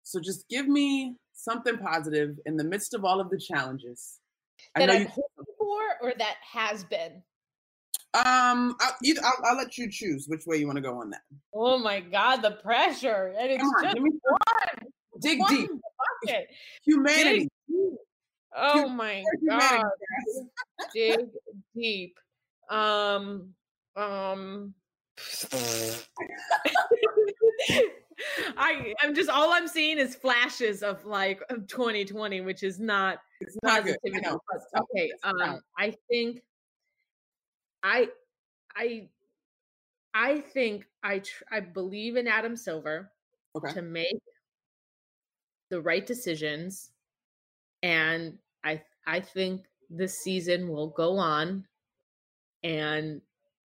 So 0.03 0.21
just 0.21 0.49
give 0.49 0.69
me 0.69 1.17
something 1.35 1.77
positive 1.79 2.39
in 2.47 2.57
the 2.57 2.65
midst 2.65 2.95
of 2.95 3.05
all 3.05 3.21
of 3.21 3.29
the 3.29 3.39
challenges. 3.39 4.19
That 4.75 4.89
I'm 4.89 5.07
hoping 5.07 5.55
for, 5.59 5.81
or 6.01 6.13
that 6.19 6.37
has 6.53 6.85
been. 6.85 7.23
Um, 8.17 8.75
I'll, 8.81 8.95
I'll, 9.23 9.33
I'll, 9.45 9.57
let 9.59 9.77
you 9.77 9.91
choose 9.91 10.27
which 10.27 10.47
way 10.47 10.57
you 10.57 10.67
want 10.67 10.77
to 10.77 10.83
go 10.83 10.99
on 10.99 11.11
that. 11.11 11.21
Oh 11.55 11.77
my 11.77 12.01
God, 12.01 12.37
the 12.39 12.53
pressure! 12.53 13.35
And 13.39 13.51
it's 13.51 13.63
on, 13.63 13.85
just 13.85 13.97
one. 13.99 14.89
Dig 15.21 15.39
one 15.39 15.55
deep. 15.55 15.71
Bucket. 16.25 16.49
Humanity. 16.83 17.49
Dig. 17.69 17.99
Oh 18.57 18.89
my 18.89 19.23
God. 19.47 19.85
Dig 20.95 21.27
deep. 21.75 22.19
Um. 22.71 23.51
Um. 23.97 24.73
I 28.57 28.95
I'm 29.03 29.15
just 29.15 29.29
all 29.29 29.53
I'm 29.53 29.69
seeing 29.69 29.99
is 29.99 30.15
flashes 30.15 30.83
of 30.83 31.05
like 31.05 31.43
of 31.51 31.67
2020, 31.67 32.41
which 32.41 32.63
is 32.63 32.81
not 32.81 33.19
it's 33.43 33.59
not 33.63 33.83
positivity. 33.83 34.21
Good. 34.23 34.39
Okay. 34.81 35.11
Um. 35.23 35.61
I 35.79 35.95
think 36.09 36.41
I 37.87 38.09
I 38.75 39.09
I 40.13 40.41
think 40.41 40.87
I 41.05 41.21
tr- 41.21 41.45
I 41.51 41.61
believe 41.61 42.17
in 42.17 42.27
Adam 42.27 42.57
Silver 42.57 43.13
okay. 43.55 43.73
to 43.75 43.83
make 43.83 44.19
the 45.71 45.81
right 45.81 46.05
decisions 46.05 46.91
and 47.83 48.39
I 48.65 48.83
I 49.07 49.21
think 49.21 49.67
this 49.89 50.17
season 50.25 50.69
will 50.69 50.89
go 50.89 51.17
on 51.17 51.65
and 52.65 53.21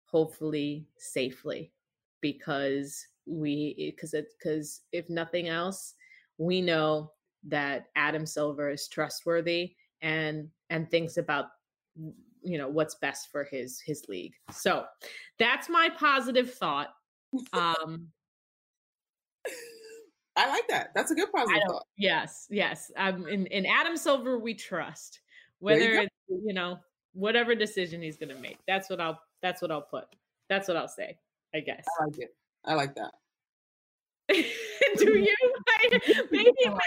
hopefully 0.07 0.89
safely 0.97 1.73
because 2.23 3.07
we 3.27 3.75
eh, 3.79 3.91
because 3.91 4.15
it 4.15 4.29
because 4.39 4.81
if 4.93 5.11
nothing 5.11 5.49
else 5.49 5.95
we 6.39 6.63
know 6.63 7.13
that 7.45 7.89
Adam 7.97 8.25
Silver 8.25 8.71
is 8.71 8.89
trustworthy 8.89 9.75
and 10.01 10.49
and 10.71 10.91
thinks 10.91 11.19
about 11.19 11.47
you 12.43 12.59
know 12.59 12.69
what's 12.69 12.95
best 12.97 13.31
for 13.31 13.45
his 13.45 13.81
his 13.81 14.05
league. 14.09 14.35
So 14.51 14.85
that's 15.39 15.69
my 15.69 15.89
positive 15.99 16.55
thought 16.55 16.89
um 17.53 18.09
i 20.37 20.49
like 20.49 20.67
that. 20.69 20.91
That's 20.95 21.11
a 21.11 21.15
good 21.15 21.31
positive 21.33 21.63
thought. 21.69 21.87
Yes 21.97 22.47
yes. 22.51 22.91
Um 22.97 23.27
in 23.27 23.47
in 23.47 23.67
adam 23.67 23.97
silver 23.97 24.39
we 24.39 24.55
trust. 24.55 25.21
Whether 25.59 25.95
you 25.95 26.01
it's 26.03 26.15
you 26.29 26.55
know 26.55 26.79
whatever 27.13 27.55
decision 27.55 28.03
he's 28.03 28.17
gonna 28.17 28.39
make. 28.39 28.59
That's 28.67 28.91
what 28.91 29.01
i'll 29.01 29.21
that's 29.43 29.63
what 29.63 29.71
i'll 29.71 29.83
put. 29.83 30.05
That's 30.49 30.69
what 30.69 30.77
i'll 30.77 30.89
say 30.89 31.19
i 31.55 31.61
guess. 31.61 31.85
i 32.01 32.05
like 32.05 32.19
it. 32.19 32.35
I 32.65 32.75
like 32.75 32.95
that 32.97 33.13
do 34.97 35.19
you 35.19 35.35
I, 35.69 35.89
maybe 36.31 36.53
I, 36.67 36.71
will 36.71 36.81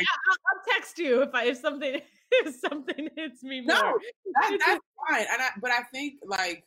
text 0.68 0.98
you 0.98 1.22
if 1.22 1.34
i 1.34 1.46
if 1.46 1.58
something 1.58 2.02
if 2.32 2.56
something 2.56 3.10
hits 3.16 3.44
me 3.44 3.62
more. 3.62 3.76
No, 3.76 3.98
that, 4.42 4.60
that's 4.66 4.82
fine. 5.08 5.26
And 5.32 5.42
I, 5.42 5.50
but 5.62 5.72
I 5.72 5.84
think 5.92 6.16
like 6.26 6.64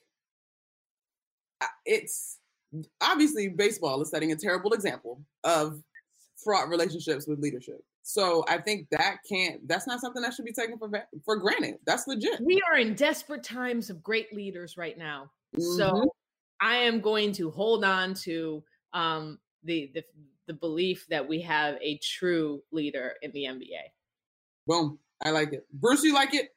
it's 1.84 2.38
obviously 3.00 3.48
baseball 3.48 4.00
is 4.02 4.10
setting 4.10 4.32
a 4.32 4.36
terrible 4.36 4.72
example 4.72 5.22
of 5.44 5.82
fraught 6.42 6.68
relationships 6.68 7.26
with 7.26 7.38
leadership. 7.38 7.80
So 8.02 8.44
I 8.48 8.58
think 8.58 8.88
that 8.90 9.18
can't. 9.28 9.66
That's 9.68 9.86
not 9.86 10.00
something 10.00 10.22
that 10.22 10.34
should 10.34 10.44
be 10.44 10.52
taken 10.52 10.76
for 10.78 10.90
for 11.24 11.36
granted. 11.36 11.76
That's 11.86 12.06
legit. 12.08 12.40
We 12.40 12.60
are 12.68 12.78
in 12.78 12.94
desperate 12.94 13.44
times 13.44 13.90
of 13.90 14.02
great 14.02 14.34
leaders 14.34 14.76
right 14.76 14.98
now. 14.98 15.30
Mm-hmm. 15.56 15.78
So 15.78 16.12
I 16.60 16.76
am 16.76 17.00
going 17.00 17.32
to 17.34 17.50
hold 17.50 17.84
on 17.84 18.14
to 18.14 18.64
um, 18.92 19.38
the 19.62 19.92
the 19.94 20.02
the 20.46 20.54
belief 20.54 21.06
that 21.08 21.26
we 21.26 21.40
have 21.42 21.76
a 21.80 21.98
true 21.98 22.62
leader 22.72 23.14
in 23.22 23.32
the 23.32 23.44
NBA. 23.44 23.82
Boom. 24.66 24.98
I 25.24 25.30
like 25.30 25.52
it. 25.52 25.66
Bruce, 25.72 26.02
you 26.02 26.14
like 26.14 26.34
it? 26.34 26.54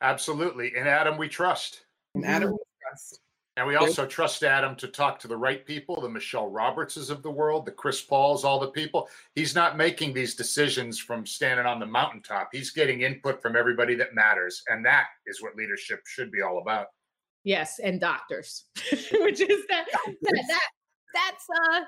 Absolutely. 0.00 0.72
And 0.76 0.88
Adam, 0.88 1.16
we 1.16 1.28
trust. 1.28 1.84
And 2.14 2.24
Adam, 2.24 2.52
we 2.52 2.58
trust. 2.82 3.20
And 3.56 3.66
we 3.66 3.76
also 3.76 4.06
trust 4.06 4.42
Adam 4.42 4.74
to 4.76 4.88
talk 4.88 5.18
to 5.20 5.28
the 5.28 5.36
right 5.36 5.64
people, 5.66 6.00
the 6.00 6.08
Michele 6.08 6.50
Robertses 6.50 7.10
of 7.10 7.22
the 7.22 7.30
world, 7.30 7.66
the 7.66 7.72
Chris 7.72 8.00
Pauls, 8.00 8.44
all 8.44 8.58
the 8.58 8.70
people. 8.70 9.08
He's 9.34 9.54
not 9.54 9.76
making 9.76 10.14
these 10.14 10.34
decisions 10.34 10.98
from 10.98 11.26
standing 11.26 11.66
on 11.66 11.78
the 11.78 11.86
mountaintop. 11.86 12.48
He's 12.50 12.70
getting 12.70 13.02
input 13.02 13.42
from 13.42 13.54
everybody 13.54 13.94
that 13.96 14.14
matters. 14.14 14.62
And 14.68 14.84
that 14.86 15.04
is 15.26 15.42
what 15.42 15.54
leadership 15.54 16.00
should 16.06 16.32
be 16.32 16.40
all 16.40 16.58
about. 16.58 16.86
Yes, 17.44 17.78
and 17.78 18.00
doctors, 18.00 18.64
which 18.92 19.40
is 19.40 19.66
that, 19.68 19.86
that, 20.22 20.44
that 20.48 20.68
that's 21.14 21.46
uh 21.50 21.80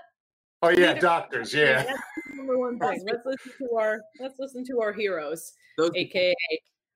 Oh 0.65 0.71
yeah, 0.71 0.95
doctors. 0.95 1.53
Yeah. 1.53 1.83
That's 1.83 2.01
number 2.35 2.59
one 2.59 2.79
thing. 2.79 3.05
Let's 3.07 3.27
listen 3.27 3.53
to 3.59 3.77
our 3.77 4.01
let's 4.19 4.39
listen 4.39 4.65
to 4.65 4.81
our 4.81 4.93
heroes, 4.93 5.53
Those 5.77 5.91
aka 5.95 6.35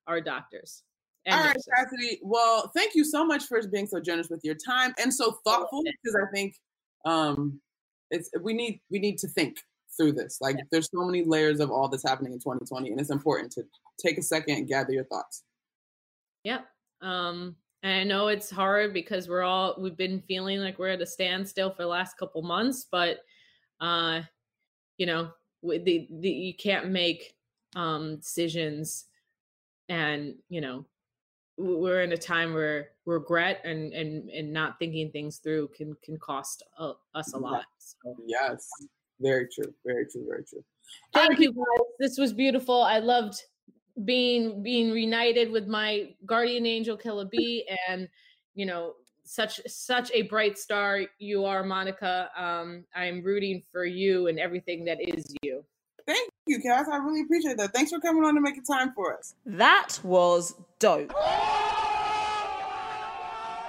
our 0.06 0.22
doctors. 0.22 0.84
All 1.30 1.38
right, 1.38 1.56
Cassidy. 1.76 2.18
Well, 2.22 2.70
thank 2.74 2.94
you 2.94 3.04
so 3.04 3.26
much 3.26 3.44
for 3.44 3.60
being 3.68 3.86
so 3.86 4.00
generous 4.00 4.30
with 4.30 4.40
your 4.42 4.54
time 4.54 4.94
and 4.98 5.12
so 5.12 5.38
thoughtful 5.44 5.82
because 5.82 6.16
I 6.16 6.34
think 6.34 6.54
um 7.04 7.60
it's 8.10 8.30
we 8.42 8.54
need 8.54 8.80
we 8.90 8.98
need 8.98 9.18
to 9.18 9.28
think 9.28 9.58
through 9.98 10.12
this. 10.12 10.38
Like 10.40 10.56
yeah. 10.56 10.64
there's 10.72 10.88
so 10.90 11.04
many 11.04 11.24
layers 11.26 11.60
of 11.60 11.70
all 11.70 11.88
that's 11.88 12.08
happening 12.08 12.32
in 12.32 12.38
2020 12.38 12.90
and 12.90 12.98
it's 12.98 13.10
important 13.10 13.52
to 13.52 13.64
take 14.02 14.16
a 14.16 14.22
second 14.22 14.56
and 14.56 14.66
gather 14.68 14.92
your 14.92 15.04
thoughts. 15.04 15.42
Yep. 16.44 16.64
Um 17.02 17.56
and 17.82 17.92
I 17.92 18.04
know 18.04 18.28
it's 18.28 18.50
hard 18.50 18.94
because 18.94 19.28
we're 19.28 19.42
all 19.42 19.74
we've 19.78 19.96
been 19.96 20.22
feeling 20.26 20.60
like 20.60 20.78
we're 20.78 20.88
at 20.88 21.02
a 21.02 21.06
standstill 21.06 21.70
for 21.70 21.82
the 21.82 21.88
last 21.88 22.16
couple 22.16 22.40
months, 22.42 22.86
but 22.90 23.18
uh, 23.80 24.22
you 24.96 25.06
know, 25.06 25.30
the, 25.62 26.08
the 26.10 26.30
you 26.30 26.54
can't 26.54 26.88
make 26.88 27.34
um, 27.76 28.16
decisions, 28.16 29.06
and 29.88 30.34
you 30.48 30.60
know, 30.60 30.84
we're 31.56 32.02
in 32.02 32.12
a 32.12 32.16
time 32.16 32.54
where 32.54 32.90
regret 33.06 33.60
and 33.64 33.92
and 33.92 34.28
and 34.30 34.52
not 34.52 34.78
thinking 34.78 35.10
things 35.10 35.38
through 35.38 35.68
can 35.68 35.96
can 36.04 36.18
cost 36.18 36.62
uh, 36.78 36.92
us 37.14 37.32
a 37.32 37.38
lot. 37.38 37.64
So. 37.78 38.16
Yes. 38.26 38.68
Very 39.20 39.48
true. 39.52 39.72
Very 39.84 40.06
true. 40.06 40.24
Very 40.28 40.44
true. 40.44 40.64
Thank 41.12 41.40
you 41.40 41.52
guys. 41.52 41.86
This 41.98 42.18
was 42.18 42.32
beautiful. 42.32 42.82
I 42.82 42.98
loved 42.98 43.42
being 44.04 44.62
being 44.62 44.92
reunited 44.92 45.50
with 45.50 45.66
my 45.66 46.14
guardian 46.24 46.66
angel 46.66 46.96
Killer 46.96 47.24
B 47.24 47.68
and 47.88 48.08
you 48.54 48.64
know 48.66 48.94
such 49.28 49.60
such 49.66 50.10
a 50.12 50.22
bright 50.22 50.58
star 50.58 51.02
you 51.18 51.44
are 51.44 51.62
Monica. 51.62 52.30
Um 52.36 52.84
I'm 52.94 53.22
rooting 53.22 53.62
for 53.70 53.84
you 53.84 54.28
and 54.28 54.38
everything 54.38 54.84
that 54.86 54.98
is 55.00 55.24
you. 55.42 55.64
Thank 56.06 56.30
you, 56.46 56.58
Cass. 56.60 56.86
I 56.90 56.96
really 56.96 57.20
appreciate 57.20 57.58
that. 57.58 57.74
Thanks 57.74 57.90
for 57.90 58.00
coming 58.00 58.24
on 58.24 58.34
to 58.34 58.40
make 58.40 58.54
time 58.66 58.92
for 58.94 59.14
us. 59.16 59.34
That 59.44 59.98
was 60.02 60.54
dope. 60.78 61.12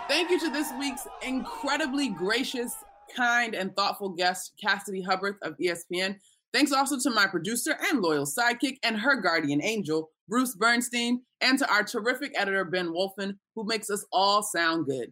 Thank 0.08 0.32
you 0.32 0.40
to 0.40 0.50
this 0.50 0.72
week's 0.80 1.06
incredibly 1.22 2.10
gracious, 2.10 2.74
kind, 3.16 3.54
and 3.56 3.76
thoughtful 3.76 4.10
guest, 4.10 4.54
Cassidy 4.60 5.04
Hubbarth 5.04 5.36
of 5.44 5.58
ESPN. 5.58 6.16
Thanks 6.54 6.72
also 6.72 6.98
to 6.98 7.10
my 7.12 7.28
producer 7.28 7.78
and 7.92 8.02
loyal 8.02 8.26
sidekick 8.26 8.78
and 8.84 8.98
her 8.98 9.22
guardian 9.22 9.62
angel, 9.62 10.10
Bruce 10.28 10.56
Bernstein, 10.56 11.22
and 11.42 11.60
to 11.60 11.70
our 11.72 11.84
terrific 11.84 12.32
editor, 12.40 12.66
Ben 12.66 12.88
Wolfen, 12.88 13.34
who 13.56 13.66
makes 13.66 13.90
us 13.90 14.06
all 14.12 14.42
sound 14.42 14.88
good. 14.88 15.12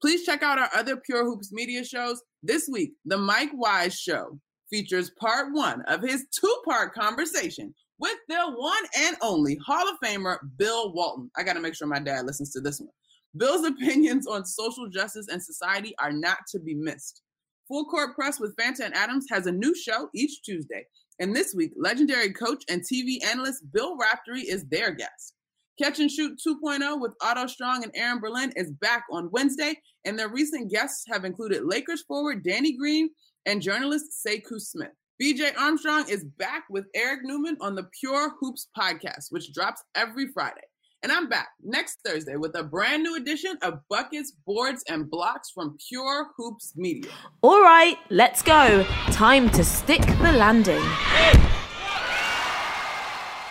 Please 0.00 0.24
check 0.24 0.42
out 0.42 0.58
our 0.58 0.70
other 0.76 0.96
Pure 0.96 1.24
Hoops 1.24 1.52
media 1.52 1.84
shows. 1.84 2.22
This 2.42 2.68
week, 2.70 2.92
The 3.06 3.16
Mike 3.16 3.50
Wise 3.54 3.98
Show 3.98 4.38
features 4.70 5.10
part 5.18 5.52
one 5.52 5.82
of 5.82 6.02
his 6.02 6.26
two 6.38 6.54
part 6.66 6.92
conversation 6.92 7.74
with 7.98 8.16
the 8.28 8.52
one 8.56 8.82
and 8.98 9.16
only 9.22 9.58
Hall 9.66 9.88
of 9.88 9.96
Famer 10.04 10.36
Bill 10.58 10.92
Walton. 10.92 11.30
I 11.36 11.42
got 11.42 11.54
to 11.54 11.60
make 11.60 11.74
sure 11.74 11.88
my 11.88 11.98
dad 11.98 12.26
listens 12.26 12.52
to 12.52 12.60
this 12.60 12.80
one. 12.80 12.90
Bill's 13.36 13.66
opinions 13.66 14.26
on 14.26 14.44
social 14.44 14.88
justice 14.88 15.28
and 15.28 15.42
society 15.42 15.94
are 15.98 16.12
not 16.12 16.38
to 16.50 16.60
be 16.60 16.74
missed. 16.74 17.22
Full 17.68 17.86
Court 17.86 18.14
Press 18.14 18.38
with 18.38 18.54
Fanta 18.56 18.80
and 18.80 18.94
Adams 18.94 19.26
has 19.30 19.46
a 19.46 19.52
new 19.52 19.74
show 19.74 20.08
each 20.14 20.42
Tuesday. 20.42 20.84
And 21.18 21.34
this 21.34 21.54
week, 21.54 21.72
legendary 21.76 22.32
coach 22.32 22.62
and 22.68 22.82
TV 22.82 23.24
analyst 23.24 23.64
Bill 23.72 23.96
Raftery 23.96 24.42
is 24.42 24.64
their 24.66 24.92
guest. 24.92 25.35
Catch 25.80 26.00
and 26.00 26.10
Shoot 26.10 26.40
2.0 26.46 27.00
with 27.00 27.12
Otto 27.20 27.46
Strong 27.46 27.84
and 27.84 27.92
Aaron 27.94 28.18
Berlin 28.18 28.52
is 28.56 28.70
back 28.72 29.04
on 29.12 29.30
Wednesday, 29.30 29.78
and 30.06 30.18
their 30.18 30.28
recent 30.28 30.70
guests 30.70 31.04
have 31.10 31.24
included 31.24 31.64
Lakers 31.64 32.02
forward 32.02 32.42
Danny 32.42 32.76
Green 32.76 33.10
and 33.44 33.60
journalist 33.60 34.06
Sekou 34.26 34.58
Smith. 34.58 34.92
BJ 35.22 35.52
Armstrong 35.58 36.06
is 36.08 36.24
back 36.24 36.64
with 36.70 36.86
Eric 36.94 37.20
Newman 37.24 37.56
on 37.60 37.74
the 37.74 37.88
Pure 38.00 38.34
Hoops 38.40 38.68
podcast, 38.76 39.26
which 39.30 39.52
drops 39.52 39.82
every 39.94 40.28
Friday. 40.32 40.62
And 41.02 41.12
I'm 41.12 41.28
back 41.28 41.48
next 41.62 41.98
Thursday 42.04 42.36
with 42.36 42.56
a 42.56 42.64
brand 42.64 43.02
new 43.02 43.16
edition 43.16 43.58
of 43.62 43.80
Buckets, 43.90 44.32
Boards, 44.46 44.82
and 44.88 45.10
Blocks 45.10 45.50
from 45.50 45.76
Pure 45.88 46.28
Hoops 46.36 46.72
Media. 46.74 47.12
All 47.42 47.62
right, 47.62 47.96
let's 48.08 48.42
go. 48.42 48.82
Time 49.10 49.50
to 49.50 49.62
stick 49.62 50.00
the 50.00 50.32
landing. 50.32 50.82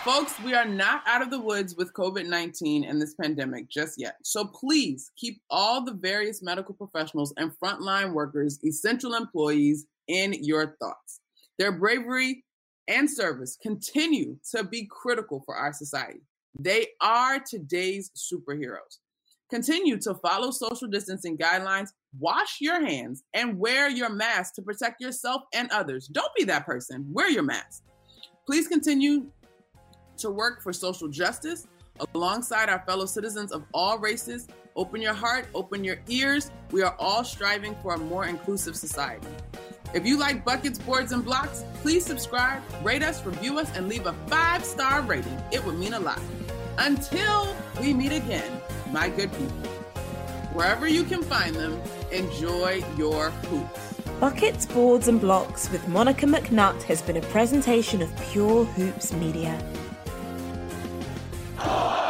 Folks, 0.06 0.40
we 0.44 0.54
are 0.54 0.64
not 0.64 1.02
out 1.04 1.20
of 1.20 1.32
the 1.32 1.40
woods 1.40 1.74
with 1.74 1.92
COVID 1.92 2.28
19 2.28 2.84
and 2.84 3.02
this 3.02 3.14
pandemic 3.14 3.68
just 3.68 3.94
yet. 3.98 4.14
So 4.22 4.44
please 4.44 5.10
keep 5.16 5.42
all 5.50 5.84
the 5.84 5.94
various 5.94 6.44
medical 6.44 6.76
professionals 6.76 7.34
and 7.38 7.50
frontline 7.60 8.12
workers, 8.12 8.60
essential 8.64 9.14
employees, 9.14 9.88
in 10.06 10.32
your 10.44 10.76
thoughts. 10.80 11.22
Their 11.58 11.72
bravery 11.72 12.44
and 12.86 13.10
service 13.10 13.58
continue 13.60 14.36
to 14.52 14.62
be 14.62 14.86
critical 14.88 15.42
for 15.44 15.56
our 15.56 15.72
society. 15.72 16.20
They 16.56 16.86
are 17.00 17.40
today's 17.40 18.12
superheroes. 18.16 18.98
Continue 19.50 19.98
to 20.02 20.14
follow 20.14 20.52
social 20.52 20.86
distancing 20.86 21.36
guidelines, 21.36 21.88
wash 22.16 22.58
your 22.60 22.80
hands, 22.80 23.24
and 23.34 23.58
wear 23.58 23.90
your 23.90 24.10
mask 24.10 24.54
to 24.54 24.62
protect 24.62 25.00
yourself 25.00 25.42
and 25.52 25.68
others. 25.72 26.06
Don't 26.06 26.32
be 26.36 26.44
that 26.44 26.64
person. 26.64 27.04
Wear 27.10 27.28
your 27.28 27.42
mask. 27.42 27.82
Please 28.46 28.68
continue 28.68 29.26
to 30.18 30.30
work 30.30 30.62
for 30.62 30.72
social 30.72 31.08
justice 31.08 31.66
alongside 32.14 32.68
our 32.68 32.80
fellow 32.86 33.06
citizens 33.06 33.52
of 33.52 33.64
all 33.72 33.98
races. 33.98 34.48
Open 34.74 35.00
your 35.00 35.14
heart, 35.14 35.46
open 35.54 35.82
your 35.82 35.96
ears. 36.08 36.50
We 36.70 36.82
are 36.82 36.94
all 36.98 37.24
striving 37.24 37.74
for 37.82 37.94
a 37.94 37.98
more 37.98 38.26
inclusive 38.26 38.76
society. 38.76 39.28
If 39.94 40.04
you 40.04 40.18
like 40.18 40.44
buckets, 40.44 40.78
boards, 40.78 41.12
and 41.12 41.24
blocks, 41.24 41.64
please 41.80 42.04
subscribe, 42.04 42.62
rate 42.82 43.02
us, 43.02 43.24
review 43.24 43.58
us, 43.58 43.74
and 43.76 43.88
leave 43.88 44.06
a 44.06 44.12
five 44.26 44.64
star 44.64 45.00
rating. 45.02 45.40
It 45.52 45.64
would 45.64 45.78
mean 45.78 45.94
a 45.94 46.00
lot. 46.00 46.20
Until 46.78 47.56
we 47.80 47.94
meet 47.94 48.12
again, 48.12 48.60
my 48.92 49.08
good 49.08 49.32
people, 49.32 49.70
wherever 50.52 50.86
you 50.86 51.04
can 51.04 51.22
find 51.22 51.54
them, 51.54 51.80
enjoy 52.12 52.84
your 52.98 53.30
hoops. 53.30 53.94
Buckets, 54.20 54.66
Boards 54.66 55.08
and 55.08 55.20
Blocks 55.20 55.70
with 55.70 55.86
Monica 55.88 56.26
McNutt 56.26 56.82
has 56.84 57.00
been 57.02 57.16
a 57.16 57.22
presentation 57.22 58.02
of 58.02 58.14
Pure 58.30 58.64
Hoops 58.64 59.12
Media. 59.12 59.58
Oh! 61.68 62.05